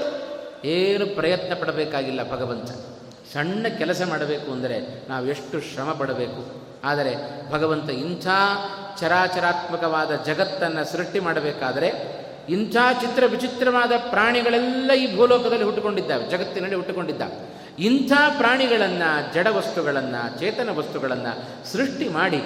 [0.73, 2.69] ಏನು ಪ್ರಯತ್ನ ಪಡಬೇಕಾಗಿಲ್ಲ ಭಗವಂತ
[3.33, 6.63] ಸಣ್ಣ ಕೆಲಸ ಮಾಡಬೇಕು ಅಂದರೆ ನಾವು ಎಷ್ಟು ಶ್ರಮ ಪಡಬೇಕು.
[6.83, 7.13] ಆದರೆ
[7.51, 8.27] ಭಗವಂತ ಇಂಥ
[8.99, 17.49] ಚರಾಚರಾತ್ಮಕವಾದ ಜಗತ್ತನ್ನು ಸೃಷ್ಟಿ ಮಾಡಬೇಕಾದರೆ ಇಂಥ ಚಿತ್ರ ವಿಚಿತ್ರವಾದ ಪ್ರಾಣಿಗಳೆಲ್ಲ ಈ ಭೂಲೋಕದಲ್ಲಿ ಹುಟ್ಟುಕೊಂಡಿದ್ದಾವೆ, ಜಗತ್ತಿನಲ್ಲಿ ಹುಟ್ಟುಕೊಂಡಿದ್ದಾವೆ.
[17.79, 22.41] ಇಂಥ ಪ್ರಾಣಿಗಳನ್ನು, ಜಡ ವಸ್ತುಗಳನ್ನು, ಚೇತನ ವಸ್ತುಗಳನ್ನು ಸೃಷ್ಟಿ ಮಾಡಿ,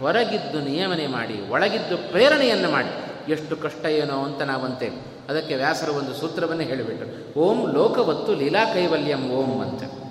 [0.00, 4.88] ಹೊರಗಿದ್ದು ನಿಯಮನೆ ಮಾಡಿ, ಒಳಗಿದ್ದು ಪ್ರೇರಣೆಯನ್ನು ಮಾಡಿ, ಎಷ್ಟು ಕಷ್ಟ ಏನೋ ಅಂತ ನಾವಂತೆ.
[5.28, 7.40] ಅದಕ್ಕೆ ವ್ಯಾಸರು ಒಂದು ಸೂತ್ರವನ್ನೇ ಹೇಳಿಬಿಟ್ರು.
[7.40, 10.01] ಓಂ ಲೋಕವತ್ತು ಲೀಲಾ ಕೈವಲ್ಯಂ ಓಂ ಅಂತ.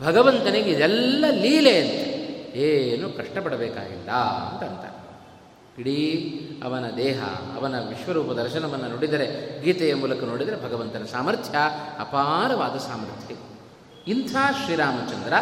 [0.00, 2.14] ಭಗವಂತನಿಗೆ ಇದೆಲ್ಲ ಲೀಲೆ ಅಂತ.
[2.56, 4.94] ಏನು ಕಷ್ಟಪಡಬೇಕಾಗಿಲ್ಲ ಅಂತ
[5.78, 6.20] ಇಡೀ
[6.64, 7.22] ಅವನ ದೇಹ,
[7.56, 11.58] ಅವನ ವಿಶ್ವರೂಪ ದರ್ಶನವನ್ನು ನೋಡಿದರೆ, ಗೀತೆಯ ಮೂಲಕ ನೋಡಿದರೆ ಭಗವಂತನ ಸಾಮರ್ಥ್ಯ
[11.98, 13.34] ಅಪಾರವಾದ ಸಾಮರ್ಥ್ಯ.
[14.10, 15.32] ಇಂಥ ಶ್ರೀರಾಮಚಂದ್ರ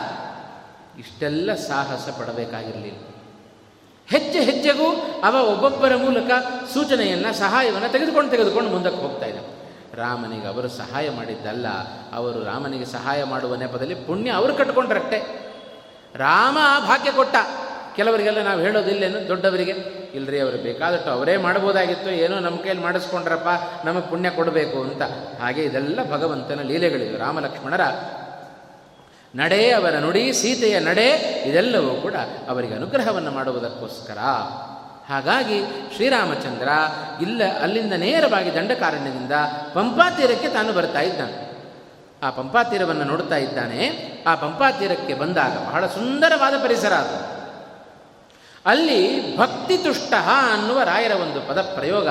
[0.98, 2.98] ಇಷ್ಟೆಲ್ಲ ಸಾಹಸ ಪಡಬೇಕಾಗಿರಲಿಲ್ಲ.
[4.06, 6.30] ಹೆಜ್ಜೆ ಹೆಜ್ಜೆಗೂ ಅವ ಒಬ್ಬೊಬ್ಬರ ಮೂಲಕ
[6.74, 9.61] ಸೂಚನೆಯನ್ನು, ಸಹಾಯವನ್ನು ತೆಗೆದುಕೊಂಡು ತೆಗೆದುಕೊಂಡು ಮುಂದಕ್ಕೆ ಹೋಗ್ತಾ ಇದ್ದ.
[9.96, 11.66] ರಾಮನಿಗೆ ಅವರು ಸಹಾಯ ಮಾಡಿದ್ದಲ್ಲ,
[12.12, 15.18] ಅವರು ರಾಮನಿಗೆ ಸಹಾಯ ಮಾಡುವ ನೆಪದಲ್ಲಿ ಪುಣ್ಯ ಅವರು ಕಟ್ಕೊಂಡ್ರಟ್ಟೆ
[16.16, 17.36] ರಾಮ ಭಾಗ್ಯ ಕೊಟ್ಟ.
[17.96, 19.72] ಕೆಲವರಿಗೆಲ್ಲ ನಾವು ಹೇಳೋದಿಲ್ಲೇನು, ದೊಡ್ಡವರಿಗೆ?
[20.14, 23.48] ಇಲ್ಲರಿ ಅವರು ಬೇಕಾದಷ್ಟು ಅವರೇ ಮಾಡ್ಬೋದಾಗಿತ್ತು ಏನೋ ನಮ್ಮ ಕೈಯಲ್ಲಿ ಮಾಡಿಸ್ಕೊಂಡ್ರಪ್ಪ,
[23.86, 25.02] ನಮಗೆ ಪುಣ್ಯ ಕೊಡಬೇಕು ಅಂತ.
[25.40, 27.80] ಹಾಗೆ ಇದೆಲ್ಲ ಭಗವಂತನ ಲೀಲೆಗಳಿವೆ, ರಾಮಲಕ್ಷ್ಮಣರ.
[29.34, 31.08] ನಡೆ ಅವರ ನುಡಿ, ಸೀತೆಯ ನಡೆ,
[31.46, 32.14] ಇದೆಲ್ಲವೂ ಕೂಡ
[32.48, 34.18] ಅವರಿಗೆ ಅನುಗ್ರಹವನ್ನು ಮಾಡುವುದಕ್ಕೋಸ್ಕರ.
[35.12, 35.62] ಹಾಗಾಗಿ
[35.94, 36.68] ಶ್ರೀರಾಮಚಂದ್ರ
[37.22, 39.32] ಇಲ್ಲ ಅಲ್ಲಿಂದ ನೇರವಾಗಿ ದಂಡಕಾರಣ್ಯದಿಂದ
[39.74, 41.52] ಪಂಪಾತೀರಕ್ಕೆ ತಾನು ಬರ್ತಾ ಇದ್ದಾನೆ.
[42.22, 44.12] ಆ ಪಂಪಾತೀರವನ್ನು ನೋಡ್ತಾ ಇದ್ದಾನೆ.
[44.26, 47.42] ಆ ಪಂಪಾತೀರಕ್ಕೆ ಬಂದಾಗ ಬಹಳ ಸುಂದರವಾದ ಪರಿಸರ ಅದು.
[48.66, 50.14] ಅಲ್ಲಿ ಭಕ್ತಿ ತುಷ್ಟ
[50.54, 52.08] ಅನ್ನುವ ರಾಯರ ಒಂದು ಪದ ಪ್ರಯೋಗ.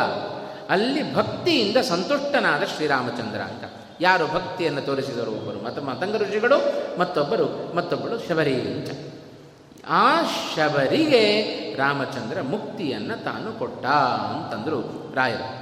[0.69, 3.63] ಅಲ್ಲಿ ಭಕ್ತಿಯಿಂದ ಸಂತುಷ್ಟನಾದ ಶ್ರೀರಾಮಚಂದ್ರ ಅಂತ.
[4.01, 6.57] ಯಾರು ಭಕ್ತಿಯನ್ನು ತೋರಿಸಿದರು ಒಬ್ಬರು ಮತ್ತು ಮತಂಗ ಋಷಿಗಳು
[6.99, 8.89] ಮತ್ತೊಬ್ಬರು, ಮತ್ತೊಬ್ಬಳು ಶಬರಿ ಅಂತ.
[9.89, 10.21] ಆ
[10.55, 11.23] ಶಬರಿಗೆ
[11.77, 15.61] ರಾಮಚಂದ್ರ ಮುಕ್ತಿಯನ್ನು ತಾನು ಕೊಟ್ಟ ಅಂತಂದರು ರಾಯರು.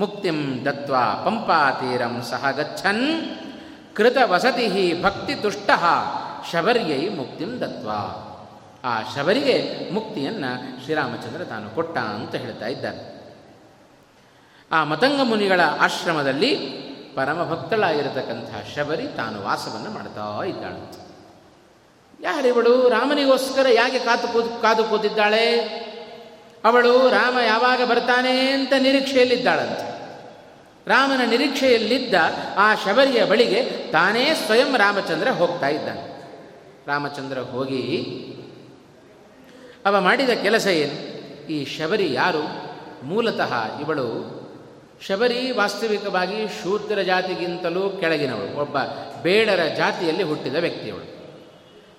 [0.00, 3.30] ಮುಕ್ತಿಂ ದತ್ವಾ ಪಂಪಾತೀರಂ ಸಹ ಗಚ್ಚನ್,
[3.96, 5.70] ಕೃತ ವಸತಿ ಭಕ್ತಿ ತುಷ್ಟ,
[6.52, 8.30] ಶಬರ್ಯೈ ಮುಕ್ತಿಂ ದತ್ವಾ.
[8.84, 13.14] ಆ ಶಬರಿಗೆ ಮುಕ್ತಿಯನ್ನು ಶ್ರೀರಾಮಚಂದ್ರ ತಾನು ಕೊಟ್ಟ ಅಂತ ಹೇಳ್ತಾ ಇದ್ದಾರೆ.
[14.72, 16.56] ಆ ಮತಂಗ ಮುನಿಗಳ ಆಶ್ರಮದಲ್ಲಿ
[17.14, 21.03] ಪರಮಭಕ್ತಳಾಗಿರತಕ್ಕಂಥ ಶಬರಿ ತಾನು ವಾಸವನ್ನು ಮಾಡ್ತಾ ಇದ್ದಾಳಂತೆ
[22.24, 25.58] ಯಾರಿವಳು ರಾಮನಿಗೋಸ್ಕರ ಯಾಕೆ ಕಾತು ಕೂತು ಕಾದು ಕೂತಿದ್ದಾಳೆ
[26.64, 29.94] ಅವಳು ರಾಮ ಯಾವಾಗ ಬರ್ತಾನೆ ಅಂತ ನಿರೀಕ್ಷೆಯಲ್ಲಿದ್ದಾಳಂತೆ.
[30.86, 32.14] ರಾಮನ ನಿರೀಕ್ಷೆಯಲ್ಲಿದ್ದ
[32.56, 33.62] ಆ ಶಬರಿಯ ಬಳಿಗೆ
[33.92, 36.22] ತಾನೇ ಸ್ವಯಂ ರಾಮಚಂದ್ರ ಹೋಗ್ತಾ ಇದ್ದಾನೆ.
[36.86, 38.06] ರಾಮಚಂದ್ರ ಹೋಗಿ,
[39.84, 40.96] ಅವ ಮಾಡಿದ ಕೆಲಸ ಏನು?
[41.46, 42.74] ಈ ಶಬರಿ ಯಾರು?
[43.06, 44.34] ಮೂಲತಃ ಇವಳು
[45.06, 48.60] ಶಬರಿ ವಾಸ್ತವಿಕವಾಗಿ ಶೂದ್ರ ಜಾತಿಗಿಂತಲೂ ಕೆಳಗಿನವಳು.
[48.60, 48.76] ಒಬ್ಬ
[49.22, 51.23] ಬೇಡರ ಜಾತಿಯಲ್ಲಿ ಹುಟ್ಟಿದ ವ್ಯಕ್ತಿಯವಳು.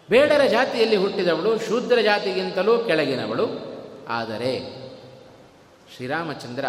[0.10, 3.76] ಬೇಡರ ಜಾತಿಯಲ್ಲಿ ಹುಟ್ಟಿದವಳು, ಶೂದ್ರ ಜಾತಿಗಿಂತಲೂ ಕೆಳಗಿನವಳು.
[4.10, 4.86] ಆದರೆ
[5.96, 6.66] ಶ್ರೀರಾಮಚಂದ್ರ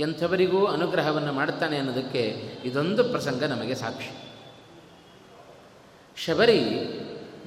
[0.00, 4.10] ಎಂಥವರಿಗೂ ಅನುಗ್ರಹವನ್ನು ಮಾಡ್ತಾನೆ ಅನ್ನೋದಕ್ಕೆ ಇದೊಂದು ಪ್ರಸಂಗ ನಮಗೆ ಸಾಕ್ಷಿ.
[6.16, 6.64] ಶಬರಿ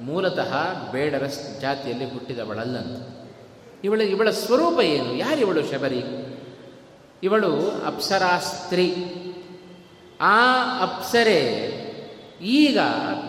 [0.00, 0.54] ಮೂಲತಃ
[0.90, 1.26] ಬೇಡರ
[1.60, 3.26] ಜಾತಿಯಲ್ಲಿ ಹುಟ್ಟಿದವಳಲ್ಲಂತ.
[3.84, 5.14] ಇವಳ ಇವಳ ಸ್ವರೂಪ ಏನು?
[5.14, 6.02] ಯಾರಿವಳು ಶಬರಿ?
[7.22, 8.94] ಇವಳು ಅಪ್ಸರಾ ಸ್ತ್ರೀ
[10.20, 11.79] ಆ ಅಪ್ಸರೆ
[12.42, 12.78] ಈಗ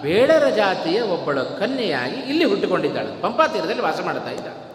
[0.01, 3.21] ಬೇಡರ ಜಾತಿಯ ಒಬ್ಬಳ ಕನ್ಯೆಯಾಗಿ ಇಲ್ಲಿ ಹುಟ್ಟುಕೊಂಡಿದ್ದಾಳೆ.
[3.21, 4.71] ಪಂಪಾತೀರದಲ್ಲಿ ವಾಸ ಮಾಡ್ತಾ ಇದ್ದಾಳೆ.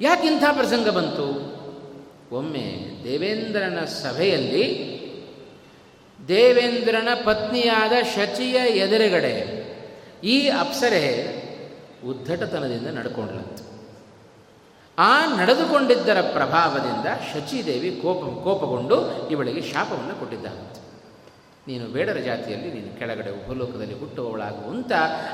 [0.00, 1.56] ಯಾಕಿಂಥ ಪ್ರಸಂಗ ಬಂತು?
[2.36, 4.96] ಒಮ್ಮೆ ದೇವೇಂದ್ರನ ಸಭೆಯಲ್ಲಿ
[6.28, 9.66] ದೇವೇಂದ್ರನ ಪತ್ನಿಯಾದ ಶಚಿಯ ಎದುರುಗಡೆ
[10.24, 11.02] ಈ ಅಪ್ಸರೆ
[12.08, 13.66] ಉದ್ದಟತನದಿಂದ ನಡ್ಕೊಂಡ್ಲಂತು
[14.98, 20.85] ಆ ನಡೆದುಕೊಂಡಿದ್ದರ ಪ್ರಭಾವದಿಂದ ಶಚಿದೇವಿ ಕೋಪ, ಕೋಪಗೊಂಡು ಇವಳಿಗೆ ಶಾಪವನ್ನು ಕೊಟ್ಟಿದ್ದಾಳಂತೆ.
[21.68, 24.92] ನೀನು ಬೇಡರ ಜಾತಿಯಲ್ಲಿ ನೀನು ಕೆಳಗಡೆ ಭೂಲೋಕದಲ್ಲಿ ಹುಟ್ಟುವವಳಾಗುವಂಥ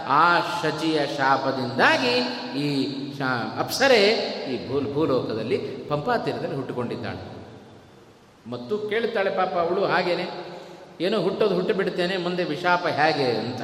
[0.08, 2.18] ಆ ಶಚಿಯ ಶಾಪದಿಂದಾಗಿ
[2.58, 4.08] ಈ ಶಾ ಅಪ್ಸರೆ
[4.52, 7.32] ಈ ಭೂ ಭೂಲೋಕದಲ್ಲಿ ಪಂಪಾತೀರದಲ್ಲಿ ಹುಟ್ಟುಕೊಂಡಿದ್ದಾಳೆ.
[8.50, 10.26] ಮತ್ತು ಕೇಳ್ತಾಳೆ ಪಾಪ ಅವಳು ಹಾಗೇನೆ?
[11.00, 13.24] ಏನೋ ಹುಟ್ಟೋದು ಹುಟ್ಟು ಬಿಡ್ತೇನೆ ಮುಂದೆ ವಿಶಾಪ ಹೇಗೆ?
[13.24, 13.60] ಅಂತ.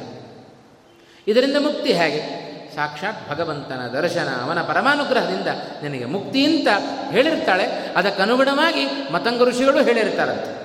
[1.28, 2.48] ಇದರಿಂದ ಮುಕ್ತಿ ಹೇಗೆ?
[2.74, 5.46] ಸಾಕ್ಷಾತ್ ಭಗವಂತನ ದರ್ಶನ ಅವನ ಪರಮಾನುಗ್ರಹದಿಂದ
[5.82, 6.68] ನಿನಗೆ ಮುಕ್ತಿ ಅಂತ
[7.10, 7.64] ಹೇಳಿರ್ತಾಳೆ.
[7.96, 10.57] ಅದಕ್ಕನುಗುಣವಾಗಿ ಮತಂಗ ಋಷಿಗಳು ಹೇಳಿರ್ತಾರಂತೆ.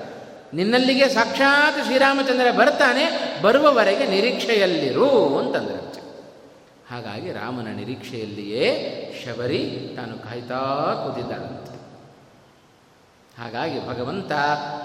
[0.54, 3.04] ನಿನ್ನಲ್ಲಿಗೆ ಸಾಕ್ಷಾತ್ ಶ್ರೀರಾಮಚಂದ್ರ ಬರ್ತಾನೆ,
[3.42, 6.00] ಬರುವವರೆಗೆ ನಿರೀಕ್ಷೆಯಲ್ಲಿರು ಅಂತಂದ್ರಂತೆ
[6.90, 8.66] ಹಾಗಾಗಿ ರಾಮನ ನಿರೀಕ್ಷೆಯಲ್ಲಿಯೇ
[9.20, 10.60] ಶಬರಿ ತಾನು ಕಾಯ್ತಾ
[11.04, 11.72] ಕೂತಿದ್ದಾಳಂತೆ
[13.42, 14.32] ಹಾಗಾಗಿ ಭಗವಂತ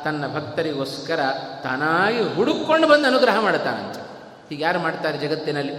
[0.04, 1.20] ತನ್ನ ಭಕ್ತರಿಗೋಸ್ಕರ
[1.64, 4.02] ತಾನಾಗಿ ಹುಡುಕೊಂಡು ಬಂದು ಅನುಗ್ರಹ ಮಾಡ್ತಾನಂತೆ
[4.56, 5.74] ಈಗ ಯಾರು ಮಾಡ್ತಾರೆ ಜಗತ್ತಿನಲ್ಲಿ?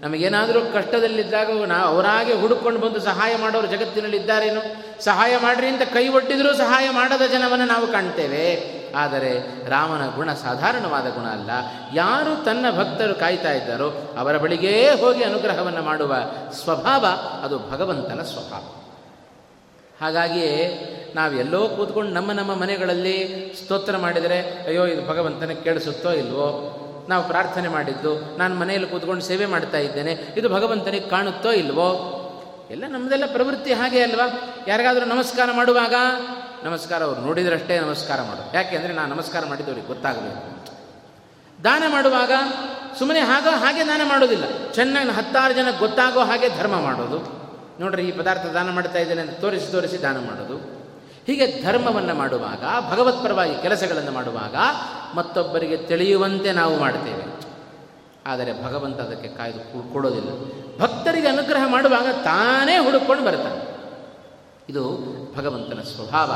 [0.00, 4.62] ನಮಗೇನಾದರೂ ಕಷ್ಟದಲ್ಲಿದ್ದಾಗ ನಾವು ಅವರಾಗೆ ಹುಡುಕೊಂಡು ಬಂದು ಸಹಾಯ ಮಾಡೋರು ಜಗತ್ತಿನಲ್ಲಿ ಇದ್ದಾರೇನು
[5.02, 8.83] ಸಹಾಯ ಮಾಡ್ರಿ ಅಂತ ಕೈ ಒಟ್ಟಿದರೂ ಸಹಾಯ ಮಾಡದ ಜನವನ್ನು ನಾವು ಕಾಣ್ತೇವೆ.
[8.94, 11.50] ಆದರೆ ರಾಮನ ಗುಣ ಸಾಧಾರಣವಾದ ಗುಣ ಅಲ್ಲ.
[11.94, 16.16] ಯಾರು ತನ್ನ ಭಕ್ತರು ಕಾಯ್ತಾ ಇದ್ದಾರೋ ಅವರ ಬಳಿಗೇ ಹೋಗಿ ಅನುಗ್ರಹವನ್ನು ಮಾಡುವ
[16.52, 17.06] ಸ್ವಭಾವ
[17.42, 18.62] ಅದು ಭಗವಂತನ ಸ್ವಭಾವ.
[20.00, 26.80] ಹಾಗಾಗಿಯೇ ನಾವು ಎಲ್ಲೋ ಕೂತ್ಕೊಂಡು ನಮ್ಮ ನಮ್ಮ ಮನೆಗಳಲ್ಲಿ ಸ್ತೋತ್ರ ಮಾಡಿದರೆ, ಅಯ್ಯೋ, ಇದು ಭಗವಂತನ ಕೇಳಿಸುತ್ತೋ ಇಲ್ವೋ?
[27.08, 32.20] ನಾವು ಪ್ರಾರ್ಥನೆ ಮಾಡಿದ್ದು, ನಾನು ಮನೆಯಲ್ಲಿ ಕೂತ್ಕೊಂಡು ಸೇವೆ ಮಾಡ್ತಾ ಇದ್ದೇನೆ, ಇದು ಭಗವಂತನಿಗೆ ಕಾಣುತ್ತೋ ಇಲ್ವೋ?
[32.70, 34.54] ಎಲ್ಲ ನಮ್ಮದೆಲ್ಲ ಪ್ರವೃತ್ತಿ ಹಾಗೆ ಅಲ್ವಾ?
[34.66, 35.94] ಯಾರಿಗಾದರೂ ನಮಸ್ಕಾರ ಮಾಡುವಾಗ
[36.64, 40.42] ನಮಸ್ಕಾರ ಅವ್ರು ನೋಡಿದ್ರಷ್ಟೇ ನಮಸ್ಕಾರ ಮಾಡು ಯಾಕೆ ಅಂದರೆ ನಾನು ನಮಸ್ಕಾರ ಮಾಡಿದ್ದವ್ರಿಗೆ ಗೊತ್ತಾಗಬೇಕು.
[41.64, 42.32] ದಾನ ಮಾಡುವಾಗ
[42.98, 44.44] ಸುಮ್ಮನೆ ಹಾಗೋ ಹಾಗೆ ದಾನ ಮಾಡೋದಿಲ್ಲ.
[44.72, 47.18] ಚೆನ್ನಾಗಿ ಹತ್ತಾರು ಜನ ಗೊತ್ತಾಗೋ ಹಾಗೆ ಧರ್ಮ ಮಾಡೋದು.
[47.80, 50.56] ನೋಡ್ರಿ ಈ ಪದಾರ್ಥ ದಾನ ಮಾಡ್ತಾ ಇದ್ದೇನೆ ಅಂತ ತೋರಿಸಿ ತೋರಿಸಿ ದಾನ ಮಾಡೋದು.
[51.26, 54.56] ಹೀಗೆ ಧರ್ಮವನ್ನು ಮಾಡುವಾಗ ಭಗವತ್ಪರವಾಗಿ ಕೆಲಸಗಳನ್ನು ಮಾಡುವಾಗ
[55.14, 57.24] ಮತ್ತೊಬ್ಬರಿಗೆ ತಿಳಿಯುವಂತೆ ನಾವು ಮಾಡ್ತೇವೆ.
[58.26, 60.30] ಆದರೆ ಭಗವಂತ ಅದಕ್ಕೆ ಕಾಯ್ದು ಕೊಡೋದಿಲ್ಲ.
[60.80, 63.63] ಭಕ್ತರಿಗೆ ಅನುಗ್ರಹ ಮಾಡುವಾಗ ತಾನೇ ಹುಡುಕೊಂಡು ಬರ್ತಾನೆ
[64.68, 64.82] ಇದು
[65.36, 66.30] ಭಗವಂತನ ಸ್ವಭಾವ.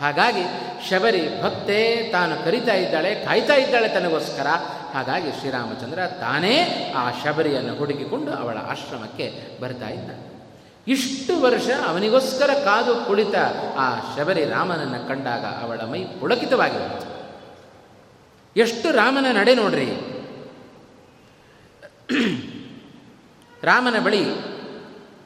[0.00, 0.44] ಹಾಗಾಗಿ
[0.88, 4.46] ಶಬರಿ ಭಕ್ತೆ ತಾನು ಕರಿತಾ ಇದ್ದಾಳೆ, ಕಾಯ್ತಾ ಇದ್ದಾಳೆ ತನಗೋಸ್ಕರ.
[4.94, 6.54] ಹಾಗಾಗಿ ಶ್ರೀರಾಮಚಂದ್ರ ತಾನೇ
[6.96, 9.26] ಆ ಶಬರಿಯನ್ನು ಹುಡುಕಿಕೊಂಡು ಅವಳ ಆಶ್ರಮಕ್ಕೆ
[9.60, 10.28] ಬರ್ತಾ ಇದ್ದಾನೆ
[10.88, 13.34] ಇಷ್ಟು ವರ್ಷ ಅವನಿಗೋಸ್ಕರ ಕಾದು ಕುಳಿತ
[13.76, 16.80] ಆ ಶಬರಿ ರಾಮನನ್ನು ಕಂಡಾಗ ಅವಳ ಮೈ ಪುಳಕಿತವಾಗಿ
[18.60, 19.90] ಎಷ್ಟು ರಾಮನ ನಡೆ ನೋಡ್ರಿ.
[23.62, 24.22] ರಾಮನ ಬಳಿ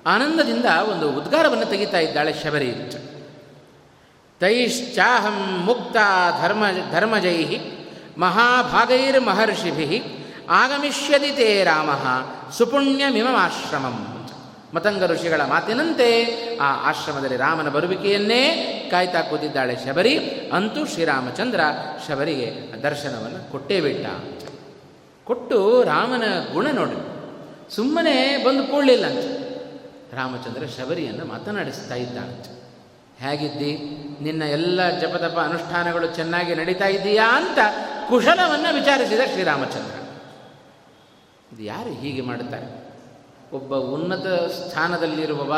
[0.07, 2.75] ಆನಂದದಿಂದ ಒಂದು ಉದ್ಗಾರವನ್ನು ತೆಗಿತಾ ಇದ್ದಾಳೆ ಶಬರಿ.
[4.41, 5.97] ತೈಶ್ಚಾಹಂ ಮುಕ್ತ
[6.43, 7.45] ಧರ್ಮ ಧರ್ಮಜೈ
[8.19, 10.03] ಮಹಾಭಾಗೈರ್ ಮಹರ್ಷಿಭಿ
[10.49, 11.91] ಆಗಮಿಷ್ಯದಿ ತೇ ರಾಮ
[12.51, 14.29] ಸುಪುಣ್ಯಮಿಮಾಶ್ರಮಂ
[14.75, 16.25] ಮತಂಗ ಋಷಿಗಳ ಮಾತಿನಂತೆ
[16.57, 18.43] ಆ ಆಶ್ರಮದಲ್ಲಿ ರಾಮನ ಬರುವಿಕೆಯನ್ನೇ
[18.91, 20.19] ಕಾಯ್ತಾ ಕೂತಿದ್ದಾಳೆ ಶಬರಿ.
[20.53, 21.61] ಅಂತೂ ಶ್ರೀರಾಮಚಂದ್ರ
[22.09, 24.07] ಶಬರಿಗೆ ದರ್ಶನವನ್ನು ಕೊಟ್ಟೇ ಬಿಟ್ಟ
[25.25, 26.23] ಕೊಟ್ಟು ರಾಮನ
[26.53, 27.13] ಗುಣ ನೋಡಿ.
[27.75, 29.42] ಸುಮ್ಮನೆ ಬಂದು ಕೂಡಲಿಲ್ಲ ಅಂತ.
[30.13, 32.63] ರಾಮಚಂದ್ರ ಶಬರಿಯನ್ನು ಮಾತನಾಡಿಸ್ತಾ ಇದ್ದಾನಂತೆ
[33.21, 33.77] ಹೇಗಿದ್ದಿ?
[34.23, 37.59] ನಿನ್ನ ಎಲ್ಲ ಜಪತಪ ಅನುಷ್ಠಾನಗಳು ಚೆನ್ನಾಗಿ ನಡೀತಾ ಇದ್ದೀಯಾ ಅಂತ
[38.09, 39.95] ಕುಶಲವನ್ನು ವಿಚಾರಿಸಿದ ಶ್ರೀರಾಮಚಂದ್ರ.
[41.55, 42.83] ಇದು ಯಾರು ಹೀಗೆ ಮಾಡುತ್ತಾರೆ?
[43.53, 45.53] ಒಬ್ಬ ಉನ್ನತ ಸ್ಥಾನದಲ್ಲಿರುವವ,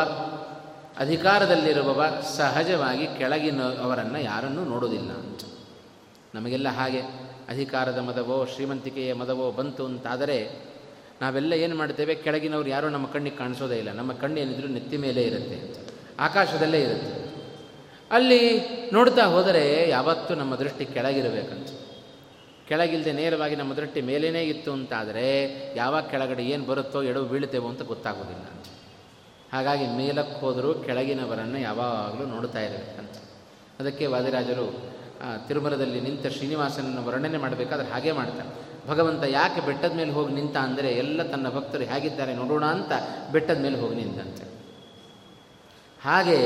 [0.99, 2.05] ಅಧಿಕಾರದಲ್ಲಿರುವವ
[2.37, 5.41] ಸಹಜವಾಗಿ ಕೆಳಗಿನ ಅವರನ್ನು ಯಾರನ್ನೂ ನೋಡೋದಿಲ್ಲ ಅಂತ.
[6.35, 7.01] ನಮಗೆಲ್ಲ ಹಾಗೆ,
[7.49, 10.65] ಅಧಿಕಾರದ ಮದವೋ ಶ್ರೀಮಂತಿಕೆಯ ಮದವೋ ಬಂತು ಅಂತಾದರೆ
[11.21, 12.15] ನಾವೆಲ್ಲ ಏನು ಮಾಡ್ತೇವೆ?
[12.15, 13.91] ಕೆಳಗಿನವ್ರು ಯಾರೂ ನಮ್ಮ ಕಣ್ಣಿಗೆ ಕಾಣಿಸೋದೇ ಇಲ್ಲ.
[13.91, 15.85] ನಮ್ಮ ಕಣ್ಣು ಏನಿದ್ರು ನೆತ್ತಿ ಮೇಲೆ ಇರುತ್ತೆ.
[16.19, 17.25] ಆಕಾಶದಲ್ಲೇ ಇರುತ್ತೆ.
[18.11, 18.59] ಅಲ್ಲಿ
[18.93, 21.69] ನೋಡ್ತಾ ಹೋದರೆ ಯಾವತ್ತೂ ನಮ್ಮ ದೃಷ್ಟಿ ಕೆಳಗಿರಬೇಕಂತ.
[22.67, 25.25] ಕೆಳಗಿಲ್ಲದೆ ನೇರವಾಗಿ ನಮ್ಮ ದೃಷ್ಟಿ ಮೇಲೇ ಇತ್ತು ಅಂತಾದರೆ
[25.75, 28.45] ಯಾವಾಗ ಕೆಳಗಡೆ ಏನು ಬರುತ್ತೋ, ಎಡವು ಬೀಳ್ತೇವೋ ಅಂತ ಗೊತ್ತಾಗೋದಿಲ್ಲ.
[29.53, 33.17] ಹಾಗಾಗಿ ಮೇಲಕ್ಕೆ ಹೋದರೂ ಕೆಳಗಿನವರನ್ನು ಯಾವಾಗಲೂ ನೋಡ್ತಾ ಇರಬೇಕಂತ.
[33.79, 34.95] ಅದಕ್ಕೆ ವಾದಿರಾಜರು
[35.47, 38.74] ತಿರುಮಲದಲ್ಲಿ ನಿಂತ ಶ್ರೀನಿವಾಸನನ್ನು ವರ್ಣನೆ ಮಾಡಬೇಕಾದ್ರೆ ಹಾಗೆ ಮಾಡ್ತಾರೆ.
[38.89, 42.91] ಭಗವಂತ ಯಾಕೆ ಬೆಟ್ಟದ ಮೇಲೆ ಹೋಗಿ ನಿಂತ ಅಂದರೆ ಎಲ್ಲ ತನ್ನ ಭಕ್ತರು ಹೇಗಿದ್ದಾರೆ ನೋಡೋಣ ಅಂತ
[43.31, 44.45] ಬೆಟ್ಟದ ಮೇಲೆ ಹೋಗಿ ನಿಂತಂತೆ.
[45.99, 46.37] ಹಾಗೆ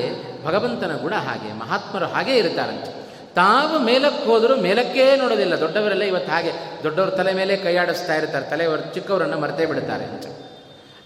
[0.45, 2.91] ಭಗವಂತನ ಗುಣ ಹಾಗೆ, ಮಹಾತ್ಮರು ಹಾಗೇ ಇರ್ತಾರಂತೆ.
[3.35, 6.51] ತಾವು ಮೇಲಕ್ಕೆ ಹೋದರೂ ಮೇಲಕ್ಕೇ ನೋಡೋದಿಲ್ಲ, ದೊಡ್ಡವರೆಲ್ಲ ಇವತ್ತು ಹಾಗೆ
[6.83, 10.27] ದೊಡ್ಡವ್ರ ತಲೆ ಮೇಲೆ ಕೈಯಾಡಿಸ್ತಾ ಇರ್ತಾರೆ, ತಲೆಯವರು ಚಿಕ್ಕವರನ್ನು ಮರೆತೇ ಬಿಡ್ತಾರೆ ಅಂತ.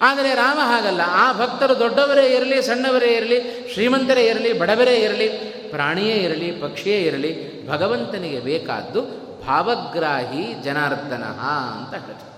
[0.02, 3.38] ಆದರೆ ರಾಮ ಹಾಗಲ್ಲ, ಆ ಭಕ್ತರು ದೊಡ್ಡವರೇ ಇರಲಿ, ಸಣ್ಣವರೇ ಇರಲಿ,
[3.74, 5.28] ಶ್ರೀಮಂತರೇ ಇರಲಿ, ಬಡವರೇ ಇರಲಿ,
[5.70, 7.32] ಪ್ರಾಣಿಯೇ ಇರಲಿ, ಪಕ್ಷಿಯೇ ಇರಲಿ,
[7.68, 12.34] ಭಗವಂತನಿಗೆ ಬೇಕಾದ್ದು ಭಾವಗ್ರಾಹಿ ಜನಾರ್ದನ ಅಂತ ಹೇಳ್ತಾರೆ.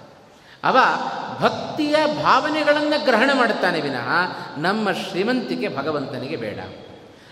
[0.63, 0.77] ಅವ
[1.41, 4.09] ಭಕ್ತಿಯ ಭಾವನೆಗಳನ್ನು ಗ್ರಹಣ ಮಾಡುತ್ತಾನೆ ವಿನಃ
[4.57, 6.59] ನಮ್ಮ ಶ್ರೀಮಂತಿಕೆ ಭಗವಂತನಿಗೆ ಬೇಡ.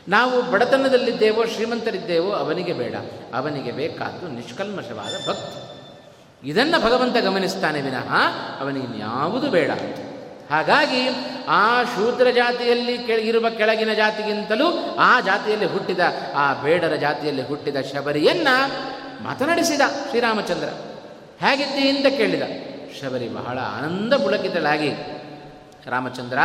[0.08, 2.96] ನಾವು ಬಡತನದಲ್ಲಿದ್ದೇವೋ, ಶ್ರೀಮಂತರಿದ್ದೇವೋ ಅವನಿಗೆ ಬೇಡ.
[3.34, 5.64] ಅವನಿಗೆ ಬೇಕಾದ್ದು ನಿಷ್ಕಲ್ಮಶವಾದ ಭಕ್ತಿ.
[6.50, 8.16] ಇದನ್ನು ಭಗವಂತ ಗಮನಿಸ್ತಾನೆ ವಿನಃ
[8.60, 9.72] ಅವನಿಗೆ ಯಾವುದು ಬೇಡ.
[10.52, 11.08] ಹಾಗಾಗಿ
[11.50, 16.00] ಆ ಶೂದ್ರ ಜಾತಿಯಲ್ಲಿ ಕೆಳ ಇರುವ ಕೆಳಗಿನ ಜಾತಿಗಿಂತಲೂ ಆ ಜಾತಿಯಲ್ಲಿ ಹುಟ್ಟಿದ,
[16.36, 18.48] ಆ ಬೇಡರ ಜಾತಿಯಲ್ಲಿ ಹುಟ್ಟಿದ ಶಬರಿಯನ್ನ
[19.22, 20.70] ಮಾತನಾಡಿಸಿದ ಶ್ರೀರಾಮಚಂದ್ರ.
[21.46, 22.44] ಹೇಗಿದ್ದಿ ಅಂತ ಕೇಳಿದ.
[23.02, 24.90] ಶಬರಿ ಬಹಳ ಆನಂದ ಪುಳಕಿತಳಾಗಿ,
[25.86, 26.38] ರಾಮಚಂದ್ರ,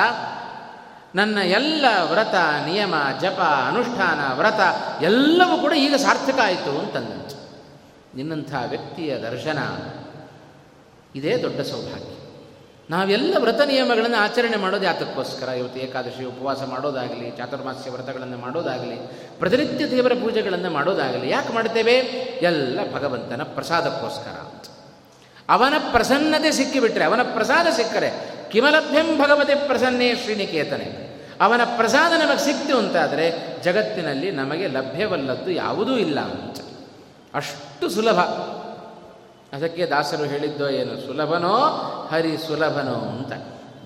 [1.15, 2.35] ನನ್ನ ಎಲ್ಲ ವ್ರತ,
[2.67, 4.61] ನಿಯಮ, ಜಪ, ಅನುಷ್ಠಾನ, ವ್ರತ
[5.03, 7.33] ಎಲ್ಲವೂ ಕೂಡ ಈಗ ಸಾರ್ಥಕ ಆಯಿತು ಅಂತಂದ
[8.15, 9.59] ನಿನ್ನಂಥ ವ್ಯಕ್ತಿಯ ದರ್ಶನ
[11.15, 12.18] ಇದೇ ದೊಡ್ಡ ಸೌಭಾಗ್ಯ.
[12.91, 15.49] ನಾವೆಲ್ಲ ವ್ರತ ನಿಯಮಗಳನ್ನು ಆಚರಣೆ ಮಾಡೋದು ಯಾತಕ್ಕೋಸ್ಕರ.
[15.49, 18.97] ಇವತ್ತು ಏಕಾದಶಿ ಉಪವಾಸ ಮಾಡೋದಾಗಲಿ, ಚಾತುರ್ಮಾಸ್ಯ ವ್ರತಗಳನ್ನು ಮಾಡೋದಾಗಲಿ,
[19.39, 21.93] ಪ್ರತಿನಿತ್ಯ ದೇವರ ಪೂಜೆಗಳನ್ನು ಮಾಡೋದಾಗಲಿ, ಯಾಕೆ ಮಾಡ್ತೇವೆ?
[22.43, 24.65] ಎಲ್ಲ ಭಗವಂತನ ಪ್ರಸಾದಕ್ಕೋಸ್ಕರ ಅಂತ.
[25.49, 28.11] ಅವನ ಪ್ರಸನ್ನತೆ ಸಿಕ್ಕಿಬಿಟ್ರೆ, ಅವನ ಪ್ರಸಾದ ಸಿಕ್ಕರೆ
[28.51, 31.09] ಕಿಮಲಭ್ಯಂ ಭಗವತಿ ಪ್ರಸನ್ನೇ ಶ್ರೀನಿಕೇತನೆ.
[31.41, 36.57] ಅವನ ಪ್ರಸಾದ ನಮಗೆ ಸಿಕ್ತು ಅಂತಾದರೆ ಜಗತ್ತಿನಲ್ಲಿ ನಮಗೆ ಲಭ್ಯವಲ್ಲದ್ದು ಯಾವುದೂ ಇಲ್ಲ ಅಂತ.
[37.35, 38.19] ಅಷ್ಟು ಸುಲಭ.
[39.53, 41.55] ಅದಕ್ಕೆ ದಾಸರು ಹೇಳಿದ್ದೋ ಏನು, ಸುಲಭನೋ
[42.11, 43.33] ಹರಿ ಸುಲಭನೋ ಅಂತ.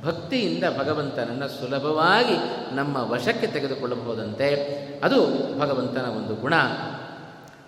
[0.05, 2.35] ಭಕ್ತಿಯಿಂದ ಭಗವಂತನನ್ನು ಸುಲಭವಾಗಿ
[2.77, 4.55] ನಮ್ಮ ವಶಕ್ಕೆ ತೆಗೆದುಕೊಳ್ಳಬಹುದಂತೆ.
[5.05, 5.27] ಅದು
[5.61, 6.55] ಭಗವಂತನ ಒಂದು ಗುಣ.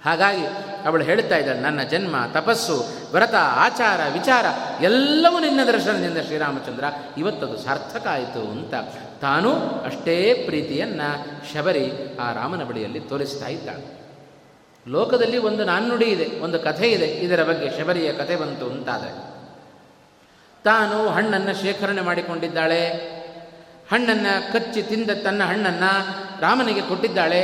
[0.05, 0.47] ಹಾಗಾಗಿ
[0.87, 4.45] ಅವಳು ಹೇಳ್ತಾ ಇದ್ದಾಳೆ, ನನ್ನ ಜನ್ಮ, ತಪಸ್ಸು, ವ್ರತ, ಆಚಾರ, ವಿಚಾರ
[4.83, 6.85] ಎಲ್ಲವೂ ನಿನ್ನ ದರ್ಶನದಿಂದ ಶ್ರೀರಾಮಚಂದ್ರ.
[7.19, 8.75] ಇವತ್ತದು ಸಾರ್ಥಕ ಆಯಿತು ಅಂತ
[9.21, 9.53] ತಾನೂ
[9.85, 14.05] ಅಷ್ಟೇ ಪ್ರೀತಿಯನ್ನು ಶಬರಿ ಆ ರಾಮನ ಬಳಿಯಲ್ಲಿ ತೋರಿಸ್ತಾ ಇದ್ದಾಳೆ.
[14.89, 19.34] ಲೋಕದಲ್ಲಿ ಒಂದು ನಾಣ್ಣುಡಿ ಇದೆ, ಒಂದು ಕಥೆ ಇದೆ, ಇದರ ಬಗ್ಗೆ ಶಬರಿಯ ಕಥೆ ಬಂತು ಅಂತಾದರೆ.
[20.65, 23.15] ತಾನು ಹಣ್ಣನ್ನು ಶೇಖರಣೆ ಮಾಡಿಕೊಂಡಿದ್ದಾಳೆ.
[23.93, 25.91] ಹಣ್ಣನ್ನು ಕಚ್ಚಿ ತಿಂದ ತನ್ನ ಹಣ್ಣನ್ನು
[26.41, 27.41] ರಾಮನಿಗೆ ಕೊಟ್ಟಿದ್ದಾಳೆ.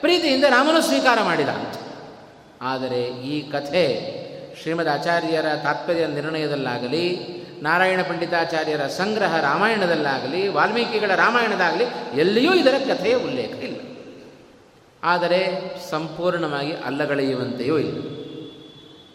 [0.00, 1.48] ಪ್ರೀತಿಯಿಂದ ರಾಮನು ಸ್ವೀಕಾರ ಮಾಡಿದ
[2.62, 4.14] ಆದರೆ ಈ ಕಥೆ
[4.62, 7.18] ಶ್ರೀಮದ್ ಆಚಾರ್ಯರ ತಾತ್ಪರ್ಯ ನಿರ್ಣಯದಲ್ಲಾಗಲಿ,
[7.62, 11.84] ನಾರಾಯಣ ಪಂಡಿತಾಚಾರ್ಯರ ಸಂಗ್ರಹ ರಾಮಾಯಣದಲ್ಲಾಗಲಿ, ವಾಲ್ಮೀಕಿಗಳ ರಾಮಾಯಣದಾಗಲಿ,
[12.20, 13.80] ಎಲ್ಲಿಯೂ ಇದರ ಕಥೆಯ ಉಲ್ಲೇಖ ಇಲ್ಲ.
[15.04, 15.60] ಆದರೆ
[15.90, 18.02] ಸಂಪೂರ್ಣವಾಗಿ ಅಲ್ಲಗಳೆಯುವಂತೆಯೂ ಇಲ್ಲ.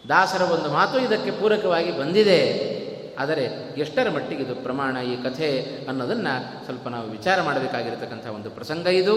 [0.08, 2.79] ದಾಸರ ಒಂದು ಮಾತು ಇದಕ್ಕೆ ಪೂರಕವಾಗಿ ಬಂದಿದೆ.
[3.20, 9.16] ಆದರೆ ಎಷ್ಟರ ಮಟ್ಟಿಗೆ ಇದು ಪ್ರಮಾಣ ಈ ಕಥೆ ಅನ್ನೋದನ್ನು ಸ್ವಲ್ಪ ನಾವು ವಿಚಾರ ಮಾಡಬೇಕಾಗಿರತಕ್ಕಂಥ ಒಂದು ಪ್ರಸಂಗ ಇದು.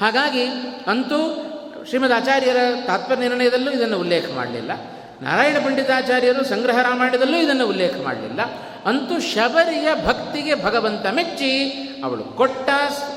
[0.00, 0.44] ಹಾಗಾಗಿ
[0.86, 1.44] ಅಂತೂ
[1.88, 4.70] ಶ್ರೀಮದ್ ಆಚಾರ್ಯರ ತಾತ್ಪರ್ಯ ನಿರ್ಣಯದಲ್ಲೂ ಇದನ್ನು ಉಲ್ಲೇಖ ಮಾಡಲಿಲ್ಲ.
[5.22, 8.40] ನಾರಾಯಣ ಪಂಡಿತಾಚಾರ್ಯರು ಸಂಗ್ರಹ ರಾಮಾಯಣದಲ್ಲೂ ಇದನ್ನು ಉಲ್ಲೇಖ ಮಾಡಲಿಲ್ಲ.
[8.84, 11.70] ಅಂತೂ ಶಬರಿಯ ಭಕ್ತಿಗೆ ಭಗವಂತ ಮೆಚ್ಚಿ
[12.04, 12.70] ಅವಳು ಕೊಟ್ಟ,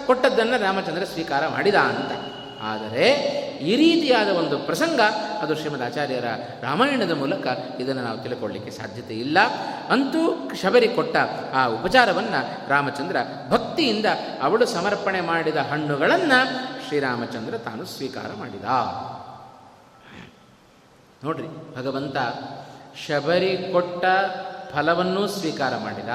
[0.06, 2.41] ಕೊಟ್ಟದ್ದನ್ನು ರಾಮಚಂದ್ರ ಸ್ವೀಕಾರ ಮಾಡಿದ ಅಂತ.
[2.62, 3.12] ಆದರೆ
[3.62, 5.00] ಈ ರೀತಿಯಾದ ಒಂದು ಪ್ರಸಂಗ
[5.42, 6.26] ಅದು ಶ್ರೀಮದ್ ಆಚಾರ್ಯರ
[6.62, 7.48] ರಾಮಾಯಣದ ಮೂಲಕ
[7.80, 9.38] ಇದನ್ನು ನಾವು ತಿಳ್ಕೊಳ್ಳಿಕ್ಕೆ ಸಾಧ್ಯತೆ ಇಲ್ಲ.
[9.90, 11.18] ಅಂತೂ ಶಬರಿ ಕೊಟ್ಟ
[11.54, 13.16] ಆ ಉಪಚಾರವನ್ನು ರಾಮಚಂದ್ರ
[13.50, 14.06] ಭಕ್ತಿಯಿಂದ
[14.42, 16.40] ಅವಳು ಸಮರ್ಪಣೆ ಮಾಡಿದ ಹಣ್ಣುಗಳನ್ನು
[16.88, 18.66] ಶ್ರೀರಾಮಚಂದ್ರ ತಾನು ಸ್ವೀಕಾರ ಮಾಡಿದ.
[21.24, 22.18] ನೋಡ್ರಿ, ಭಗವಂತ
[23.08, 24.06] ಶಬರಿ ಕೊಟ್ಟ
[24.74, 26.10] ಫಲವನ್ನೂ ಸ್ವೀಕಾರ ಮಾಡಿದ.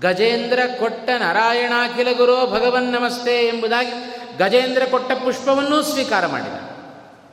[0.00, 6.54] ಗಜೇಂದ್ರ ಕೊಟ್ಟ ನಾರಾಯಣಾಖಿಲ ಗುರೋ ಭಗವನ್ ನಮಸ್ತೆ ಎಂಬುದಾಗಿ ಗಜೇಂದ್ರ ಕೊಟ್ಟ ಪುಷ್ಪವನ್ನೂ ಸ್ವೀಕಾರ ಮಾಡಿದ.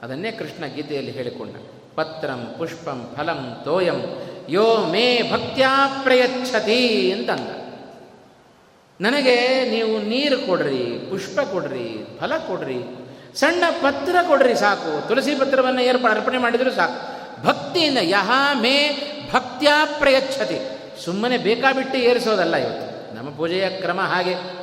[0.04, 1.56] ಅದನ್ನೇ ಕೃಷ್ಣ ಗೀತೆಯಲ್ಲಿ ಹೇಳಿಕೊಂಡ.
[1.96, 4.02] ಪತ್ರಂ ಪುಷ್ಪಂ ಫಲಂ ತೋಯಂ
[4.50, 7.50] ಯೋ ಮೇ ಭಕ್ತ್ಯಾ ಪ್ರಯಚ್ಛತಿ ಅಂತಂದ.
[9.02, 12.80] ನನಗೆ ನೀವು ನೀರು ಕೊಡ್ರಿ, ಪುಷ್ಪ ಕೊಡ್ರಿ, ಫಲ ಕೊಡ್ರಿ,
[13.36, 15.08] ಸಣ್ಣ ಪತ್ರ ಕೊಡ್ರಿ ಸಾಕು.
[15.08, 17.24] ತುಳಸಿ ಪತ್ರವನ್ನು ಏರ್ಪ, ಅರ್ಪಣೆ ಮಾಡಿದರೂ ಸಾಕು.
[17.44, 18.92] ಭಕ್ತಿಯಿಂದ ಯಹ ಮೇ
[19.34, 20.60] ಭಕ್ತ್ಯಾ ಪ್ರಯಚ್ಛತಿ.
[21.06, 23.16] ಸುಮ್ಮನೆ ಬೇಕಾಬಿಟ್ಟು ಏರಿಸೋದಲ್ಲ ಇವತ್ತು.
[23.16, 24.63] ನಮ್ಮ ಪೂಜೆಯ ಕ್ರಮ ಹಾಗೆ.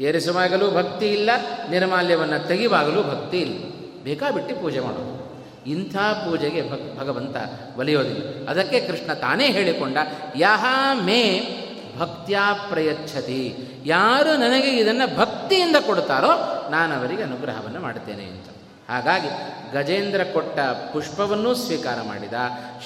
[0.00, 1.30] ಏರಿಸುವಾಗಲೂ ಭಕ್ತಿ ಇಲ್ಲ,
[1.70, 3.64] ನಿರ್ಮಾಲ್ಯವನ್ನು ತೆಗೆಯುವಾಗಲೂ ಭಕ್ತಿ ಇಲ್ಲ.
[4.04, 5.18] ಬೇಕಾಬಿಟ್ಟು ಪೂಜೆ ಮಾಡೋದು.
[5.66, 7.36] ಇಂಥ ಪೂಜೆಗೆ ಭಕ್, ಭಗವಂತ
[7.78, 8.48] ಒಲಿಯೋದಿಲ್ಲ.
[8.48, 9.96] ಅದಕ್ಕೆ ಕೃಷ್ಣ ತಾನೇ ಹೇಳಿಕೊಂಡ,
[10.36, 11.54] ಯಹ ಮೇ
[11.98, 13.56] ಭಕ್ತ್ಯಾ ಪ್ರಯಚ್ಛತಿ.
[13.86, 16.30] ಯಾರು ನನಗೆ ಇದನ್ನು ಭಕ್ತಿಯಿಂದ ಕೊಡ್ತಾರೋ
[16.70, 18.46] ನಾನು ಅವರಿಗೆ ಅನುಗ್ರಹವನ್ನು ಮಾಡುತ್ತೇನೆ ಅಂತ.
[18.88, 19.28] ಹಾಗಾಗಿ
[19.72, 20.60] ಗಜೇಂದ್ರ ಕೊಟ್ಟ
[20.92, 22.32] ಪುಷ್ಪವನ್ನೂ ಸ್ವೀಕಾರ ಮಾಡಿದ,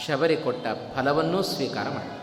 [0.07, 2.22] ಶಬರಿ ಕೊಟ್ಟ ಫಲವನ್ನೂ ಸ್ವೀಕಾರ ಮಾಡಿದ.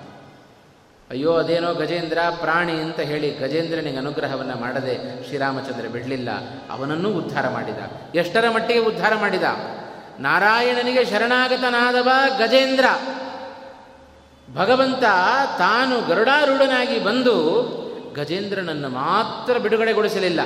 [1.10, 6.30] ಅಯ್ಯೋ, ಅದೇನೋ ಗಜೇಂದ್ರ ಪ್ರಾಣಿ ಅಂತ ಹೇಳಿ ಗಜೇಂದ್ರನಿಗೆ ಅನುಗ್ರಹವನ್ನು ಮಾಡದೆ ಶ್ರೀರಾಮಚಂದ್ರ ಬಿಡಲಿಲ್ಲ.
[6.70, 7.78] ಅವನನ್ನೂ ಉದ್ಧಾರ ಮಾಡಿದ.
[8.16, 9.44] ಎಷ್ಟರ ಮಟ್ಟಿಗೆ ಉದ್ಧಾರ ಮಾಡಿದ?
[10.20, 12.86] ನಾರಾಯಣನಿಗೆ ಶರಣಾಗತನಾದವ ಗಜೇಂದ್ರ.
[14.56, 15.04] ಭಗವಂತ
[15.58, 17.36] ತಾನು ಗರುಡಾರೂಢನಾಗಿ ಬಂದು
[18.16, 20.40] ಗಜೇಂದ್ರನನ್ನು ಮಾತ್ರ ಬಿಡುಗಡೆಗೊಳಿಸಲಿಲ್ಲ.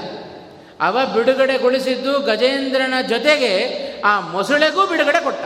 [0.79, 5.43] ಅವ ಬಿಡುಗಡೆಗೊಳಿಸಿದ್ದು ಗಜೇಂದ್ರನ ಜೊತೆಗೆ ಆ ಮೊಸಳೆಗೂ ಬಿಡುಗಡೆ ಕೊಟ್ಟ.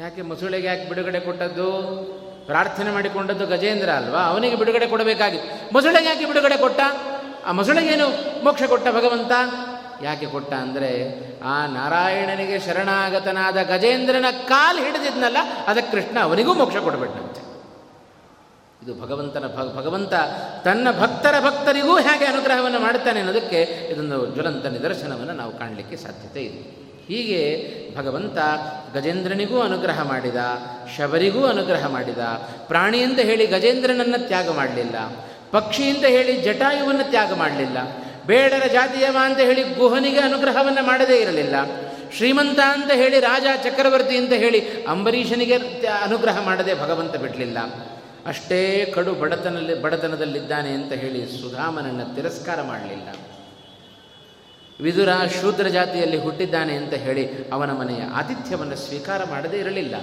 [0.00, 2.27] ಯಾಕೆ ಮೊಸಳೆಗೆ ಯಾಕೆ ಬಿಡುಗಡೆ ಕೊಟ್ಟದ್ದು?
[2.48, 4.22] ಪ್ರಾರ್ಥನೆ ಮಾಡಿಕೊಂಡದ್ದು ಗಜೇಂದ್ರ ಅಲ್ವಾ?
[4.24, 6.80] ಅವನಿಗೆ ಬಿಡುಗಡೆ ಕೊಡಬೇಕಾಗಿತ್ತು ಮೊಸಳೆಗೆ ಯಾಕೆ ಬಿಡುಗಡೆ ಕೊಟ್ಟ?
[7.46, 8.06] ಆ ಮೊಸಳೆಗೇನು
[8.44, 9.32] ಮೋಕ್ಷ ಕೊಟ್ಟ ಭಗವಂತ?
[10.02, 10.90] ಯಾಕೆ ಕೊಟ್ಟ ಅಂದರೆ,
[11.42, 15.36] ಆ ನಾರಾಯಣನಿಗೆ ಶರಣಾಗತನಾದ ಗಜೇಂದ್ರನ ಕಾಲು ಹಿಡಿದಿದ್ನಲ್ಲ,
[15.66, 17.42] ಅದಕ್ಕೆ ಕೃಷ್ಣ ಅವನಿಗೂ ಮೋಕ್ಷ ಕೊಡಬೇಕಂತೆ
[18.82, 19.46] ಇದು ಭಗವಂತನ
[19.76, 20.14] ಭಗವಂತ
[20.64, 26.77] ತನ್ನ ಭಕ್ತರ ಭಕ್ತರಿಗೂ ಹೇಗೆ ಅನುಗ್ರಹವನ್ನು ಮಾಡುತ್ತಾನೆ ಅನ್ನೋದಕ್ಕೆ ಇದೊಂದು ಜ್ವಲಂತ ನಿದರ್ಶನವನ್ನು ನಾವು ಕಾಣಲಿಕ್ಕೆ ಸಾಧ್ಯತೆ ಇದೆ.
[27.08, 27.42] ಹೀಗೆ
[27.96, 28.38] ಭಗವಂತ
[28.94, 30.40] ಗಜೇಂದ್ರನಿಗೂ ಅನುಗ್ರಹ ಮಾಡಿದ,
[30.96, 32.22] ಶಬರಿಗೂ ಅನುಗ್ರಹ ಮಾಡಿದ
[32.68, 34.96] ಪ್ರಾಣಿ ಅಂತ ಹೇಳಿ ಗಜೇಂದ್ರನನ್ನು ತ್ಯಾಗ ಮಾಡಲಿಲ್ಲ
[35.52, 37.78] ಪಕ್ಷಿ ಅಂತ ಹೇಳಿ ಜಟಾಯುವನ್ನು ತ್ಯಾಗ ಮಾಡಲಿಲ್ಲ,
[38.26, 41.54] ಬೇಡರ ಜಾತಿಯವ ಅಂತ ಹೇಳಿ ಗುಹನಿಗೆ ಅನುಗ್ರಹವನ್ನು ಮಾಡದೇ ಇರಲಿಲ್ಲ,
[42.16, 44.60] ಶ್ರೀಮಂತ ಅಂತ ಹೇಳಿ ರಾಜ ಚಕ್ರವರ್ತಿ ಅಂತ ಹೇಳಿ
[44.94, 45.56] ಅಂಬರೀಷನಿಗೆ
[46.04, 47.58] ಅನುಗ್ರಹ ಮಾಡದೆ ಭಗವಂತ ಬಿಡಲಿಲ್ಲ.
[48.26, 48.60] ಅಷ್ಟೇ
[48.94, 53.08] ಕಡು ಬಡತನಲ್ಲಿ ಬಡತನದಲ್ಲಿದ್ದಾನೆ ಅಂತ ಹೇಳಿ ಸುಧಾಮನನ್ನು ತಿರಸ್ಕಾರ ಮಾಡಲಿಲ್ಲ.
[54.80, 55.08] ವಿದುರ
[55.40, 59.94] ಶೂದ್ರ ಜಾತಿಯಲ್ಲಿ ಹುಟ್ಟಿದ್ದಾನೆ ಅಂತ ಹೇಳಿ ಅವನ ಮನೆಯ ಆತಿಥ್ಯವನ್ನು ಸ್ವೀಕಾರ ಮಾಡದೇ ಇರಲಿಲ್ಲ.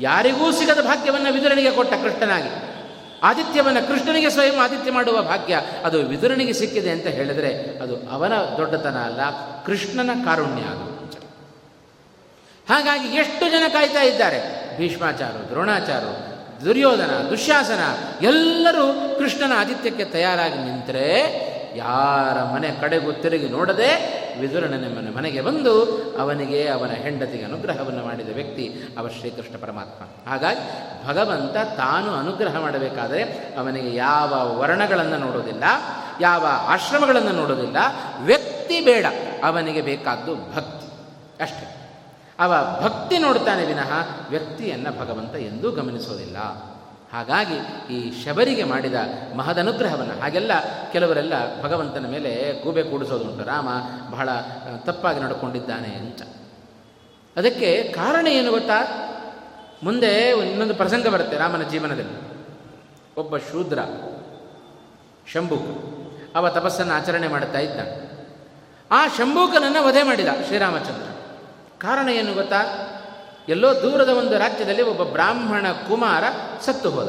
[0.00, 2.74] ಯಾರಿಗೂ ಸಿಗದ ಭಾಗ್ಯವನ್ನು ವಿದುರನಿಗೆ ಕೊಟ್ಟ ಕೃಷ್ಣನಾಗಿ.
[3.22, 9.20] ಆದಿತ್ಯವನ್ನು ಕೃಷ್ಣನಿಗೆ ಸ್ವಯಂ ಆದಿತ್ಯ ಮಾಡುವ ಭಾಗ್ಯ ಅದು ವಿದುರನಿಗೆ ಸಿಕ್ಕಿದೆ ಅಂತ ಹೇಳಿದರೆ ಅದು ಅವನ ದೊಡ್ಡತನ ಅಲ್ಲ,
[9.64, 10.94] ಕೃಷ್ಣನ ಕಾರುಣ್ಯ ಅದು.
[12.68, 14.40] ಹಾಗಾಗಿ ಎಷ್ಟು ಜನ ಕಾಯ್ತಾ ಇದ್ದಾರೆ?
[14.78, 16.12] ಭೀಷ್ಮಾಚಾರು, ದ್ರೋಣಾಚಾರು,
[16.64, 17.80] ದುರ್ಯೋಧನ, ದುಶ್ಯಾಸನ
[18.24, 21.08] ಎಲ್ಲರೂ ಕೃಷ್ಣನ ಆದಿತ್ಯಕ್ಕೆ ತಯಾರಾಗಿ ನಿಂತರೆ
[21.76, 23.90] ಯಾರ ಮನೆ ಕಡೆಗೂ ತಿರುಗಿ ನೋಡದೆ
[24.40, 25.72] ವಿದುರನ ಮನೆ ಮನೆಗೆ ಬಂದು
[26.20, 30.30] ಅವನಿಗೆ ಅವನ ಹೆಂಡತಿಗೆ ಅನುಗ್ರಹವನ್ನು ಮಾಡಿದ ವ್ಯಕ್ತಿ ಅವ ಶ್ರೀಕೃಷ್ಣ ಪರಮಾತ್ಮ.
[30.30, 30.60] ಹಾಗಾಗಿ
[31.06, 33.22] ಭಗವಂತ ತಾನು ಅನುಗ್ರಹ ಮಾಡಬೇಕಾದರೆ
[33.58, 35.64] ಅವನಿಗೆ ಯಾವ ವರ್ಣಗಳನ್ನು ನೋಡೋದಿಲ್ಲ,
[36.20, 37.76] ಯಾವ ಆಶ್ರಮಗಳನ್ನು ನೋಡೋದಿಲ್ಲ,
[38.20, 39.06] ವ್ಯಕ್ತಿ ಬೇಡ,
[39.44, 40.86] ಅವನಿಗೆ ಬೇಕಾದ್ದು ಭಕ್ತಿ
[41.42, 41.66] ಅಷ್ಟೇ.
[42.38, 43.92] ಅವ ಭಕ್ತಿ ನೋಡ್ತಾನೆ ವಿನಃ
[44.30, 46.36] ವ್ಯಕ್ತಿಯನ್ನು ಭಗವಂತ ಎಂದೂ ಗಮನಿಸೋದಿಲ್ಲ.
[47.14, 48.94] ಹಾಗಾಗಿ ಈ ಶಬರಿಗೆ ಮಾಡಿದ
[49.36, 50.50] ಮಹದನುಗ್ರಹವನ್ನು ಹಾಗೆಲ್ಲ
[50.92, 53.68] ಕೆಲವರೆಲ್ಲ ಭಗವಂತನ ಮೇಲೆ ಗೂಬೆ ಕೂಡಿಸೋದುಂಟು ರಾಮ
[54.10, 54.28] ಬಹಳ
[54.84, 56.22] ತಪ್ಪಾಗಿ ನಡ್ಕೊಂಡಿದ್ದಾನೆ ಅಂತ.
[57.36, 58.80] ಅದಕ್ಕೆ ಕಾರಣ ಏನು ಗೊತ್ತಾ?
[59.82, 62.24] ಮುಂದೆ ಇನ್ನೊಂದು ಪ್ರಸಂಗ ಬರುತ್ತೆ ರಾಮನ ಜೀವನದಲ್ಲಿ.
[63.16, 63.78] ಒಬ್ಬ ಶೂದ್ರ
[65.32, 65.62] ಶಂಭುಕ
[66.36, 67.80] ಅವ ತಪಸ್ಸನ್ನು ಆಚರಣೆ ಮಾಡುತ್ತಾ ಇದ್ದ
[68.90, 71.10] ಆ ಶಂಭೂಕನನ್ನು ವಧೆ ಮಾಡಿದ ಶ್ರೀರಾಮಚಂದ್ರ.
[71.78, 72.62] ಕಾರಣ ಏನು ಗೊತ್ತಾ?
[73.48, 76.24] ಎಲ್ಲೋ ದೂರದ ಒಂದು ರಾಜ್ಯದಲ್ಲಿ ಒಬ್ಬ ಬ್ರಾಹ್ಮಣ ಕುಮಾರ
[76.60, 77.08] ಸತ್ತು ಹೋದ.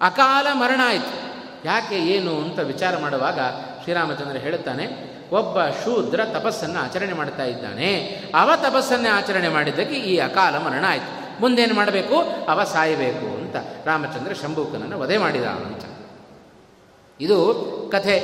[0.00, 1.24] ಅಕಾಲ ಮರಣ ಆಯಿತು.
[1.64, 3.40] ಯಾಕೆ ಏನು ಅಂತ ವಿಚಾರ ಮಾಡುವಾಗ
[3.82, 8.22] ಶ್ರೀರಾಮಚಂದ್ರ ಹೇಳುತ್ತಾನೆ, ಒಬ್ಬ ಶೂದ್ರ ತಪಸ್ಸನ್ನು ಆಚರಣೆ ಮಾಡ್ತಾ ಇದ್ದಾನೆ.
[8.34, 11.40] ಅವ ತಪಸ್ಸನ್ನೇ ಆಚರಣೆ ಮಾಡಿದ್ದಕ್ಕೆ ಈ ಅಕಾಲ ಮರಣ ಆಯಿತು.
[11.40, 12.46] ಮುಂದೇನು ಮಾಡಬೇಕು?
[12.48, 15.84] ಅವ ಸಾಯಬೇಕು ಅಂತ ರಾಮಚಂದ್ರ ಶಂಭೂಕನನ್ನು ವಧೆ ಮಾಡಿದ ಅಂತ.
[17.20, 17.54] ಇದು
[17.92, 18.18] ಕಥೆ.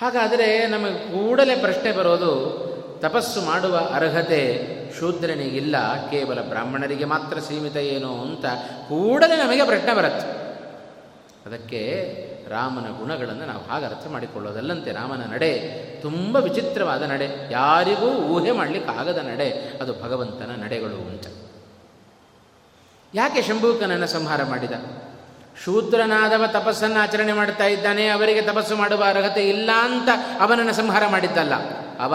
[0.00, 2.62] ಹಾಗಾದರೆ ನಮಗೆ ಕೂಡಲೇ ಪ್ರಶ್ನೆ ಬರೋದು,
[3.02, 5.76] ತಪಸ್ಸು ಮಾಡುವ ಅರ್ಹತೆ ಶೂದ್ರನಿಗಿಲ್ಲ
[6.10, 8.46] ಕೇವಲ ಬ್ರಾಹ್ಮಣರಿಗೆ ಮಾತ್ರ ಸೀಮಿತ ಏನು ಅಂತ
[8.88, 10.26] ಕೂಡಲೇ ನಮಗೆ ಪ್ರಶ್ನೆ ಬರುತ್ತೆ.
[11.46, 11.82] ಅದಕ್ಕೆ
[12.48, 14.92] ರಾಮನ ಗುಣಗಳನ್ನು ನಾವು ಹಾಗೆ ಅರ್ಥ ಮಾಡಿಕೊಳ್ಳೋದಲ್ಲಂತೆ.
[14.92, 15.58] ರಾಮನ ನಡೆ
[16.02, 17.52] ತುಂಬ ವಿಚಿತ್ರವಾದ ನಡೆ.
[17.52, 19.78] ಯಾರಿಗೂ ಊಹೆ ಮಾಡಲಿಕ್ಕಾಗದ ನಡೆ.
[19.80, 21.26] ಅದು ಭಗವಂತನ ನಡೆಗಳು ಅಂತ.
[23.14, 24.72] ಯಾಕೆ ಶಂಭೂಕನನ್ನು ಸಂಹಾರ ಮಾಡಿದ?
[25.64, 30.08] ಶೂದ್ರನಾದವ ತಪಸ್ಸನ್ನು ಆಚರಣೆ ಮಾಡ್ತಾ ಇದ್ದಾನೆ, ಅವರಿಗೆ ತಪಸ್ಸು ಮಾಡುವ ಅರ್ಹತೆ ಇಲ್ಲ ಅಂತ
[30.40, 31.52] ಅವನನ್ನು ಸಂಹಾರ ಮಾಡಿದ್ದಲ್ಲ.
[32.00, 32.14] ಅವ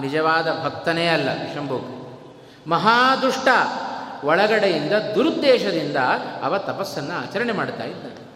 [0.00, 1.97] ನಿಜವಾದ ಭಕ್ತನೇ ಅಲ್ಲ ಶಂಭು
[2.68, 3.48] ಮಹಾದುಷ್ಟ
[4.24, 5.96] ಒಳಗಡೆಯಿಂದ ದುರುದ್ದೇಶದಿಂದ
[6.42, 8.28] ಅವ ತಪಸ್ಸನ್ನು ಆಚರಣೆ ಮಾಡ್ತಾ ಇದ್ದಾನೆ.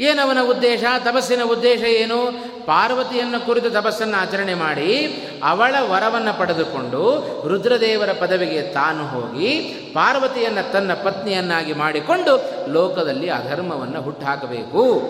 [0.00, 0.84] ಏನವನ ಉದ್ದೇಶ?
[0.98, 2.50] ತಪಸ್ಸಿನ ಉದ್ದೇಶ ಏನು?
[2.66, 5.06] ಪಾರ್ವತಿಯನ್ನು ಕುರಿತು ತಪಸ್ಸನ್ನು ಆಚರಣೆ ಮಾಡಿ
[5.44, 9.48] ಅವಳ ವರವನ್ನು ಪಡೆದುಕೊಂಡು ರುದ್ರದೇವರ ಪದವಿಗೆ ತಾನು ಹೋಗಿ
[9.94, 15.00] ಪಾರ್ವತಿಯನ್ನು ತನ್ನ ಪತ್ನಿಯನ್ನಾಗಿ ಮಾಡಿಕೊಂಡು ಲೋಕದಲ್ಲಿ ಅಧರ್ಮವನ್ನು ಹುಟ್ಟುಹಾಕಬೇಕು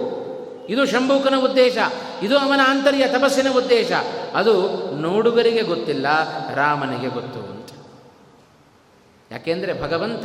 [0.69, 1.77] ಇದು ಶಂಭೂಕನ ಉದ್ದೇಶ.
[2.23, 3.93] ಇದು ಅವನ ಆಂತರ್ಯ ತಪಸ್ಸಿನ ಉದ್ದೇಶ.
[4.35, 4.53] ಅದು
[5.01, 6.07] ನೋಡುಗರಿಗೆ ಗೊತ್ತಿಲ್ಲ,
[6.55, 7.60] ರಾಮನಿಗೆ ಗೊತ್ತು.
[9.31, 10.25] ಯಾಕೆಂದರೆ ಭಗವಂತ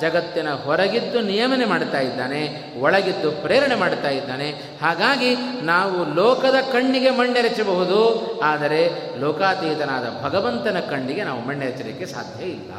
[0.00, 4.50] ಜಗತ್ತಿನ ಹೊರಗಿದ್ದು ನಿಯಮನೆ ಮಾಡ್ತಾ ಇದ್ದಾನೆ, ಒಳಗಿದ್ದು ಪ್ರೇರಣೆ ಮಾಡ್ತಾ ಇದ್ದಾನೆ.
[4.82, 8.90] ಹಾಗಾಗಿ ನಾವು ಲೋಕದ ಕಣ್ಣಿಗೆ ಮಣ್ಣೆರಚಬಹುದು, ಆದರೆ
[9.20, 12.72] ಲೋಕಾತೀತನಾದ ಭಗವಂತನ ಕಣ್ಣಿಗೆ ನಾವು ಮಣ್ಣೆರಚಲಿಕ್ಕೆ ಸಾಧ್ಯ ಇಲ್ಲ.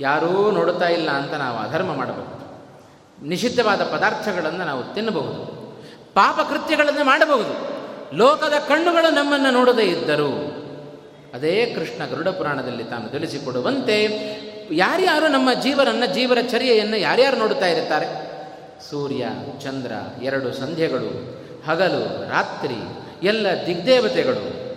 [0.00, 2.40] ಯಾರೂ ನೋಡುತ್ತಾ ಇಲ್ಲ ಅಂತ ನಾವು ಅಧರ್ಮ ಮಾಡಬಹುದು.
[3.26, 5.60] ನಿಷಿದ್ಧವಾದ ಪದಾರ್ಥಗಳನ್ನು ನಾವು ತಿನ್ನಬಹುದು.
[6.14, 7.80] ಪಾಪಕೃತ್ಯಗಳನ್ನು ಮಾಡಬಹುದು.
[8.16, 10.49] ಲೋಕದ ಕಣ್ಣುಗಳು ನಮ್ಮನ್ನು ನೋಡದೇ ಇದ್ದರು
[11.34, 14.04] ಅದೇ ಕೃಷ್ಣ ಗರುಡ ಪುರಾಣದಲ್ಲಿ ತಾನು ತಿಳಿಸಿಕೊಡುವಂತೆ,
[14.72, 18.06] ಯಾರ್ಯಾರು ನಮ್ಮ ಜೀವನನ್ನು ಜೀವರ ಚರ್ಯೆಯನ್ನು ಯಾರ್ಯಾರು ನೋಡುತ್ತಾ ಇರುತ್ತಾರೆ
[18.90, 19.26] ಸೂರ್ಯ,
[19.62, 22.74] ಚಂದ್ರ, ಎರಡು ಸಂಧ್ಯೆಗಳು, ಹಗಲು, ರಾತ್ರಿ,
[23.22, 24.70] ಎಲ್ಲ ದಿಗ್ದೇವತೆಗಳು.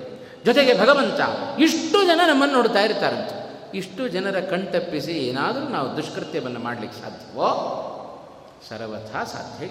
[0.45, 1.19] ಜೊತೆಗೆ ಭಗವಂತ,
[1.59, 3.43] ಇಷ್ಟು ಜನ ನಮ್ಮನ್ನು ನೋಡ್ತಾ ಇರ್ತಾರಂತೆ.
[3.77, 7.49] ಇಷ್ಟು ಜನರ ಕಣ್ತಪ್ಪಿಸಿ ಏನಾದರೂ ನಾವು ದುಷ್ಕೃತ್ಯವನ್ನು ಮಾಡಲಿಕ್ಕೆ ಸಾಧ್ಯವೋ?
[8.69, 9.65] ಸರ್ವಥಾ ಸಾಧ್ಯ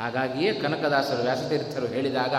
[0.00, 2.34] ಹಾಗಾಗಿಯೇ ಕನಕದಾಸರು ವ್ಯಾಸತೀರ್ಥರು ಹೇಳಿದಾಗ,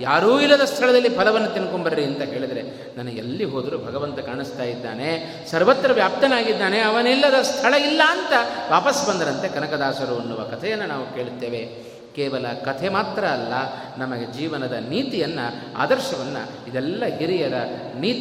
[0.00, 5.10] ಯಾರೂ ಇಲ್ಲದ ಸ್ಥಳದಲ್ಲಿ ಫಲವನ್ನು ತಿನ್ಕೊಂಬರ್ರಿ ಅಂತ ಹೇಳಿದರೆ, ನನಗೆ ಎಲ್ಲಿ ಹೋದರೂ ಭಗವಂತ ಕಾಣಿಸ್ತಾ ಇದ್ದಾನೆ,
[5.50, 8.32] ಸರ್ವತ್ರ ವ್ಯಾಪ್ತನಾಗಿದ್ದಾನೆ, ಅವನಿಲ್ಲದ ಸ್ಥಳ ಇಲ್ಲ ಅಂತ
[8.70, 11.88] ವಾಪಸ್ ಬಂದರಂತೆ ಕನಕದಾಸರು ಅನ್ನುವ ಕಥೆಯನ್ನು ನಾವು ಕೇಳುತ್ತೇವೆ.
[12.16, 13.52] ಕೇವಲ ಕಥೆ ಮಾತ್ರ ಅಲ್ಲ,
[13.98, 17.54] ನಮಗೆ ಜೀವನದ ನೀತಿಯನ್ನು, ಆದರ್ಶವನ್ನು ಇದೆಲ್ಲ ಹಿರಿಯರ
[17.98, 18.12] ನೀ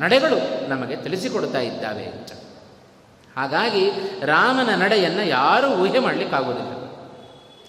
[0.00, 2.32] ನಡೆಗಳು ನಮಗೆ ತಿಳಿಸಿಕೊಡ್ತಾ ಇದ್ದಾವೆ ಅಂತ.
[3.36, 3.90] ಹಾಗಾಗಿ
[4.24, 6.81] ರಾಮನ ನಡೆಯನ್ನು ಯಾರೂ ಊಹೆ ಮಾಡಲಿಕ್ಕಾಗೋದಿಲ್ಲ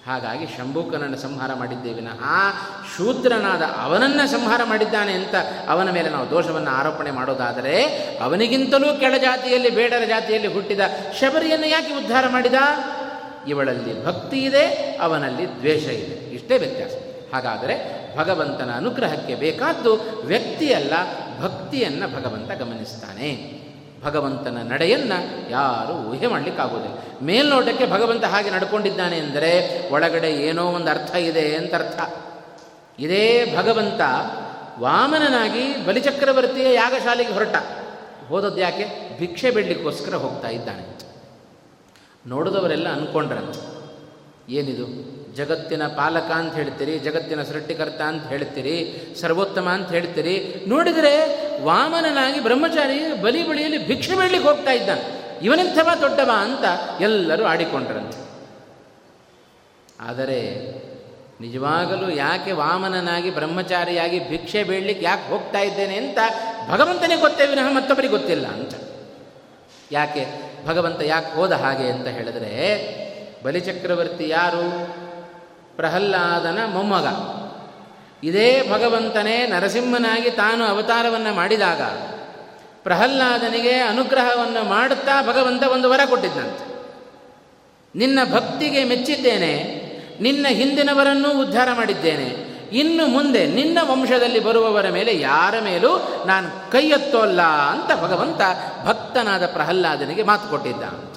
[0.06, 2.50] ಹಾಗಾಗಿ ಶಂಭೂಕನನ್ನು ಸಂಹಾರ ಮಾಡಿದ್ದೇವೆ ಆ
[2.96, 5.34] ಶೂದ್ರನಾದ ಅವನನ್ನು ಸಂಹಾರ ಮಾಡಿದ್ದಾನೆ ಅಂತ
[5.68, 7.84] ಅವನ ಮೇಲೆ ನಾವು ದೋಷವನ್ನು ಆರೋಪಣೆ ಮಾಡೋದಾದರೆ
[8.22, 10.80] ಅವನಿಗಿಂತಲೂ ಕೆಳ ಜಾತಿಯಲ್ಲಿ, ಬೇಡರ ಜಾತಿಯಲ್ಲಿ ಹುಟ್ಟಿದ
[11.20, 12.54] ಶಬರಿಯನ್ನು ಯಾಕೆ ಉದ್ಧಾರ ಮಾಡಿದ?
[13.48, 16.34] ಇವಳಲ್ಲಿ ಭಕ್ತಿ ಇದೆ, ಅವನಲ್ಲಿ ದ್ವೇಷ ಇದೆ.
[16.34, 16.90] ಇಷ್ಟೇ ವ್ಯತ್ಯಾಸ.
[17.34, 20.92] ಹಾಗಾದರೆ ಭಗವಂತನ ಅನುಗ್ರಹಕ್ಕೆ ಬೇಕಾದ್ದು ವ್ಯಕ್ತಿಯಲ್ಲ,
[21.42, 23.63] ಭಕ್ತಿಯನ್ನು ಭಗವಂತ ಗಮನಿಸ್ತಾನೆ.
[24.04, 26.96] ಭಗವಂತನ ನಡೆಯನ್ನು ಯಾರೂ ಊಹೆ ಮಾಡಲಿಕ್ಕಾಗೋದಿಲ್ಲ.
[27.22, 29.50] ಮೇಲ್ನೋಟಕ್ಕೆ ಭಗವಂತ ಹಾಗೆ ನಡ್ಕೊಂಡಿದ್ದಾನೆ ಅಂದರೆ
[29.92, 32.00] ಒಳಗಡೆ ಏನೋ ಒಂದು ಅರ್ಥ ಇದೆ ಅಂತ ಅರ್ಥ
[32.98, 34.00] ಇದೇ ಭಗವಂತ
[34.80, 37.54] ವಾಮನನಾಗಿ ಬಲಿಚಕ್ರವರ್ತಿಯ ಯಾಗಶಾಲೆಗೆ ಹೊರಟ.
[38.28, 39.18] ಹೋದದ್ದು ಯಾಕೆ?
[39.18, 40.94] ಭಿಕ್ಷೆ ಬಿಡ್ಲಿಕ್ಕೋಸ್ಕರ ಹೋಗ್ತಾ ಇದ್ದಾನೆ.
[42.26, 43.74] ನೋಡಿದವರೆಲ್ಲ ಅಂದ್ಕೊಂಡ್ರಂತೆ
[44.52, 45.14] ಏನಿದು?
[45.34, 50.64] ಜಗತ್ತಿನ ಪಾಲಕ ಅಂತ ಹೇಳ್ತೀರಿ, ಜಗತ್ತಿನ ಸೃಷ್ಟಿಕರ್ತ ಅಂತ ಹೇಳ್ತೀರಿ, ಸರ್ವೋತ್ತಮ ಅಂತ ಹೇಳ್ತೀರಿ.
[50.68, 55.24] ನೋಡಿದರೆ ವಾಮನನಾಗಿ ಬ್ರಹ್ಮಚಾರಿ ಬಲಿ ಬಳಿಯಲ್ಲಿ ಭಿಕ್ಷೆ ಬೇಡಲಿಕ್ಕೆ ಹೋಗ್ತಾ ಇದ್ದಾನೆ.
[55.42, 56.64] ಇವನೆಂಥವ ದೊಡ್ಡವ ಅಂತ
[57.00, 58.24] ಎಲ್ಲರೂ ಆಡಿಕೊಂಡ್ರಂತೆ
[60.00, 60.70] ಆದರೆ
[61.40, 66.18] ನಿಜವಾಗಲೂ ಯಾಕೆ ವಾಮನನಾಗಿ ಬ್ರಹ್ಮಚಾರಿಯಾಗಿ ಭಿಕ್ಷೆ ಬೇಡಲಿಕ್ಕೆ ಯಾಕೆ ಹೋಗ್ತಾ ಇದ್ದೇನೆ ಅಂತ
[66.70, 68.74] ಭಗವಂತನೇ ಗೊತ್ತೇ ವಿನಃ ಮತ್ತೊಬ್ಬರಿಗೆ ಗೊತ್ತಿಲ್ಲ ಅಂತ.
[69.92, 70.26] ಯಾಕೆ?
[70.66, 72.52] ಭಗವಂತ ಯಾಕೆ ಹೋದ ಹಾಗೆ ಅಂತ ಹೇಳಿದ್ರೆ
[73.44, 74.86] ಬಲಿಚಕ್ರವರ್ತಿ ಯಾರು?
[75.76, 77.06] ಪ್ರಹ್ಲಾದನ ಮೊಮ್ಮಗ.
[78.24, 81.82] ಇದೇ ಭಗವಂತನೇ ನರಸಿಂಹನಾಗಿ ತಾನು ಅವತಾರವನ್ನು ಮಾಡಿದಾಗ
[82.82, 86.74] ಪ್ರಹ್ಲಾದನಿಗೆ ಅನುಗ್ರಹವನ್ನು ಮಾಡುತ್ತಾ ಭಗವಂತ ಒಂದು ವರ ಕೊಟ್ಟಿದ್ದಂತೆ
[87.98, 89.52] ನಿನ್ನ ಭಕ್ತಿಗೆ ಮೆಚ್ಚಿದ್ದೇನೆ,
[90.20, 92.28] ನಿನ್ನ ಹಿಂದಿನವರನ್ನೂ ಉದ್ಧಾರ ಮಾಡಿದ್ದೇನೆ,
[92.78, 95.90] ಇನ್ನು ಮುಂದೆ ನಿನ್ನ ವಂಶದಲ್ಲಿ ಬರುವವರ ಮೇಲೆ ಯಾರ ಮೇಲೂ
[96.26, 98.40] ನಾನು ಕೈ ಎತ್ತೋಲ್ಲ ಅಂತ ಭಗವಂತ
[98.86, 101.13] ಭಕ್ತನಾದ ಪ್ರಹ್ಲಾದನಿಗೆ ಮಾತು ಕೊಟ್ಟಿದ್ದ.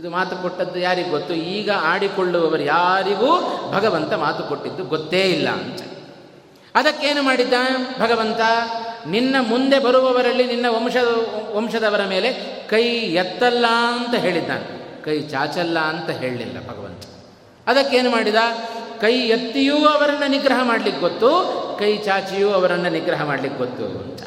[0.00, 1.34] ಇದು ಮಾತು ಕೊಟ್ಟದ್ದು ಯಾರಿಗೂ ಗೊತ್ತು?
[1.34, 3.40] ಈಗ ಆಡಿಕೊಳ್ಳುವವರು ಯಾರಿಗೂ
[3.72, 5.80] ಭಗವಂತ ಮಾತು ಕೊಟ್ಟಿದ್ದು ಗೊತ್ತೇ ಇಲ್ಲ ಅಂತ.
[6.74, 7.52] ಅದಕ್ಕೇನು ಮಾಡಿದ್ದ
[8.00, 8.40] ಭಗವಂತ?
[9.06, 12.32] ನಿನ್ನ ಮುಂದೆ ಬರುವವರಲ್ಲಿ ನಿನ್ನ ವಂಶದ ವಂಶದವರ ಮೇಲೆ
[12.68, 15.02] ಕೈ ಎತ್ತಲ್ಲ ಅಂತ ಹೇಳಿದ್ದಾನೆ.
[15.02, 17.02] ಕೈ ಚಾಚಲ್ಲ ಅಂತ ಹೇಳಲಿಲ್ಲ ಭಗವಂತ.
[17.66, 18.34] ಅದಕ್ಕೇನು ಮಾಡಿದ?
[19.00, 21.30] ಕೈ ಎತ್ತಿಯೂ ಅವರನ್ನು ನಿಗ್ರಹ ಮಾಡಲಿಕ್ಕೆ ಗೊತ್ತು,
[21.78, 24.20] ಕೈ ಚಾಚಿಯೂ ಅವರನ್ನು ನಿಗ್ರಹ ಮಾಡಲಿಕ್ಕೆ ಗೊತ್ತು ಅಂತ.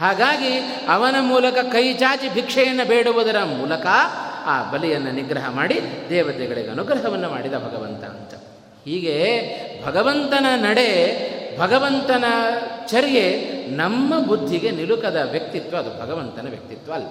[0.00, 0.58] ಹಾಗಾಗಿ
[0.88, 3.86] ಅವನ ಮೂಲಕ ಕೈ ಚಾಚಿ ಭಿಕ್ಷೆಯನ್ನು ಬೇಡುವುದರ ಮೂಲಕ
[4.48, 5.80] ಆ ಬಲಿಯನ್ನು ನಿಗ್ರಹ ಮಾಡಿ
[6.10, 8.34] ದೇವತೆಗಳಿಗೆ ಅನುಗ್ರಹವನ್ನು ಮಾಡಿದ ಭಗವಂತ ಅಂತ.
[8.84, 9.16] ಹೀಗೆ
[9.86, 10.90] ಭಗವಂತನ ನಡೆ,
[11.58, 12.24] ಭಗವಂತನ
[12.86, 13.24] ಚರ್ಯೆ
[13.76, 17.06] ನಮ್ಮ ಬುದ್ಧಿಗೆ ನಿಲುಕದ ವ್ಯಕ್ತಿತ್ವ ಅದು ಭಗವಂತನ ವ್ಯಕ್ತಿತ್ವ ಅಲ್ಲ.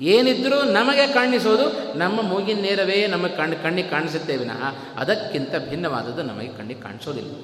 [0.00, 4.62] ಏನಿದ್ರೂ ನಮಗೆ ಕಾಣಿಸೋದು, ನಮ್ಮ ಮೂಗಿನ ನೇರವೇ ನಮಗೆ ಕಣ್ಣು ಕಣ್ಣಿಗೆ ಕಾಣಿಸುತ್ತೆ ವಿನಃ
[4.96, 7.34] ಅದಕ್ಕಿಂತ ಭಿನ್ನವಾದದ್ದು ನಮಗೆ ಕಣ್ಣಿಗೆ ಕಾಣಿಸೋದಿಲ್ಲ.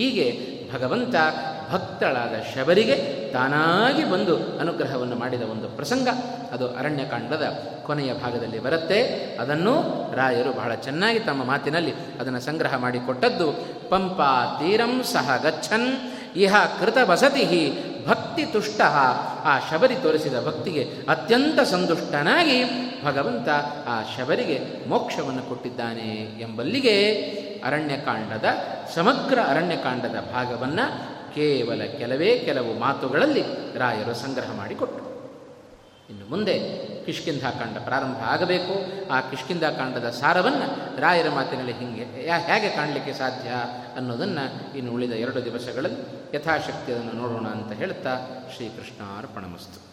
[0.00, 0.26] ಹೀಗೆ
[0.74, 1.14] ಭಗವಂತ
[1.72, 2.96] ಭಕ್ತಳಾದ ಶಬರಿಗೆ
[3.32, 6.08] ತಾನಾಗಿ ಬಂದು ಅನುಗ್ರಹವನ್ನು ಮಾಡಿದ ಒಂದು ಪ್ರಸಂಗ.
[6.52, 7.44] ಅದು ಅರಣ್ಯಕಾಂಡದ
[7.86, 9.02] ಕೊನೆಯ ಭಾಗದಲ್ಲಿ ಬರುತ್ತೆ.
[9.40, 9.74] ಅದನ್ನು
[10.16, 13.48] ರಾಯರು ಬಹಳ ಚೆನ್ನಾಗಿ ತಮ್ಮ ಮಾತಿನಲ್ಲಿ ಅದನ್ನು ಸಂಗ್ರಹ ಮಾಡಿಕೊಟ್ಟದ್ದು,
[13.88, 15.88] ಪಂಪಾ ತೀರಂ ಸಹ ಗಚ್ಚನ್
[16.36, 17.44] ಇಹ ಕೃತ ವಸತಿ
[18.08, 18.80] ಭಕ್ತಿ ತುಷ್ಟ.
[19.44, 22.58] ಆ ಶಬರಿ ತೋರಿಸಿದ ಭಕ್ತಿಗೆ ಅತ್ಯಂತ ಸಂತುಷ್ಟನಾಗಿ
[23.04, 23.48] ಭಗವಂತ
[23.88, 26.08] ಆ ಶಬರಿಗೆ ಮೋಕ್ಷವನ್ನು ಕೊಟ್ಟಿದ್ದಾನೆ
[26.40, 26.96] ಎಂಬಲ್ಲಿಗೆ
[27.64, 28.44] ಅರಣ್ಯಕಾಂಡದ,
[28.94, 33.44] ಸಮಗ್ರ ಅರಣ್ಯಕಾಂಡದ ಭಾಗವನ್ನು ಕೇವಲ ಕೆಲವೇ ಕೆಲವು ಮಾತುಗಳಲ್ಲಿ
[33.78, 35.10] ರಾಯರು ಸಂಗ್ರಹ ಮಾಡಿಕೊಟ್ಟರು
[36.10, 36.58] ಇನ್ನು ಮುಂದೆ
[37.06, 38.74] ಕಿಷ್ಕಿಂಧಾಕಾಂಡ ಪ್ರಾರಂಭ ಆಗಬೇಕು.
[39.12, 43.48] ಆ ಕಿಷ್ಕಿಂಧಾಕಾಂಡದ ಸಾರವನ್ನು ರಾಯರ ಮಾತಿನಲ್ಲಿ ಹಿಂಗೆ ಹೇಗೆ ಕಾಣಲಿಕ್ಕೆ ಸಾಧ್ಯ
[43.96, 48.18] ಅನ್ನೋದನ್ನು ಇನ್ನು ಉಳಿದ ಎರಡು ದಿವಸಗಳಲ್ಲಿ ಯಥಾಶಕ್ತಿಯನ್ನು ನೋಡೋಣ ಅಂತ ಹೇಳ್ತಾ
[48.56, 49.89] ಶ್ರೀಕೃಷ್ಣಾರ್ಪಣಮಸ್ತು.